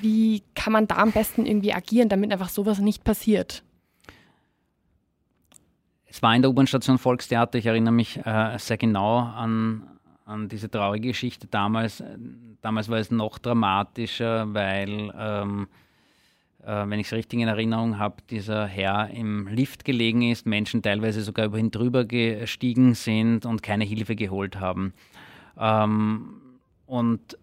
Wie 0.00 0.42
kann 0.54 0.72
man 0.72 0.86
da 0.86 0.96
am 0.96 1.12
besten 1.12 1.46
irgendwie 1.46 1.72
agieren, 1.72 2.08
damit 2.08 2.32
einfach 2.32 2.48
sowas 2.48 2.78
nicht 2.78 3.04
passiert? 3.04 3.62
Es 6.06 6.22
war 6.22 6.34
in 6.34 6.42
der 6.42 6.50
U-Bahn-Station 6.50 6.98
Volkstheater, 6.98 7.58
ich 7.58 7.66
erinnere 7.66 7.92
mich 7.92 8.18
äh, 8.24 8.56
sehr 8.58 8.78
genau 8.78 9.18
an, 9.18 9.82
an 10.24 10.48
diese 10.48 10.70
traurige 10.70 11.08
Geschichte 11.08 11.46
damals. 11.46 12.02
Damals 12.62 12.88
war 12.88 12.98
es 12.98 13.10
noch 13.10 13.38
dramatischer, 13.38 14.54
weil, 14.54 15.12
ähm, 15.18 15.68
äh, 16.64 16.88
wenn 16.88 16.98
ich 17.00 17.08
es 17.08 17.12
richtig 17.12 17.40
in 17.40 17.48
Erinnerung 17.48 17.98
habe, 17.98 18.16
dieser 18.30 18.66
Herr 18.66 19.10
im 19.10 19.46
Lift 19.46 19.84
gelegen 19.84 20.22
ist, 20.22 20.46
Menschen 20.46 20.82
teilweise 20.82 21.20
sogar 21.20 21.46
über 21.46 21.58
ihn 21.58 21.70
drüber 21.70 22.04
gestiegen 22.04 22.94
sind 22.94 23.44
und 23.44 23.62
keine 23.62 23.84
Hilfe 23.84 24.16
geholt 24.16 24.58
haben. 24.58 24.94
Ähm, 25.58 26.40
und 26.86 27.36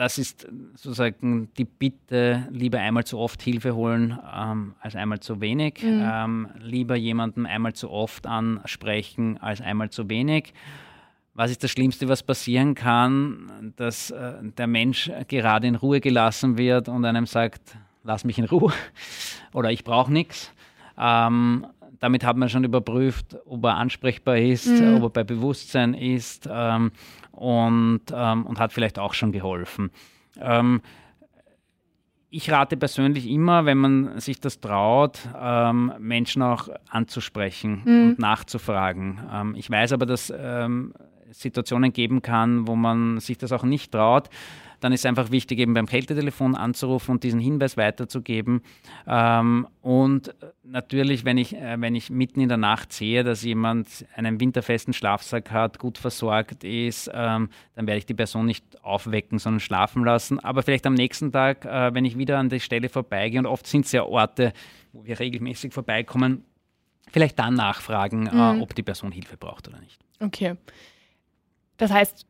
das 0.00 0.16
ist 0.16 0.48
sozusagen 0.76 1.52
die 1.58 1.66
Bitte, 1.66 2.48
lieber 2.50 2.78
einmal 2.78 3.04
zu 3.04 3.18
oft 3.18 3.42
Hilfe 3.42 3.74
holen 3.74 4.18
ähm, 4.34 4.74
als 4.80 4.96
einmal 4.96 5.20
zu 5.20 5.42
wenig. 5.42 5.82
Mhm. 5.82 6.02
Ähm, 6.02 6.48
lieber 6.58 6.96
jemanden 6.96 7.44
einmal 7.44 7.74
zu 7.74 7.90
oft 7.90 8.26
ansprechen 8.26 9.36
als 9.42 9.60
einmal 9.60 9.90
zu 9.90 10.08
wenig. 10.08 10.54
Was 11.34 11.50
ist 11.50 11.62
das 11.62 11.70
Schlimmste, 11.70 12.08
was 12.08 12.22
passieren 12.22 12.74
kann, 12.74 13.74
dass 13.76 14.10
äh, 14.10 14.42
der 14.56 14.66
Mensch 14.66 15.10
gerade 15.28 15.66
in 15.66 15.74
Ruhe 15.74 16.00
gelassen 16.00 16.56
wird 16.56 16.88
und 16.88 17.04
einem 17.04 17.26
sagt, 17.26 17.76
lass 18.02 18.24
mich 18.24 18.38
in 18.38 18.46
Ruhe 18.46 18.72
oder 19.52 19.70
ich 19.70 19.84
brauche 19.84 20.10
nichts. 20.10 20.50
Ähm, 20.98 21.66
damit 21.98 22.24
hat 22.24 22.38
man 22.38 22.48
schon 22.48 22.64
überprüft, 22.64 23.36
ob 23.44 23.64
er 23.64 23.76
ansprechbar 23.76 24.38
ist, 24.38 24.66
mhm. 24.66 24.96
ob 24.96 25.02
er 25.02 25.10
bei 25.10 25.24
Bewusstsein 25.24 25.92
ist 25.92 26.48
ähm, 26.50 26.90
und, 27.32 28.02
ähm, 28.12 28.46
und 28.46 28.58
hat 28.58 28.72
vielleicht 28.72 28.98
auch 28.98 29.14
schon 29.14 29.32
geholfen. 29.32 29.90
Ähm, 30.38 30.82
ich 32.30 32.50
rate 32.50 32.76
persönlich 32.76 33.28
immer, 33.28 33.66
wenn 33.66 33.78
man 33.78 34.20
sich 34.20 34.40
das 34.40 34.60
traut, 34.60 35.18
ähm, 35.38 35.92
Menschen 35.98 36.42
auch 36.42 36.68
anzusprechen 36.88 37.82
mhm. 37.84 38.02
und 38.02 38.18
nachzufragen. 38.18 39.20
Ähm, 39.32 39.54
ich 39.56 39.68
weiß 39.68 39.92
aber, 39.92 40.06
dass 40.06 40.32
ähm, 40.36 40.94
Situationen 41.32 41.92
geben 41.92 42.22
kann, 42.22 42.66
wo 42.66 42.76
man 42.76 43.20
sich 43.20 43.38
das 43.38 43.52
auch 43.52 43.64
nicht 43.64 43.92
traut 43.92 44.28
dann 44.80 44.92
ist 44.92 45.00
es 45.00 45.06
einfach 45.06 45.30
wichtig, 45.30 45.58
eben 45.58 45.74
beim 45.74 45.86
Kältetelefon 45.86 46.54
anzurufen 46.54 47.12
und 47.12 47.22
diesen 47.22 47.38
Hinweis 47.38 47.76
weiterzugeben. 47.76 48.62
Ähm, 49.06 49.68
und 49.82 50.34
natürlich, 50.64 51.24
wenn 51.24 51.38
ich, 51.38 51.54
äh, 51.54 51.76
wenn 51.78 51.94
ich 51.94 52.10
mitten 52.10 52.40
in 52.40 52.48
der 52.48 52.58
Nacht 52.58 52.92
sehe, 52.92 53.22
dass 53.22 53.44
jemand 53.44 54.06
einen 54.16 54.40
winterfesten 54.40 54.94
Schlafsack 54.94 55.50
hat, 55.50 55.78
gut 55.78 55.98
versorgt 55.98 56.64
ist, 56.64 57.10
ähm, 57.12 57.50
dann 57.74 57.86
werde 57.86 57.98
ich 57.98 58.06
die 58.06 58.14
Person 58.14 58.46
nicht 58.46 58.64
aufwecken, 58.82 59.38
sondern 59.38 59.60
schlafen 59.60 60.04
lassen. 60.04 60.40
Aber 60.40 60.62
vielleicht 60.62 60.86
am 60.86 60.94
nächsten 60.94 61.30
Tag, 61.30 61.64
äh, 61.64 61.94
wenn 61.94 62.04
ich 62.04 62.16
wieder 62.16 62.38
an 62.38 62.48
die 62.48 62.60
Stelle 62.60 62.88
vorbeigehe, 62.88 63.38
und 63.38 63.46
oft 63.46 63.66
sind 63.66 63.84
es 63.84 63.92
ja 63.92 64.04
Orte, 64.04 64.52
wo 64.92 65.04
wir 65.04 65.20
regelmäßig 65.20 65.72
vorbeikommen, 65.72 66.44
vielleicht 67.12 67.38
dann 67.38 67.54
nachfragen, 67.54 68.26
äh, 68.26 68.34
mhm. 68.34 68.60
äh, 68.60 68.62
ob 68.62 68.74
die 68.74 68.82
Person 68.82 69.12
Hilfe 69.12 69.36
braucht 69.36 69.68
oder 69.68 69.78
nicht. 69.80 70.00
Okay. 70.20 70.56
Das 71.80 71.90
heißt, 71.90 72.26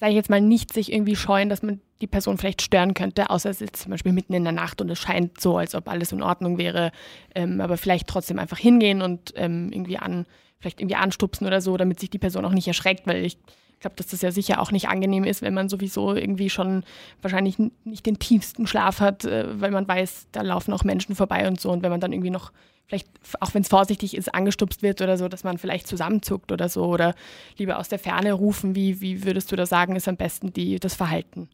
sage 0.00 0.10
ich 0.10 0.16
jetzt 0.16 0.30
mal, 0.30 0.40
nicht 0.40 0.72
sich 0.72 0.92
irgendwie 0.92 1.14
scheuen, 1.14 1.48
dass 1.50 1.62
man 1.62 1.80
die 2.00 2.06
Person 2.06 2.38
vielleicht 2.38 2.62
stören 2.62 2.94
könnte, 2.94 3.30
außer 3.30 3.50
es 3.50 3.60
ist 3.60 3.76
zum 3.76 3.90
Beispiel 3.90 4.12
mitten 4.12 4.32
in 4.32 4.44
der 4.44 4.52
Nacht 4.52 4.80
und 4.80 4.90
es 4.90 4.98
scheint 4.98 5.40
so, 5.40 5.58
als 5.58 5.74
ob 5.74 5.88
alles 5.88 6.10
in 6.10 6.22
Ordnung 6.22 6.58
wäre, 6.58 6.90
ähm, 7.34 7.60
aber 7.60 7.76
vielleicht 7.76 8.08
trotzdem 8.08 8.38
einfach 8.38 8.58
hingehen 8.58 9.02
und 9.02 9.34
ähm, 9.36 9.70
irgendwie 9.72 9.98
an, 9.98 10.26
vielleicht 10.58 10.80
irgendwie 10.80 10.96
anstupsen 10.96 11.46
oder 11.46 11.60
so, 11.60 11.76
damit 11.76 12.00
sich 12.00 12.10
die 12.10 12.18
Person 12.18 12.44
auch 12.44 12.52
nicht 12.52 12.66
erschreckt, 12.66 13.06
weil 13.06 13.24
ich 13.24 13.38
glaube, 13.80 13.96
dass 13.96 14.06
das 14.06 14.22
ja 14.22 14.30
sicher 14.30 14.60
auch 14.60 14.72
nicht 14.72 14.88
angenehm 14.88 15.24
ist, 15.24 15.42
wenn 15.42 15.52
man 15.52 15.68
sowieso 15.68 16.14
irgendwie 16.14 16.48
schon 16.48 16.84
wahrscheinlich 17.20 17.56
nicht 17.84 18.06
den 18.06 18.18
tiefsten 18.18 18.66
Schlaf 18.66 19.00
hat, 19.00 19.26
äh, 19.26 19.60
weil 19.60 19.70
man 19.70 19.86
weiß, 19.86 20.28
da 20.32 20.40
laufen 20.40 20.72
auch 20.72 20.84
Menschen 20.84 21.14
vorbei 21.14 21.46
und 21.46 21.60
so. 21.60 21.70
Und 21.70 21.82
wenn 21.82 21.90
man 21.90 22.00
dann 22.00 22.12
irgendwie 22.12 22.30
noch 22.30 22.50
vielleicht, 22.86 23.08
auch 23.40 23.54
wenn 23.54 23.62
es 23.62 23.68
vorsichtig 23.68 24.16
ist, 24.16 24.34
angestupst 24.34 24.82
wird 24.82 25.00
oder 25.00 25.16
so, 25.16 25.28
dass 25.28 25.44
man 25.44 25.58
vielleicht 25.58 25.86
zusammenzuckt 25.86 26.52
oder 26.52 26.68
so 26.68 26.84
oder 26.86 27.14
lieber 27.56 27.78
aus 27.78 27.88
der 27.88 27.98
Ferne 27.98 28.32
rufen. 28.32 28.74
Wie, 28.74 29.00
wie 29.00 29.24
würdest 29.24 29.50
du 29.52 29.56
da 29.56 29.66
sagen, 29.66 29.96
ist 29.96 30.08
am 30.08 30.16
besten 30.16 30.52
die, 30.52 30.78
das 30.78 30.94
Verhalten? 30.94 31.48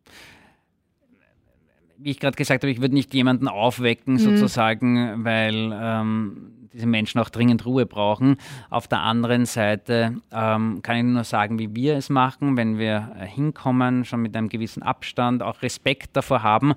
Wie 1.98 2.10
ich 2.10 2.20
gerade 2.20 2.36
gesagt 2.36 2.62
habe, 2.62 2.70
ich 2.70 2.80
würde 2.80 2.94
nicht 2.94 3.12
jemanden 3.12 3.46
aufwecken, 3.46 4.14
mhm. 4.14 4.18
sozusagen, 4.18 5.24
weil 5.24 5.70
ähm, 5.72 6.60
diese 6.72 6.86
Menschen 6.86 7.20
auch 7.20 7.28
dringend 7.28 7.66
Ruhe 7.66 7.86
brauchen. 7.86 8.36
Auf 8.70 8.88
der 8.88 9.00
anderen 9.00 9.44
Seite 9.44 10.16
ähm, 10.32 10.80
kann 10.82 10.96
ich 10.96 11.04
nur 11.04 11.24
sagen, 11.24 11.58
wie 11.58 11.74
wir 11.74 11.96
es 11.96 12.08
machen, 12.10 12.56
wenn 12.56 12.78
wir 12.78 13.12
äh, 13.18 13.26
hinkommen, 13.26 14.04
schon 14.04 14.22
mit 14.22 14.36
einem 14.36 14.48
gewissen 14.48 14.82
Abstand, 14.82 15.42
auch 15.42 15.62
Respekt 15.62 16.16
davor 16.16 16.42
haben, 16.42 16.74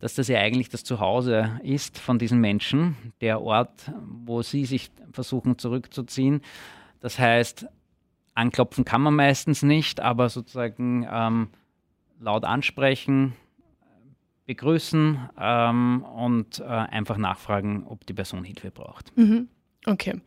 dass 0.00 0.14
das 0.14 0.28
ja 0.28 0.38
eigentlich 0.40 0.70
das 0.70 0.82
Zuhause 0.82 1.60
ist 1.62 1.98
von 1.98 2.18
diesen 2.18 2.40
Menschen, 2.40 2.96
der 3.20 3.40
Ort, 3.40 3.92
wo 4.02 4.42
sie 4.42 4.64
sich 4.64 4.90
versuchen 5.12 5.58
zurückzuziehen. 5.58 6.40
Das 7.00 7.18
heißt, 7.18 7.66
anklopfen 8.34 8.84
kann 8.84 9.02
man 9.02 9.14
meistens 9.14 9.62
nicht, 9.62 10.00
aber 10.00 10.28
sozusagen 10.28 11.06
ähm, 11.10 11.48
laut 12.18 12.44
ansprechen, 12.44 13.34
begrüßen 14.46 15.30
ähm, 15.38 16.02
und 16.02 16.58
äh, 16.58 16.64
einfach 16.64 17.18
nachfragen, 17.18 17.84
ob 17.86 18.06
die 18.06 18.14
Person 18.14 18.42
Hilfe 18.42 18.70
braucht. 18.70 19.16
Mhm. 19.16 19.48
Okay. 19.86 20.20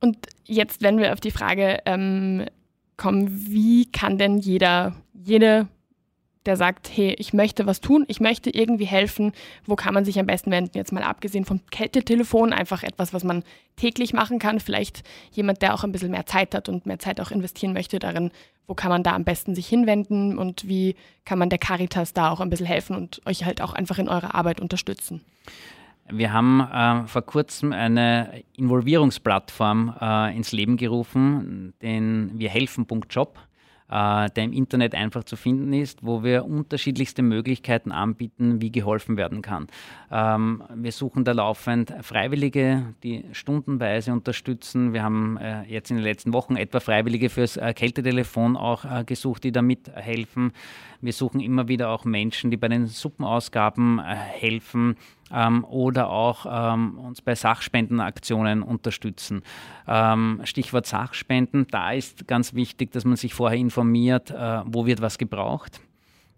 Und 0.00 0.16
jetzt, 0.44 0.82
wenn 0.82 0.98
wir 0.98 1.12
auf 1.12 1.20
die 1.20 1.30
Frage 1.30 1.80
ähm, 1.84 2.46
kommen, 2.96 3.28
wie 3.30 3.90
kann 3.90 4.18
denn 4.18 4.38
jeder, 4.38 4.94
jede 5.12 5.68
der 6.46 6.56
sagt, 6.56 6.90
hey, 6.94 7.14
ich 7.18 7.32
möchte 7.32 7.66
was 7.66 7.80
tun, 7.80 8.04
ich 8.08 8.20
möchte 8.20 8.50
irgendwie 8.50 8.84
helfen, 8.84 9.32
wo 9.66 9.76
kann 9.76 9.94
man 9.94 10.04
sich 10.04 10.18
am 10.18 10.26
besten 10.26 10.50
wenden? 10.50 10.76
Jetzt 10.76 10.92
mal 10.92 11.02
abgesehen 11.02 11.44
vom 11.44 11.60
Kältetelefon, 11.70 12.52
einfach 12.52 12.82
etwas, 12.82 13.14
was 13.14 13.24
man 13.24 13.42
täglich 13.76 14.12
machen 14.12 14.38
kann. 14.38 14.60
Vielleicht 14.60 15.02
jemand, 15.32 15.62
der 15.62 15.74
auch 15.74 15.84
ein 15.84 15.92
bisschen 15.92 16.10
mehr 16.10 16.26
Zeit 16.26 16.54
hat 16.54 16.68
und 16.68 16.86
mehr 16.86 16.98
Zeit 16.98 17.20
auch 17.20 17.30
investieren 17.30 17.72
möchte 17.72 17.98
darin, 17.98 18.30
wo 18.66 18.74
kann 18.74 18.90
man 18.90 19.02
da 19.02 19.14
am 19.14 19.24
besten 19.24 19.54
sich 19.54 19.66
hinwenden 19.66 20.38
und 20.38 20.66
wie 20.68 20.96
kann 21.24 21.38
man 21.38 21.50
der 21.50 21.58
Caritas 21.58 22.12
da 22.12 22.30
auch 22.30 22.40
ein 22.40 22.50
bisschen 22.50 22.66
helfen 22.66 22.96
und 22.96 23.20
euch 23.26 23.44
halt 23.44 23.60
auch 23.60 23.74
einfach 23.74 23.98
in 23.98 24.08
eurer 24.08 24.34
Arbeit 24.34 24.60
unterstützen? 24.60 25.22
Wir 26.10 26.32
haben 26.32 26.60
äh, 26.60 27.06
vor 27.06 27.22
kurzem 27.22 27.72
eine 27.72 28.42
Involvierungsplattform 28.56 29.94
äh, 30.00 30.36
ins 30.36 30.52
Leben 30.52 30.76
gerufen, 30.76 31.72
den 31.80 32.32
wir 32.38 32.50
helfen.job 32.50 33.38
äh, 33.38 33.53
der 33.94 34.44
im 34.44 34.52
Internet 34.52 34.94
einfach 34.94 35.22
zu 35.22 35.36
finden 35.36 35.72
ist, 35.72 36.04
wo 36.04 36.24
wir 36.24 36.44
unterschiedlichste 36.44 37.22
Möglichkeiten 37.22 37.92
anbieten, 37.92 38.60
wie 38.60 38.72
geholfen 38.72 39.16
werden 39.16 39.40
kann. 39.40 39.68
Ähm, 40.10 40.64
wir 40.74 40.90
suchen 40.90 41.24
da 41.24 41.32
laufend 41.32 41.94
Freiwillige, 42.00 42.94
die 43.02 43.24
stundenweise 43.32 44.12
unterstützen. 44.12 44.92
Wir 44.92 45.02
haben 45.02 45.36
äh, 45.36 45.62
jetzt 45.64 45.90
in 45.90 45.96
den 45.96 46.04
letzten 46.04 46.32
Wochen 46.32 46.56
etwa 46.56 46.80
Freiwillige 46.80 47.30
fürs 47.30 47.56
äh, 47.56 47.72
Kältetelefon 47.72 48.56
auch 48.56 48.84
äh, 48.84 49.04
gesucht, 49.04 49.44
die 49.44 49.52
da 49.52 49.62
mithelfen. 49.62 50.52
Wir 51.00 51.12
suchen 51.12 51.40
immer 51.40 51.68
wieder 51.68 51.90
auch 51.90 52.04
Menschen, 52.04 52.50
die 52.50 52.56
bei 52.56 52.68
den 52.68 52.86
Suppenausgaben 52.86 53.98
äh, 53.98 54.14
helfen 54.14 54.96
ähm, 55.34 55.64
oder 55.64 56.10
auch 56.10 56.46
ähm, 56.48 56.98
uns 56.98 57.20
bei 57.20 57.34
Sachspendenaktionen 57.34 58.62
unterstützen. 58.62 59.42
Ähm, 59.88 60.40
Stichwort 60.44 60.86
Sachspenden, 60.86 61.66
da 61.70 61.92
ist 61.92 62.26
ganz 62.26 62.54
wichtig, 62.54 62.92
dass 62.92 63.04
man 63.04 63.16
sich 63.16 63.34
vorher 63.34 63.58
informiert, 63.58 64.30
äh, 64.30 64.62
wo 64.66 64.86
wird 64.86 65.00
was 65.00 65.18
gebraucht. 65.18 65.80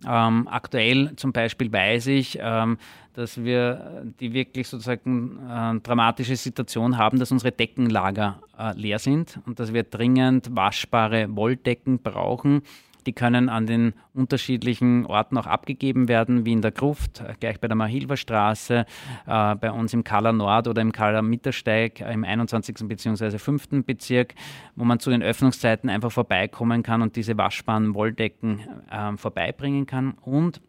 Ähm, 0.07 0.47
aktuell 0.49 1.16
zum 1.16 1.32
Beispiel 1.32 1.72
weiß 1.72 2.09
ich, 2.09 2.38
ähm, 2.40 2.76
dass 3.14 3.42
wir 3.42 4.05
die 4.20 4.34
wirklich 4.34 4.68
sozusagen 4.68 5.38
äh, 5.49 5.80
dramatische 5.80 6.36
Situation 6.36 6.99
haben, 6.99 7.18
dass 7.18 7.32
unsere 7.32 7.51
Deckenlager 7.51 8.40
äh, 8.59 8.76
leer 8.76 8.99
sind 8.99 9.40
und 9.47 9.59
dass 9.59 9.72
wir 9.72 9.84
dringend 9.84 10.55
waschbare 10.55 11.34
Wolldecken 11.34 11.99
brauchen. 12.01 12.62
Die 13.07 13.12
können 13.12 13.48
an 13.48 13.66
den 13.66 13.94
unterschiedlichen 14.12 15.07
Orten 15.07 15.38
auch 15.38 15.46
abgegeben 15.46 16.09
werden, 16.09 16.44
wie 16.44 16.52
in 16.52 16.62
der 16.62 16.72
Gruft, 16.72 17.22
gleich 17.40 17.61
bei 17.61 17.68
der 17.68 17.76
Mahilver 17.76 18.16
Straße, 18.16 18.84
äh, 19.26 19.54
bei 19.54 19.70
uns 19.70 19.94
im 19.94 20.04
Kala 20.04 20.32
Nord 20.32 20.68
oder 20.68 20.82
im 20.82 20.92
Kala 20.92 21.22
Mittersteig 21.22 22.00
im 22.00 22.24
21. 22.24 22.88
bzw. 22.88 23.38
5. 23.38 23.84
Bezirk, 23.84 24.34
wo 24.74 24.84
man 24.84 24.98
zu 24.98 25.11
den 25.11 25.22
Öffnungszeiten 25.22 25.88
einfach 25.88 26.12
vorbeikommen 26.12 26.82
kann 26.82 27.02
und 27.02 27.16
diese 27.16 27.38
waschbaren 27.38 27.94
Wolldecken 27.94 28.61
äh, 28.90 29.16
vorbeibringen 29.16 29.86
kann. 29.86 30.12
Und 30.22 30.61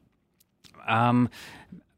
ähm, 0.87 1.29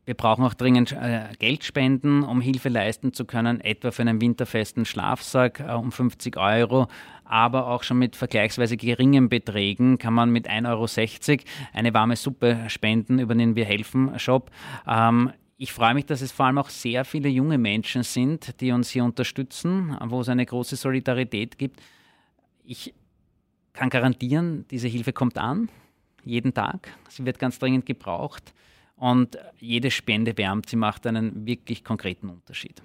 wir 0.09 0.15
brauchen 0.15 0.43
auch 0.43 0.55
dringend 0.55 0.91
äh, 0.93 1.25
Geldspenden, 1.37 2.23
um 2.23 2.41
Hilfe 2.41 2.69
leisten 2.69 3.13
zu 3.13 3.25
können, 3.25 3.61
etwa 3.61 3.91
für 3.91 4.01
einen 4.01 4.19
winterfesten 4.19 4.85
Schlafsack 4.85 5.59
äh, 5.59 5.73
um 5.73 5.91
50 5.91 6.35
Euro. 6.35 6.87
Aber 7.29 7.67
auch 7.67 7.83
schon 7.83 7.99
mit 7.99 8.15
vergleichsweise 8.15 8.75
geringen 8.75 9.29
Beträgen 9.29 9.99
kann 9.99 10.15
man 10.15 10.31
mit 10.31 10.49
1,60 10.49 11.29
Euro 11.29 11.43
eine 11.73 11.93
warme 11.93 12.15
Suppe 12.15 12.65
spenden 12.69 13.19
über 13.19 13.35
den 13.35 13.55
Wir 13.55 13.65
helfen 13.65 14.17
Shop. 14.17 14.49
Ähm, 14.87 15.31
ich 15.55 15.71
freue 15.71 15.93
mich, 15.93 16.07
dass 16.07 16.21
es 16.21 16.31
vor 16.31 16.47
allem 16.47 16.57
auch 16.57 16.69
sehr 16.69 17.05
viele 17.05 17.29
junge 17.29 17.59
Menschen 17.59 18.01
sind, 18.01 18.59
die 18.61 18.71
uns 18.71 18.89
hier 18.89 19.03
unterstützen, 19.03 19.95
wo 20.05 20.21
es 20.21 20.29
eine 20.29 20.43
große 20.43 20.75
Solidarität 20.75 21.59
gibt. 21.59 21.79
Ich 22.63 22.95
kann 23.73 23.91
garantieren, 23.91 24.65
diese 24.71 24.87
Hilfe 24.87 25.13
kommt 25.13 25.37
an, 25.37 25.69
jeden 26.25 26.55
Tag. 26.55 26.97
Sie 27.09 27.25
wird 27.25 27.37
ganz 27.37 27.59
dringend 27.59 27.85
gebraucht. 27.85 28.55
Und 28.95 29.37
jede 29.59 29.91
Spende 29.91 30.35
wärmt, 30.35 30.67
sie 30.67 30.77
macht 30.77 31.05
einen 31.05 31.45
wirklich 31.45 31.83
konkreten 31.83 32.29
Unterschied. 32.29 32.81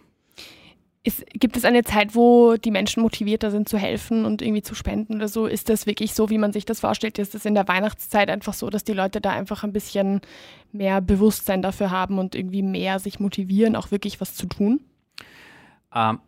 Ist, 1.06 1.22
gibt 1.34 1.58
es 1.58 1.66
eine 1.66 1.84
Zeit, 1.84 2.14
wo 2.14 2.56
die 2.56 2.70
Menschen 2.70 3.02
motivierter 3.02 3.50
sind 3.50 3.68
zu 3.68 3.76
helfen 3.76 4.24
und 4.24 4.40
irgendwie 4.40 4.62
zu 4.62 4.74
spenden 4.74 5.16
oder 5.16 5.28
so? 5.28 5.46
Ist 5.46 5.68
das 5.68 5.86
wirklich 5.86 6.14
so, 6.14 6.30
wie 6.30 6.38
man 6.38 6.54
sich 6.54 6.64
das 6.64 6.80
vorstellt? 6.80 7.18
Ist 7.18 7.34
es 7.34 7.44
in 7.44 7.54
der 7.54 7.68
Weihnachtszeit 7.68 8.30
einfach 8.30 8.54
so, 8.54 8.70
dass 8.70 8.84
die 8.84 8.94
Leute 8.94 9.20
da 9.20 9.30
einfach 9.30 9.64
ein 9.64 9.72
bisschen 9.74 10.22
mehr 10.72 11.02
Bewusstsein 11.02 11.60
dafür 11.60 11.90
haben 11.90 12.18
und 12.18 12.34
irgendwie 12.34 12.62
mehr 12.62 12.98
sich 12.98 13.20
motivieren, 13.20 13.76
auch 13.76 13.90
wirklich 13.90 14.18
was 14.18 14.34
zu 14.34 14.46
tun? 14.46 14.80
Ähm, 15.94 16.20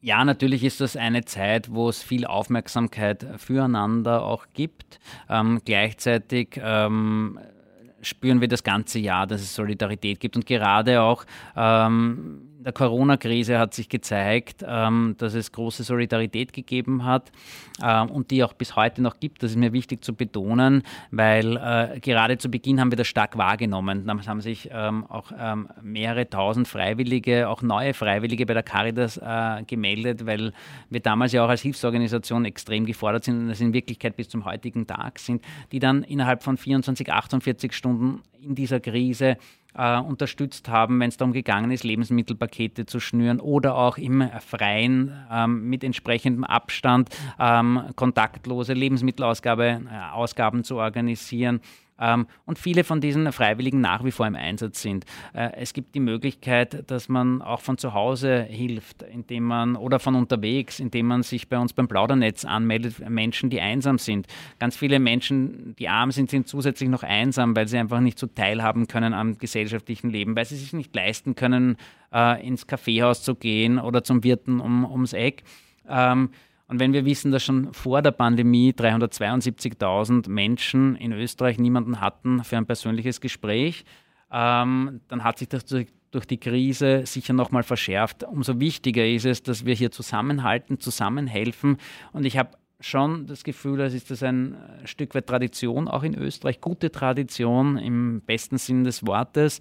ja, 0.00 0.24
natürlich 0.24 0.64
ist 0.64 0.80
das 0.80 0.96
eine 0.96 1.26
Zeit, 1.26 1.70
wo 1.70 1.88
es 1.90 2.02
viel 2.02 2.24
Aufmerksamkeit 2.24 3.26
füreinander 3.36 4.22
auch 4.24 4.46
gibt. 4.54 4.98
Ähm, 5.28 5.60
gleichzeitig 5.62 6.58
ähm, 6.62 7.38
spüren 8.00 8.40
wir 8.40 8.48
das 8.48 8.62
ganze 8.62 8.98
Jahr, 8.98 9.26
dass 9.26 9.40
es 9.42 9.54
Solidarität 9.54 10.20
gibt. 10.20 10.36
Und 10.36 10.46
gerade 10.46 11.02
auch 11.02 11.24
ähm, 11.56 12.45
der 12.66 12.72
Corona-Krise 12.72 13.60
hat 13.60 13.74
sich 13.74 13.88
gezeigt, 13.88 14.64
ähm, 14.66 15.14
dass 15.18 15.34
es 15.34 15.52
große 15.52 15.84
Solidarität 15.84 16.52
gegeben 16.52 17.04
hat 17.04 17.30
ähm, 17.80 18.10
und 18.10 18.32
die 18.32 18.42
auch 18.42 18.54
bis 18.54 18.74
heute 18.74 19.02
noch 19.02 19.20
gibt. 19.20 19.44
Das 19.44 19.52
ist 19.52 19.56
mir 19.56 19.72
wichtig 19.72 20.04
zu 20.04 20.14
betonen, 20.16 20.82
weil 21.12 21.56
äh, 21.56 22.00
gerade 22.00 22.38
zu 22.38 22.50
Beginn 22.50 22.80
haben 22.80 22.90
wir 22.90 22.96
das 22.96 23.06
stark 23.06 23.38
wahrgenommen. 23.38 24.04
Damals 24.04 24.26
haben 24.26 24.40
sich 24.40 24.68
ähm, 24.72 25.06
auch 25.06 25.30
mehrere 25.80 26.28
tausend 26.28 26.66
Freiwillige, 26.66 27.48
auch 27.48 27.62
neue 27.62 27.94
Freiwillige 27.94 28.46
bei 28.46 28.54
der 28.54 28.64
Caritas 28.64 29.16
äh, 29.16 29.62
gemeldet, 29.64 30.26
weil 30.26 30.52
wir 30.90 31.00
damals 31.00 31.32
ja 31.32 31.44
auch 31.44 31.48
als 31.48 31.62
Hilfsorganisation 31.62 32.44
extrem 32.46 32.84
gefordert 32.84 33.22
sind 33.22 33.38
und 33.38 33.48
das 33.48 33.60
in 33.60 33.72
Wirklichkeit 33.74 34.16
bis 34.16 34.28
zum 34.28 34.44
heutigen 34.44 34.88
Tag 34.88 35.20
sind, 35.20 35.42
die 35.70 35.78
dann 35.78 36.02
innerhalb 36.02 36.42
von 36.42 36.56
24, 36.56 37.12
48 37.12 37.72
Stunden 37.72 38.22
in 38.40 38.56
dieser 38.56 38.80
Krise 38.80 39.36
äh, 39.76 39.98
unterstützt 39.98 40.68
haben, 40.68 41.00
wenn 41.00 41.08
es 41.08 41.16
darum 41.16 41.32
gegangen 41.32 41.70
ist, 41.70 41.84
Lebensmittelpakete 41.84 42.86
zu 42.86 43.00
schnüren 43.00 43.40
oder 43.40 43.76
auch 43.76 43.98
im 43.98 44.28
Freien 44.40 45.12
ähm, 45.30 45.68
mit 45.68 45.84
entsprechendem 45.84 46.44
Abstand 46.44 47.10
ähm, 47.38 47.82
kontaktlose 47.94 48.72
Lebensmittelausgaben 48.72 49.88
äh, 49.88 50.62
zu 50.62 50.76
organisieren. 50.76 51.60
Ähm, 51.98 52.26
und 52.44 52.58
viele 52.58 52.84
von 52.84 53.00
diesen 53.00 53.30
Freiwilligen 53.32 53.80
nach 53.80 54.04
wie 54.04 54.10
vor 54.10 54.26
im 54.26 54.34
Einsatz 54.34 54.82
sind. 54.82 55.04
Äh, 55.32 55.50
es 55.56 55.72
gibt 55.72 55.94
die 55.94 56.00
Möglichkeit, 56.00 56.90
dass 56.90 57.08
man 57.08 57.42
auch 57.42 57.60
von 57.60 57.78
zu 57.78 57.94
Hause 57.94 58.42
hilft, 58.42 59.02
indem 59.02 59.44
man 59.44 59.76
oder 59.76 59.98
von 59.98 60.14
unterwegs, 60.14 60.80
indem 60.80 61.06
man 61.06 61.22
sich 61.22 61.48
bei 61.48 61.58
uns 61.58 61.72
beim 61.72 61.88
Plaudernetz 61.88 62.44
anmeldet, 62.44 63.08
Menschen, 63.08 63.50
die 63.50 63.60
einsam 63.60 63.98
sind. 63.98 64.26
Ganz 64.58 64.76
viele 64.76 64.98
Menschen, 64.98 65.74
die 65.78 65.88
arm 65.88 66.10
sind, 66.10 66.30
sind 66.30 66.48
zusätzlich 66.48 66.88
noch 66.88 67.02
einsam, 67.02 67.56
weil 67.56 67.68
sie 67.68 67.78
einfach 67.78 68.00
nicht 68.00 68.18
so 68.18 68.26
teilhaben 68.26 68.86
können 68.86 69.14
am 69.14 69.38
gesellschaftlichen 69.38 70.10
Leben, 70.10 70.36
weil 70.36 70.44
sie 70.44 70.56
sich 70.56 70.72
nicht 70.72 70.94
leisten 70.94 71.34
können, 71.34 71.76
äh, 72.12 72.46
ins 72.46 72.66
Kaffeehaus 72.66 73.22
zu 73.22 73.34
gehen 73.34 73.78
oder 73.78 74.04
zum 74.04 74.24
Wirten 74.24 74.60
um, 74.60 74.84
ums 74.84 75.12
Eck. 75.12 75.42
Ähm, 75.88 76.30
und 76.68 76.80
wenn 76.80 76.92
wir 76.92 77.04
wissen, 77.04 77.30
dass 77.30 77.44
schon 77.44 77.72
vor 77.72 78.02
der 78.02 78.10
Pandemie 78.10 78.72
372.000 78.72 80.28
Menschen 80.28 80.96
in 80.96 81.12
Österreich 81.12 81.58
niemanden 81.58 82.00
hatten 82.00 82.42
für 82.42 82.56
ein 82.56 82.66
persönliches 82.66 83.20
Gespräch, 83.20 83.84
ähm, 84.32 85.00
dann 85.08 85.22
hat 85.22 85.38
sich 85.38 85.48
das 85.48 85.64
durch 85.64 86.26
die 86.26 86.38
Krise 86.38 87.06
sicher 87.06 87.34
nochmal 87.34 87.62
verschärft. 87.62 88.24
Umso 88.24 88.58
wichtiger 88.58 89.06
ist 89.06 89.26
es, 89.26 89.42
dass 89.42 89.64
wir 89.64 89.74
hier 89.74 89.92
zusammenhalten, 89.92 90.80
zusammenhelfen. 90.80 91.76
Und 92.12 92.24
ich 92.24 92.36
habe 92.36 92.50
schon 92.80 93.26
das 93.26 93.44
Gefühl, 93.44 93.80
als 93.80 93.94
ist 93.94 94.10
das 94.10 94.22
ein 94.22 94.56
Stück 94.84 95.14
weit 95.14 95.26
Tradition, 95.26 95.88
auch 95.88 96.02
in 96.02 96.14
Österreich, 96.14 96.60
gute 96.60 96.90
Tradition 96.90 97.78
im 97.78 98.22
besten 98.22 98.58
Sinn 98.58 98.84
des 98.84 99.06
Wortes. 99.06 99.60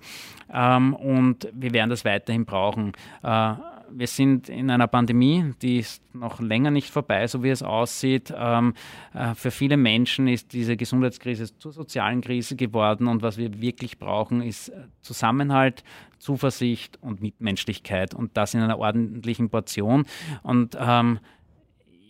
Ähm, 0.51 0.93
und 0.95 1.49
wir 1.53 1.72
werden 1.72 1.91
das 1.91 2.03
weiterhin 2.03 2.45
brauchen. 2.45 2.93
Äh, 3.22 3.53
wir 3.98 4.08
sind 4.08 4.50
in 4.50 4.70
einer 4.70 4.88
Pandemie, 4.88 5.54
die 5.62 5.78
ist 5.78 6.04
noch 6.14 6.39
länger 6.39 6.70
nicht 6.70 6.89
vorbei, 6.89 7.28
so 7.28 7.43
wie 7.43 7.50
es 7.50 7.64
aussieht. 7.64 8.34
Ähm, 8.36 8.74
äh, 9.14 9.34
für 9.36 9.52
viele 9.52 9.78
Menschen 9.78 10.28
ist 10.28 10.54
diese 10.54 10.76
Gesundheitskrise 10.76 11.58
zur 11.58 11.72
sozialen 11.72 12.22
Krise 12.22 12.56
geworden 12.56 13.08
und 13.08 13.22
was 13.22 13.38
wir 13.38 13.62
wirklich 13.62 13.98
brauchen, 13.98 14.41
ist 14.41 14.72
Zusammenhalt, 15.02 15.84
Zuversicht 16.20 16.98
und 17.02 17.22
Mitmenschlichkeit 17.22 18.14
und 18.14 18.36
das 18.36 18.54
in 18.54 18.62
einer 18.62 18.80
ordentlichen 18.80 19.50
Portion. 19.50 20.06
Und 20.43 20.78
ähm, 20.80 21.20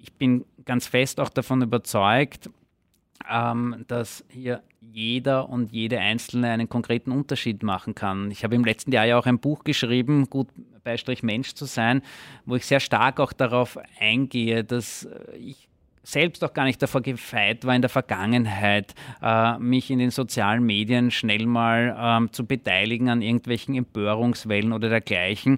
ich 0.02 0.14
bin 0.14 0.46
ganz 0.66 0.88
fest 0.88 1.20
auch 1.20 1.30
davon 1.30 1.62
überzeugt, 1.62 2.50
ähm, 3.30 3.86
dass 3.88 4.24
hier 4.30 4.62
jeder 4.82 5.50
und 5.50 5.72
jede 5.72 6.00
Einzelne 6.00 6.50
einen 6.50 6.70
konkreten 6.70 7.12
Unterschied 7.12 7.64
machen 7.64 7.96
kann. 7.96 8.32
Ich 8.32 8.44
habe 8.44 8.56
im 8.56 8.64
letzten 8.64 8.92
Jahr 8.92 9.06
ja 9.06 9.18
auch 9.18 9.26
ein 9.26 9.40
Buch 9.40 9.64
geschrieben, 9.64 10.30
Gut 10.30 10.48
Beistrich 10.84 11.24
Mensch 11.24 11.54
zu 11.56 11.66
sein, 11.66 12.02
wo 12.46 12.56
ich 12.56 12.66
sehr 12.66 12.80
stark 12.80 13.20
auch 13.20 13.34
darauf 13.34 13.80
eingehe, 14.00 14.64
dass 14.64 15.10
ich 15.38 15.68
selbst 16.04 16.44
auch 16.44 16.54
gar 16.54 16.66
nicht 16.66 16.82
davor 16.82 17.02
gefeit 17.02 17.66
war, 17.66 17.76
in 17.76 17.82
der 17.82 17.90
Vergangenheit 17.90 18.94
äh, 19.22 19.58
mich 19.58 19.90
in 19.90 20.00
den 20.00 20.12
sozialen 20.12 20.64
Medien 20.64 21.10
schnell 21.12 21.48
mal 21.48 21.96
ähm, 22.00 22.32
zu 22.32 22.46
beteiligen 22.46 23.10
an 23.10 23.22
irgendwelchen 23.22 23.76
Empörungswellen 23.76 24.72
oder 24.72 24.90
dergleichen, 24.90 25.58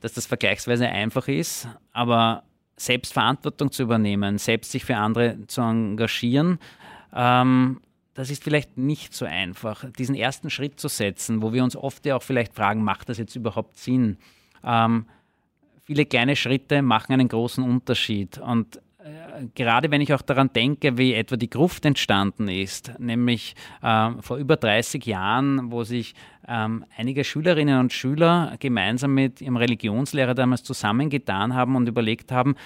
dass 0.00 0.14
das 0.14 0.26
vergleichsweise 0.26 0.88
einfach 0.88 1.28
ist, 1.28 1.68
aber 1.92 2.42
selbst 2.76 3.12
Verantwortung 3.12 3.70
zu 3.70 3.82
übernehmen, 3.82 4.38
selbst 4.38 4.72
sich 4.72 4.84
für 4.84 4.96
andere 4.96 5.46
zu 5.46 5.60
engagieren, 5.60 6.58
ähm, 7.14 7.80
das 8.14 8.30
ist 8.30 8.44
vielleicht 8.44 8.76
nicht 8.76 9.14
so 9.14 9.24
einfach, 9.24 9.84
diesen 9.92 10.14
ersten 10.14 10.50
Schritt 10.50 10.78
zu 10.78 10.88
setzen, 10.88 11.42
wo 11.42 11.52
wir 11.52 11.64
uns 11.64 11.76
oft 11.76 12.04
ja 12.04 12.16
auch 12.16 12.22
vielleicht 12.22 12.54
fragen, 12.54 12.84
macht 12.84 13.08
das 13.08 13.18
jetzt 13.18 13.36
überhaupt 13.36 13.78
Sinn? 13.78 14.18
Ähm, 14.64 15.06
viele 15.80 16.04
kleine 16.06 16.36
Schritte 16.36 16.82
machen 16.82 17.12
einen 17.12 17.28
großen 17.28 17.64
Unterschied. 17.64 18.38
Und 18.38 18.76
äh, 18.98 19.46
gerade 19.54 19.90
wenn 19.90 20.00
ich 20.00 20.12
auch 20.12 20.22
daran 20.22 20.52
denke, 20.52 20.98
wie 20.98 21.14
etwa 21.14 21.36
die 21.36 21.50
Gruft 21.50 21.84
entstanden 21.84 22.48
ist, 22.48 22.98
nämlich 22.98 23.54
äh, 23.82 24.10
vor 24.20 24.36
über 24.36 24.56
30 24.56 25.04
Jahren, 25.06 25.72
wo 25.72 25.82
sich 25.82 26.14
ähm, 26.48 26.84
einige 26.96 27.24
Schülerinnen 27.24 27.78
und 27.78 27.92
Schüler 27.92 28.56
gemeinsam 28.58 29.14
mit 29.14 29.40
ihrem 29.40 29.56
Religionslehrer 29.56 30.34
damals 30.34 30.64
zusammengetan 30.64 31.54
haben 31.54 31.76
und 31.76 31.88
überlegt 31.88 32.32
haben, 32.32 32.56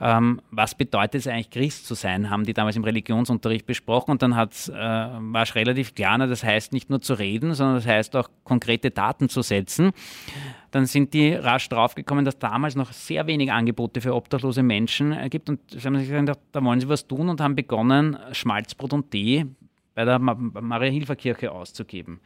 ähm, 0.00 0.40
was 0.50 0.74
bedeutet 0.74 1.20
es 1.20 1.26
eigentlich, 1.26 1.50
Christ 1.50 1.86
zu 1.86 1.94
sein, 1.94 2.30
haben 2.30 2.44
die 2.44 2.54
damals 2.54 2.76
im 2.76 2.84
Religionsunterricht 2.84 3.66
besprochen 3.66 4.12
und 4.12 4.22
dann 4.22 4.32
äh, 4.32 4.36
war 4.36 5.42
es 5.42 5.54
relativ 5.54 5.94
klar, 5.94 6.18
das 6.18 6.44
heißt 6.44 6.72
nicht 6.72 6.90
nur 6.90 7.00
zu 7.00 7.14
reden, 7.14 7.54
sondern 7.54 7.76
das 7.76 7.86
heißt 7.86 8.14
auch 8.16 8.28
konkrete 8.44 8.90
Daten 8.90 9.28
zu 9.28 9.42
setzen. 9.42 9.92
Dann 10.70 10.86
sind 10.86 11.14
die 11.14 11.32
rasch 11.34 11.68
draufgekommen, 11.68 12.24
dass 12.24 12.38
damals 12.38 12.74
noch 12.74 12.92
sehr 12.92 13.26
wenig 13.26 13.52
Angebote 13.52 14.00
für 14.00 14.14
obdachlose 14.14 14.62
Menschen 14.62 15.12
äh, 15.12 15.28
gibt 15.28 15.48
und 15.48 15.60
sie 15.70 15.80
haben 15.80 15.98
sich 15.98 16.08
gedacht, 16.08 16.40
da 16.52 16.62
wollen 16.62 16.80
sie 16.80 16.88
was 16.88 17.06
tun 17.06 17.28
und 17.28 17.40
haben 17.40 17.56
begonnen, 17.56 18.16
Schmalzbrot 18.32 18.92
und 18.92 19.10
Tee 19.10 19.46
bei 19.94 20.04
der 20.04 20.18
Maria-Hilfer-Kirche 20.18 21.52
auszugeben. 21.52 22.20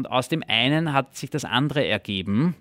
Und 0.00 0.10
aus 0.10 0.28
dem 0.28 0.42
einen 0.48 0.94
hat 0.94 1.14
sich 1.14 1.28
das 1.28 1.44
andere 1.44 1.86
ergeben 1.86 2.54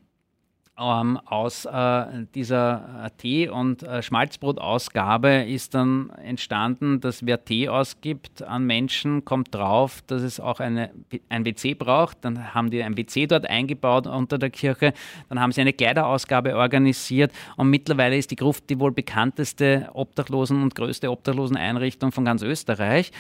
ähm, 0.80 1.20
aus 1.26 1.66
äh, 1.66 2.26
dieser 2.34 3.06
äh, 3.06 3.10
Tee- 3.18 3.50
und 3.50 3.84
äh, 3.84 4.02
Schmalzbrot-Ausgabe 4.02 5.44
ist 5.44 5.74
dann 5.76 6.10
entstanden, 6.24 7.02
dass 7.02 7.26
wer 7.26 7.44
Tee 7.44 7.68
ausgibt 7.70 8.42
an 8.42 8.66
Menschen, 8.66 9.26
kommt 9.26 9.54
drauf, 9.54 10.02
dass 10.08 10.22
es 10.22 10.40
auch 10.40 10.60
eine, 10.60 10.92
ein 11.28 11.46
WC 11.46 11.74
braucht. 11.74 12.20
Dann 12.22 12.54
haben 12.54 12.70
die 12.70 12.82
ein 12.82 12.98
WC 12.98 13.28
dort 13.28 13.50
eingebaut 13.50 14.08
unter 14.08 14.38
der 14.38 14.50
Kirche. 14.50 14.94
Dann 15.28 15.40
haben 15.40 15.52
sie 15.52 15.62
eine 15.62 15.74
Kleiderausgabe 15.74 16.56
organisiert 16.56 17.32
und 17.58 17.70
mittlerweile 17.70 18.18
ist 18.18 18.32
die 18.32 18.38
Gruft 18.38 18.70
die 18.70 18.80
wohl 18.80 18.92
bekannteste 18.92 19.90
Obdachlosen- 19.94 20.64
und 20.64 20.76
größte 20.76 21.12
Obdachloseneinrichtung 21.12 22.12
von 22.12 22.26
ganz 22.26 22.42
Österreich. 22.42 23.12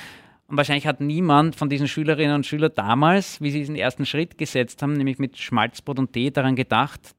Und 0.49 0.57
wahrscheinlich 0.57 0.87
hat 0.87 0.99
niemand 0.99 1.55
von 1.55 1.69
diesen 1.69 1.87
Schülerinnen 1.87 2.35
und 2.35 2.45
Schülern 2.45 2.71
damals, 2.75 3.39
wie 3.39 3.51
sie 3.51 3.59
diesen 3.59 3.75
ersten 3.75 4.05
Schritt 4.05 4.37
gesetzt 4.37 4.81
haben, 4.81 4.93
nämlich 4.93 5.19
mit 5.19 5.37
Schmalzbrot 5.37 5.99
und 5.99 6.11
Tee 6.11 6.31
daran 6.31 6.55
gedacht, 6.55 7.15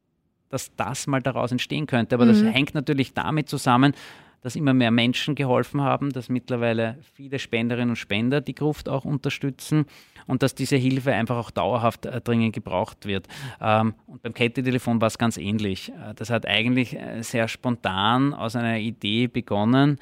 dass 0.48 0.74
das 0.74 1.06
mal 1.06 1.22
daraus 1.22 1.52
entstehen 1.52 1.86
könnte. 1.86 2.16
Aber 2.16 2.24
mhm. 2.24 2.30
das 2.30 2.42
hängt 2.42 2.74
natürlich 2.74 3.14
damit 3.14 3.48
zusammen, 3.48 3.94
dass 4.42 4.56
immer 4.56 4.74
mehr 4.74 4.90
Menschen 4.90 5.34
geholfen 5.34 5.80
haben, 5.82 6.12
dass 6.12 6.28
mittlerweile 6.28 6.98
viele 7.14 7.38
Spenderinnen 7.38 7.90
und 7.90 7.96
Spender 7.96 8.40
die 8.40 8.54
Gruft 8.54 8.88
auch 8.88 9.04
unterstützen 9.04 9.84
und 10.26 10.42
dass 10.42 10.54
diese 10.54 10.76
Hilfe 10.76 11.12
einfach 11.12 11.36
auch 11.36 11.50
dauerhaft 11.50 12.06
äh, 12.06 12.20
dringend 12.20 12.54
gebraucht 12.54 13.06
wird. 13.06 13.28
Ähm, 13.60 13.94
und 14.06 14.22
beim 14.22 14.32
Kältetelefon 14.32 15.00
war 15.00 15.08
es 15.08 15.18
ganz 15.18 15.36
ähnlich. 15.36 15.90
Äh, 15.90 16.14
das 16.14 16.30
hat 16.30 16.46
eigentlich 16.46 16.96
äh, 16.96 17.22
sehr 17.22 17.48
spontan 17.48 18.32
aus 18.32 18.56
einer 18.56 18.78
Idee 18.78 19.26
begonnen. 19.26 19.98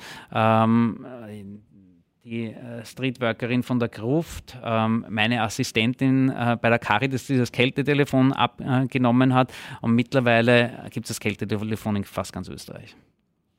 Die 2.28 2.48
äh, 2.48 2.84
Streetworkerin 2.84 3.62
von 3.62 3.78
der 3.78 3.88
Gruft, 3.88 4.58
ähm, 4.62 5.06
meine 5.08 5.40
Assistentin 5.40 6.28
äh, 6.28 6.58
bei 6.60 6.68
der 6.68 6.78
Caritas, 6.78 7.26
die 7.26 7.38
das 7.38 7.52
Kältetelefon 7.52 8.34
abgenommen 8.34 9.32
hat. 9.32 9.50
Und 9.80 9.94
mittlerweile 9.94 10.90
gibt 10.90 11.06
es 11.06 11.08
das 11.08 11.20
Kältetelefon 11.20 11.96
in 11.96 12.04
fast 12.04 12.34
ganz 12.34 12.48
Österreich. 12.48 12.94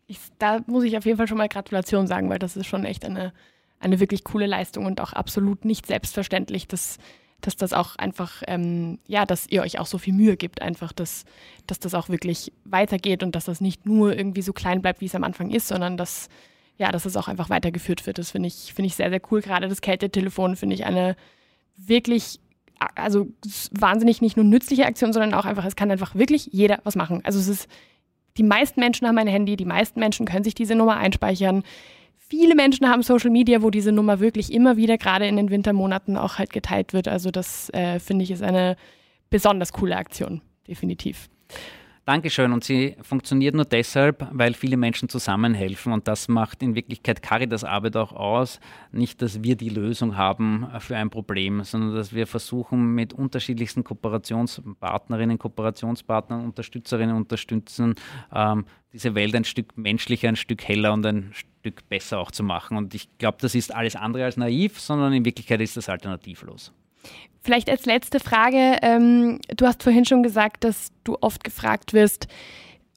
Ich, 0.05 0.19
da 0.37 0.59
muss 0.67 0.83
ich 0.83 0.95
auf 0.95 1.05
jeden 1.05 1.17
Fall 1.17 1.27
schon 1.27 1.39
mal 1.39 1.49
Gratulation 1.49 2.05
sagen, 2.05 2.29
weil 2.29 2.37
das 2.37 2.55
ist 2.55 2.67
schon 2.67 2.85
echt 2.85 3.05
eine, 3.05 3.33
eine 3.79 3.99
wirklich 3.99 4.23
coole 4.23 4.45
Leistung 4.45 4.85
und 4.85 5.01
auch 5.01 5.13
absolut 5.13 5.65
nicht 5.65 5.87
selbstverständlich, 5.87 6.67
dass, 6.67 6.99
dass 7.41 7.55
das 7.55 7.73
auch 7.73 7.95
einfach, 7.95 8.43
ähm, 8.45 8.99
ja, 9.07 9.25
dass 9.25 9.47
ihr 9.47 9.63
euch 9.63 9.79
auch 9.79 9.87
so 9.87 9.97
viel 9.97 10.13
Mühe 10.13 10.37
gibt, 10.37 10.61
einfach, 10.61 10.93
dass, 10.93 11.25
dass 11.65 11.79
das 11.79 11.95
auch 11.95 12.07
wirklich 12.07 12.51
weitergeht 12.65 13.23
und 13.23 13.33
dass 13.35 13.45
das 13.45 13.61
nicht 13.61 13.87
nur 13.87 14.15
irgendwie 14.15 14.43
so 14.43 14.53
klein 14.53 14.83
bleibt, 14.83 15.01
wie 15.01 15.05
es 15.05 15.15
am 15.15 15.23
Anfang 15.23 15.49
ist, 15.49 15.69
sondern 15.69 15.97
dass 15.97 16.29
ja, 16.79 16.91
dass 16.91 17.05
es 17.05 17.17
auch 17.17 17.27
einfach 17.27 17.49
weitergeführt 17.49 18.07
wird. 18.07 18.17
Das 18.17 18.31
finde 18.31 18.47
ich, 18.47 18.73
find 18.73 18.85
ich 18.85 18.95
sehr, 18.95 19.09
sehr 19.09 19.21
cool. 19.29 19.41
Gerade 19.41 19.67
das 19.67 19.81
Kältetelefon 19.81 20.55
finde 20.55 20.75
ich 20.75 20.85
eine 20.85 21.17
wirklich, 21.75 22.39
also 22.95 23.27
wahnsinnig 23.71 24.21
nicht 24.21 24.37
nur 24.37 24.45
nützliche 24.45 24.85
Aktion, 24.85 25.11
sondern 25.11 25.33
auch 25.33 25.45
einfach, 25.45 25.65
es 25.65 25.75
kann 25.75 25.91
einfach 25.91 26.15
wirklich 26.15 26.49
jeder 26.53 26.79
was 26.85 26.95
machen. 26.95 27.19
Also 27.25 27.37
es 27.37 27.49
ist, 27.49 27.67
die 28.37 28.43
meisten 28.43 28.79
Menschen 28.79 29.07
haben 29.07 29.17
ein 29.17 29.27
Handy, 29.27 29.57
die 29.57 29.65
meisten 29.65 29.99
Menschen 29.99 30.25
können 30.25 30.45
sich 30.45 30.55
diese 30.55 30.73
Nummer 30.73 30.95
einspeichern. 30.95 31.63
viele 32.17 32.55
Menschen 32.55 32.87
haben 32.87 33.03
Social 33.03 33.29
Media, 33.29 33.61
wo 33.61 33.71
diese 33.71 33.91
Nummer 33.91 34.21
wirklich 34.21 34.53
immer 34.53 34.77
wieder, 34.77 34.97
gerade 34.97 35.27
in 35.27 35.35
den 35.35 35.49
Wintermonaten, 35.49 36.15
auch 36.15 36.37
halt 36.37 36.53
geteilt 36.53 36.93
wird. 36.93 37.09
Also 37.09 37.29
das 37.29 37.69
äh, 37.71 37.99
finde 37.99 38.23
ich 38.23 38.31
ist 38.31 38.41
eine 38.43 38.77
besonders 39.29 39.73
coole 39.73 39.97
Aktion, 39.97 40.41
definitiv. 40.65 41.27
Dankeschön. 42.09 42.53
Und 42.53 42.63
sie 42.63 42.95
funktioniert 43.03 43.53
nur 43.53 43.65
deshalb, 43.65 44.27
weil 44.31 44.55
viele 44.55 44.77
Menschen 44.77 45.09
zusammenhelfen. 45.09 45.93
Und 45.93 46.07
das 46.07 46.27
macht 46.27 46.63
in 46.63 46.73
Wirklichkeit 46.73 47.21
Caritas 47.21 47.63
Arbeit 47.63 47.95
auch 47.97 48.13
aus. 48.13 48.59
Nicht, 48.91 49.21
dass 49.21 49.43
wir 49.43 49.55
die 49.55 49.69
Lösung 49.69 50.17
haben 50.17 50.65
für 50.79 50.97
ein 50.97 51.11
Problem, 51.11 51.63
sondern 51.63 51.93
dass 51.93 52.11
wir 52.11 52.25
versuchen, 52.25 52.95
mit 52.95 53.13
unterschiedlichsten 53.13 53.83
Kooperationspartnerinnen, 53.83 55.37
Kooperationspartnern, 55.37 56.45
Unterstützerinnen 56.45 57.15
Unterstützern 57.15 57.93
ähm, 58.33 58.65
diese 58.91 59.13
Welt 59.13 59.35
ein 59.35 59.43
Stück 59.43 59.77
menschlicher, 59.77 60.29
ein 60.29 60.35
Stück 60.35 60.67
heller 60.67 60.93
und 60.93 61.05
ein 61.05 61.31
Stück 61.33 61.87
besser 61.89 62.17
auch 62.17 62.31
zu 62.31 62.41
machen. 62.41 62.75
Und 62.75 62.95
ich 62.95 63.19
glaube, 63.19 63.37
das 63.39 63.53
ist 63.53 63.71
alles 63.71 63.95
andere 63.95 64.25
als 64.25 64.35
naiv, 64.35 64.79
sondern 64.79 65.13
in 65.13 65.25
Wirklichkeit 65.25 65.61
ist 65.61 65.77
das 65.77 65.89
alternativlos. 65.89 66.73
Vielleicht 67.41 67.69
als 67.69 67.85
letzte 67.85 68.19
Frage, 68.19 68.77
ähm, 68.81 69.39
du 69.55 69.65
hast 69.65 69.83
vorhin 69.83 70.05
schon 70.05 70.23
gesagt, 70.23 70.63
dass 70.63 70.91
du 71.03 71.17
oft 71.21 71.43
gefragt 71.43 71.93
wirst, 71.93 72.27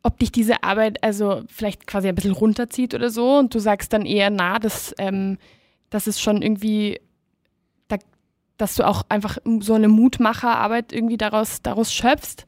ob 0.03 0.19
dich 0.19 0.33
diese 0.33 0.63
Arbeit 0.65 1.03
also 1.05 1.43
vielleicht 1.49 1.87
quasi 1.87 2.09
ein 2.09 2.15
bisschen 2.15 2.33
runterzieht 2.33 2.95
oder 2.95 3.11
so 3.11 3.39
und 3.39 3.55
du 3.55 3.61
sagst 3.61 3.93
dann 3.93 4.05
eher, 4.05 4.31
na, 4.31 4.59
dass, 4.59 4.95
ähm, 4.99 5.39
das 5.91 6.07
ist 6.07 6.21
schon 6.21 6.43
irgendwie, 6.43 7.01
da, 7.87 7.99
dass 8.57 8.75
du 8.75 8.87
auch 8.87 9.05
einfach 9.09 9.39
so 9.61 9.75
eine 9.75 9.89
Mutmacherarbeit 9.89 10.93
irgendwie 10.93 11.19
daraus, 11.19 11.63
daraus 11.63 11.93
schöpfst. 11.95 12.47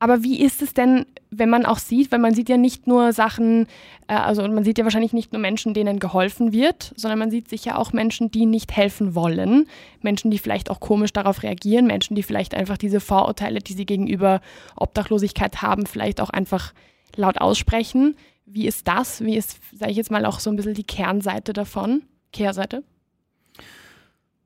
Aber 0.00 0.22
wie 0.24 0.42
ist 0.42 0.62
es 0.62 0.74
denn, 0.74 1.06
wenn 1.30 1.50
man 1.50 1.66
auch 1.66 1.78
sieht, 1.78 2.10
weil 2.10 2.18
man 2.18 2.34
sieht 2.34 2.48
ja 2.48 2.56
nicht 2.56 2.86
nur 2.86 3.12
Sachen, 3.12 3.66
äh, 4.06 4.14
also 4.14 4.46
man 4.48 4.64
sieht 4.64 4.78
ja 4.78 4.84
wahrscheinlich 4.84 5.12
nicht 5.12 5.32
nur 5.32 5.40
Menschen, 5.40 5.74
denen 5.74 5.98
geholfen 5.98 6.52
wird, 6.52 6.92
sondern 6.96 7.18
man 7.18 7.30
sieht 7.30 7.48
sicher 7.48 7.78
auch 7.78 7.92
Menschen, 7.92 8.30
die 8.30 8.46
nicht 8.46 8.72
helfen 8.72 9.14
wollen, 9.14 9.66
Menschen, 10.02 10.30
die 10.30 10.38
vielleicht 10.38 10.70
auch 10.70 10.80
komisch 10.80 11.12
darauf 11.12 11.42
reagieren, 11.42 11.86
Menschen, 11.86 12.14
die 12.14 12.22
vielleicht 12.22 12.54
einfach 12.54 12.78
diese 12.78 13.00
Vorurteile, 13.00 13.60
die 13.60 13.74
sie 13.74 13.86
gegenüber 13.86 14.40
Obdachlosigkeit 14.76 15.62
haben, 15.62 15.86
vielleicht 15.86 16.20
auch 16.20 16.30
einfach 16.30 16.72
laut 17.16 17.40
aussprechen. 17.40 18.16
Wie 18.46 18.66
ist 18.66 18.88
das? 18.88 19.22
Wie 19.22 19.36
ist, 19.36 19.60
sage 19.76 19.90
ich 19.90 19.96
jetzt 19.96 20.10
mal, 20.10 20.24
auch 20.24 20.40
so 20.40 20.50
ein 20.50 20.56
bisschen 20.56 20.74
die 20.74 20.84
Kernseite 20.84 21.52
davon, 21.52 22.02
Kehrseite? 22.32 22.82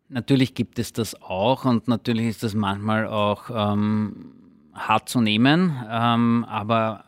Natürlich 0.08 0.54
gibt 0.54 0.78
es 0.78 0.92
das 0.92 1.20
auch 1.22 1.64
und 1.64 1.88
natürlich 1.88 2.26
ist 2.26 2.42
das 2.42 2.54
manchmal 2.54 3.06
auch 3.06 3.48
ähm, 3.50 4.41
hart 4.74 5.08
zu 5.08 5.20
nehmen, 5.20 5.76
ähm, 5.90 6.44
aber 6.48 7.04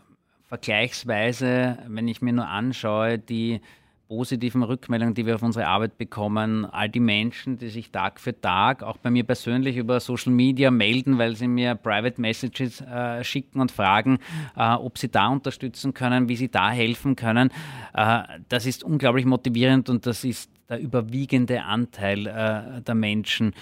vergleichsweise, 0.49 1.79
wenn 1.89 2.09
ich 2.09 2.23
mir 2.23 2.33
nur 2.33 2.49
anschaue, 2.49 3.19
die 3.19 3.61
positiven 4.09 4.62
Rückmeldungen, 4.62 5.15
die 5.15 5.27
wir 5.27 5.35
auf 5.35 5.43
unsere 5.43 5.67
Arbeit 5.67 5.97
bekommen, 5.97 6.67
all 6.67 6.89
die 6.89 7.01
Menschen, 7.01 7.59
die 7.59 7.69
sich 7.69 7.91
Tag 7.91 8.21
für 8.21 8.39
Tag 8.39 8.83
auch 8.83 8.99
bei 8.99 9.11
mir 9.11 9.25
persönlich 9.25 9.77
über 9.77 9.99
Social 9.99 10.33
Media 10.33 10.71
melden, 10.71 11.19
weil 11.19 11.37
sie 11.37 11.49
mir 11.49 11.75
Private 11.75 12.21
Messages 12.21 12.81
äh, 12.83 13.25
schicken 13.25 13.61
und 13.61 13.73
fragen, 13.73 14.19
äh, 14.57 14.75
ob 14.75 14.99
sie 14.99 15.09
da 15.09 15.29
unterstützen 15.29 15.95
können, 15.95 16.29
wie 16.29 16.37
sie 16.37 16.51
da 16.51 16.71
helfen 16.71 17.17
können. 17.17 17.51
Äh, 17.95 18.23
das 18.49 18.67
ist 18.67 18.85
unglaublich 18.85 19.25
motivierend 19.25 19.89
und 19.89 20.07
das 20.07 20.23
ist 20.23 20.51
der 20.69 20.81
überwiegende 20.81 21.62
Anteil 21.62 22.27
äh, 22.27 22.83
der 22.83 22.95
Menschen, 22.95 23.53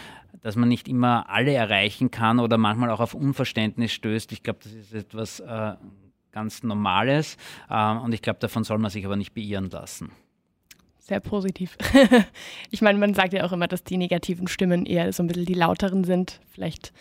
dass 0.43 0.57
man 0.57 0.69
nicht 0.69 0.89
immer 0.89 1.31
alle 1.31 1.53
erreichen 1.53 2.11
kann 2.11 2.39
oder 2.39 2.59
manchmal 2.59 2.91
auch 2.91 3.01
auf 3.01 3.15
Unverständnis 3.15 3.93
stößt. 3.93 4.33
Ich 4.33 4.43
glaube, 4.43 4.61
das 4.63 4.73
ist 4.73 4.93
etwas 4.93 5.41
äh, 5.41 5.75
ganz 6.33 6.63
Normales 6.63 7.37
äh, 7.71 7.95
und 7.95 8.13
ich 8.13 8.23
glaube, 8.23 8.41
davon 8.41 8.65
soll 8.65 8.79
man 8.79 8.91
sich 8.91 9.05
aber 9.07 9.17
nicht 9.17 9.35
beirren 9.35 9.71
lassen. 9.71 10.11
Sehr 10.99 11.21
positiv. 11.21 11.77
ich 12.71 12.81
meine, 12.81 12.99
man 12.99 13.15
sagt 13.15 13.33
ja 13.33 13.45
auch 13.45 13.53
immer, 13.53 13.67
dass 13.67 13.83
die 13.83 13.97
negativen 13.97 14.47
Stimmen 14.47 14.87
eher 14.87 15.13
so 15.13 15.23
ein 15.23 15.27
bisschen 15.27 15.47
die 15.47 15.55
lauteren 15.55 16.05
sind. 16.05 16.41
Vielleicht, 16.49 16.93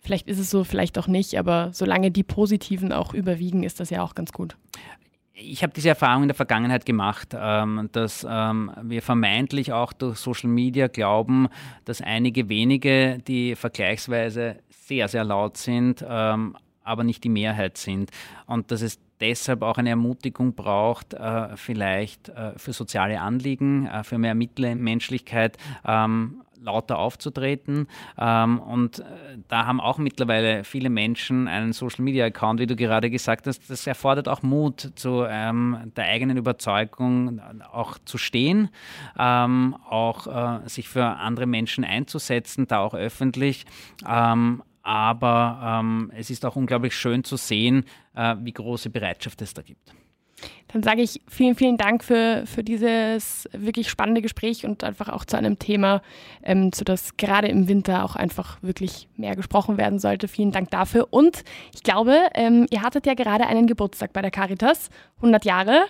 vielleicht 0.00 0.28
ist 0.28 0.38
es 0.38 0.50
so, 0.50 0.62
vielleicht 0.62 0.98
auch 0.98 1.08
nicht, 1.08 1.36
aber 1.36 1.70
solange 1.72 2.10
die 2.10 2.22
positiven 2.22 2.92
auch 2.92 3.12
überwiegen, 3.12 3.64
ist 3.64 3.80
das 3.80 3.90
ja 3.90 4.02
auch 4.02 4.14
ganz 4.14 4.32
gut 4.32 4.56
ich 5.40 5.62
habe 5.62 5.72
diese 5.72 5.88
Erfahrung 5.88 6.22
in 6.22 6.28
der 6.28 6.34
Vergangenheit 6.34 6.84
gemacht, 6.86 7.34
ähm, 7.34 7.88
dass 7.92 8.26
ähm, 8.28 8.70
wir 8.82 9.02
vermeintlich 9.02 9.72
auch 9.72 9.92
durch 9.92 10.18
Social 10.18 10.50
Media 10.50 10.88
glauben, 10.88 11.48
dass 11.84 12.00
einige 12.00 12.48
wenige, 12.48 13.18
die 13.26 13.56
vergleichsweise 13.56 14.56
sehr, 14.68 15.08
sehr 15.08 15.24
laut 15.24 15.56
sind, 15.56 16.04
ähm, 16.06 16.56
aber 16.84 17.04
nicht 17.04 17.24
die 17.24 17.28
Mehrheit 17.28 17.78
sind. 17.78 18.10
Und 18.46 18.70
dass 18.70 18.82
es 18.82 18.98
deshalb 19.20 19.62
auch 19.62 19.78
eine 19.78 19.90
Ermutigung 19.90 20.54
braucht, 20.54 21.14
äh, 21.14 21.56
vielleicht 21.56 22.28
äh, 22.30 22.52
für 22.56 22.72
soziale 22.72 23.20
Anliegen, 23.20 23.86
äh, 23.86 24.04
für 24.04 24.18
mehr 24.18 24.34
Mitmenschlichkeit 24.34 25.56
ähm, 25.86 26.42
lauter 26.62 26.98
aufzutreten. 26.98 27.88
Ähm, 28.18 28.58
und 28.60 29.00
äh, 29.00 29.04
da 29.48 29.66
haben 29.66 29.80
auch 29.80 29.98
mittlerweile 29.98 30.64
viele 30.64 30.90
Menschen 30.90 31.48
einen 31.48 31.72
Social 31.72 32.04
Media 32.04 32.26
Account, 32.26 32.60
wie 32.60 32.66
du 32.66 32.76
gerade 32.76 33.10
gesagt 33.10 33.46
hast. 33.46 33.68
Das 33.70 33.86
erfordert 33.86 34.28
auch 34.28 34.42
Mut, 34.42 34.92
zu 34.94 35.24
ähm, 35.28 35.92
der 35.96 36.04
eigenen 36.04 36.36
Überzeugung 36.36 37.40
auch 37.72 37.98
zu 38.04 38.18
stehen, 38.18 38.68
ähm, 39.18 39.76
auch 39.88 40.26
äh, 40.26 40.68
sich 40.68 40.88
für 40.88 41.04
andere 41.04 41.46
Menschen 41.46 41.84
einzusetzen, 41.84 42.66
da 42.66 42.80
auch 42.80 42.94
öffentlich. 42.94 43.64
Aber 44.82 45.80
ähm, 45.80 46.10
es 46.16 46.30
ist 46.30 46.44
auch 46.46 46.56
unglaublich 46.56 46.96
schön 46.96 47.22
zu 47.22 47.36
sehen, 47.36 47.84
wie 48.14 48.52
große 48.52 48.90
Bereitschaft 48.90 49.40
es 49.40 49.54
da 49.54 49.62
gibt. 49.62 49.94
Dann 50.68 50.82
sage 50.82 51.02
ich 51.02 51.20
vielen, 51.28 51.54
vielen 51.54 51.76
Dank 51.76 52.04
für, 52.04 52.44
für 52.46 52.62
dieses 52.62 53.48
wirklich 53.52 53.88
spannende 53.90 54.22
Gespräch 54.22 54.64
und 54.64 54.84
einfach 54.84 55.08
auch 55.08 55.24
zu 55.24 55.36
einem 55.36 55.58
Thema, 55.58 56.02
ähm, 56.42 56.72
zu 56.72 56.84
das 56.84 57.16
gerade 57.16 57.48
im 57.48 57.68
Winter 57.68 58.04
auch 58.04 58.16
einfach 58.16 58.62
wirklich 58.62 59.08
mehr 59.16 59.34
gesprochen 59.36 59.78
werden 59.78 59.98
sollte. 59.98 60.28
Vielen 60.28 60.52
Dank 60.52 60.70
dafür. 60.70 61.08
Und 61.10 61.42
ich 61.74 61.82
glaube, 61.82 62.16
ähm, 62.34 62.66
ihr 62.70 62.82
hattet 62.82 63.06
ja 63.06 63.14
gerade 63.14 63.46
einen 63.46 63.66
Geburtstag 63.66 64.12
bei 64.12 64.22
der 64.22 64.30
Caritas, 64.30 64.90
100 65.16 65.44
Jahre. 65.44 65.86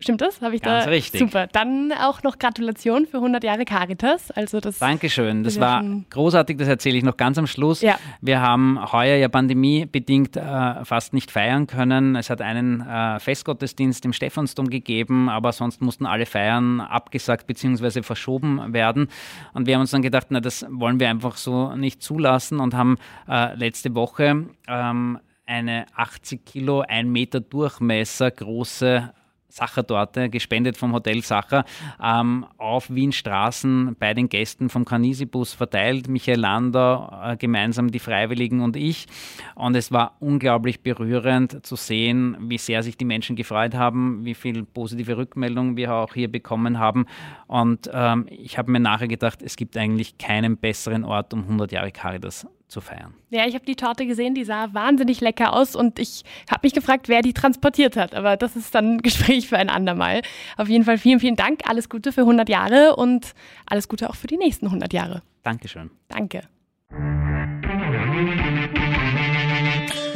Stimmt 0.00 0.20
das? 0.20 0.40
Habe 0.40 0.56
ich 0.56 0.62
Ganz 0.62 0.84
da? 0.84 0.90
richtig. 0.90 1.20
Super. 1.20 1.46
Dann 1.46 1.92
auch 1.92 2.22
noch 2.22 2.38
Gratulation 2.38 3.06
für 3.06 3.18
100 3.18 3.44
Jahre 3.44 3.64
Caritas. 3.64 4.30
Also 4.30 4.60
das 4.60 4.78
Dankeschön. 4.78 5.44
Das 5.44 5.58
war 5.60 5.84
großartig. 6.10 6.58
Das 6.58 6.68
erzähle 6.68 6.98
ich 6.98 7.04
noch 7.04 7.16
ganz 7.16 7.38
am 7.38 7.46
Schluss. 7.46 7.80
Ja. 7.80 7.98
Wir 8.20 8.40
haben 8.40 8.80
heuer 8.92 9.16
ja 9.16 9.28
pandemiebedingt 9.28 10.36
äh, 10.36 10.84
fast 10.84 11.12
nicht 11.12 11.30
feiern 11.30 11.66
können. 11.66 12.16
Es 12.16 12.30
hat 12.30 12.40
einen 12.40 12.80
äh, 12.80 13.18
Festgottesdienst 13.20 14.04
im 14.04 14.12
Stephansdom 14.12 14.68
gegeben, 14.68 15.28
aber 15.28 15.52
sonst 15.52 15.80
mussten 15.80 16.06
alle 16.06 16.26
Feiern 16.26 16.80
abgesagt 16.80 17.46
bzw. 17.46 18.02
verschoben 18.02 18.72
werden. 18.72 19.08
Und 19.52 19.66
wir 19.66 19.74
haben 19.74 19.82
uns 19.82 19.90
dann 19.90 20.02
gedacht, 20.02 20.26
na, 20.30 20.40
das 20.40 20.66
wollen 20.68 21.00
wir 21.00 21.08
einfach 21.08 21.36
so 21.36 21.74
nicht 21.76 22.02
zulassen 22.02 22.60
und 22.60 22.74
haben 22.74 22.98
äh, 23.28 23.54
letzte 23.54 23.94
Woche 23.94 24.46
ähm, 24.68 25.18
eine 25.46 25.86
80 25.94 26.44
Kilo, 26.44 26.80
1 26.80 27.08
Meter 27.08 27.40
Durchmesser 27.40 28.30
große 28.30 29.12
Sachertorte, 29.54 30.28
gespendet 30.30 30.76
vom 30.76 30.92
Hotel 30.92 31.22
Sacher, 31.22 31.64
ähm, 32.02 32.44
auf 32.58 32.90
Wienstraßen 32.90 33.94
bei 33.98 34.12
den 34.12 34.28
Gästen 34.28 34.68
vom 34.68 34.84
Canisibus 34.84 35.52
verteilt. 35.52 36.08
Michael 36.08 36.40
Lander, 36.40 37.22
äh, 37.24 37.36
gemeinsam 37.36 37.92
die 37.92 38.00
Freiwilligen 38.00 38.60
und 38.60 38.76
ich. 38.76 39.06
Und 39.54 39.76
es 39.76 39.92
war 39.92 40.16
unglaublich 40.18 40.82
berührend 40.82 41.64
zu 41.64 41.76
sehen, 41.76 42.36
wie 42.40 42.58
sehr 42.58 42.82
sich 42.82 42.96
die 42.96 43.04
Menschen 43.04 43.36
gefreut 43.36 43.74
haben, 43.74 44.24
wie 44.24 44.34
viel 44.34 44.64
positive 44.64 45.16
Rückmeldungen 45.16 45.76
wir 45.76 45.94
auch 45.94 46.14
hier 46.14 46.30
bekommen 46.30 46.80
haben. 46.80 47.06
Und 47.46 47.88
ähm, 47.92 48.26
ich 48.30 48.58
habe 48.58 48.72
mir 48.72 48.80
nachher 48.80 49.08
gedacht, 49.08 49.40
es 49.40 49.54
gibt 49.54 49.76
eigentlich 49.76 50.18
keinen 50.18 50.56
besseren 50.56 51.04
Ort, 51.04 51.32
um 51.32 51.42
100 51.42 51.70
Jahre 51.70 51.92
Caritas 51.92 52.44
zu 52.68 52.80
feiern. 52.80 53.14
Ja, 53.30 53.46
ich 53.46 53.54
habe 53.54 53.64
die 53.64 53.76
Torte 53.76 54.06
gesehen, 54.06 54.34
die 54.34 54.44
sah 54.44 54.72
wahnsinnig 54.72 55.20
lecker 55.20 55.52
aus 55.52 55.76
und 55.76 55.98
ich 55.98 56.24
habe 56.50 56.60
mich 56.64 56.72
gefragt, 56.72 57.08
wer 57.08 57.22
die 57.22 57.32
transportiert 57.32 57.96
hat. 57.96 58.14
Aber 58.14 58.36
das 58.36 58.56
ist 58.56 58.74
dann 58.74 58.94
ein 58.96 58.98
Gespräch 59.02 59.48
für 59.48 59.58
ein 59.58 59.70
andermal. 59.70 60.22
Auf 60.56 60.68
jeden 60.68 60.84
Fall 60.84 60.98
vielen, 60.98 61.20
vielen 61.20 61.36
Dank. 61.36 61.60
Alles 61.68 61.88
Gute 61.88 62.12
für 62.12 62.22
100 62.22 62.48
Jahre 62.48 62.96
und 62.96 63.34
alles 63.66 63.88
Gute 63.88 64.10
auch 64.10 64.16
für 64.16 64.26
die 64.26 64.36
nächsten 64.36 64.66
100 64.66 64.92
Jahre. 64.92 65.22
Dankeschön. 65.42 65.90
Danke. 66.08 66.42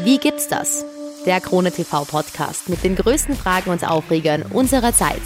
Wie 0.04 0.18
gibt's 0.18 0.48
das? 0.48 0.84
Der 1.26 1.40
Krone 1.40 1.70
TV 1.70 2.04
Podcast 2.04 2.68
mit 2.68 2.82
den 2.82 2.96
größten 2.96 3.34
Fragen 3.34 3.70
und 3.70 3.86
Aufregern 3.86 4.42
unserer 4.50 4.94
Zeit. 4.94 5.20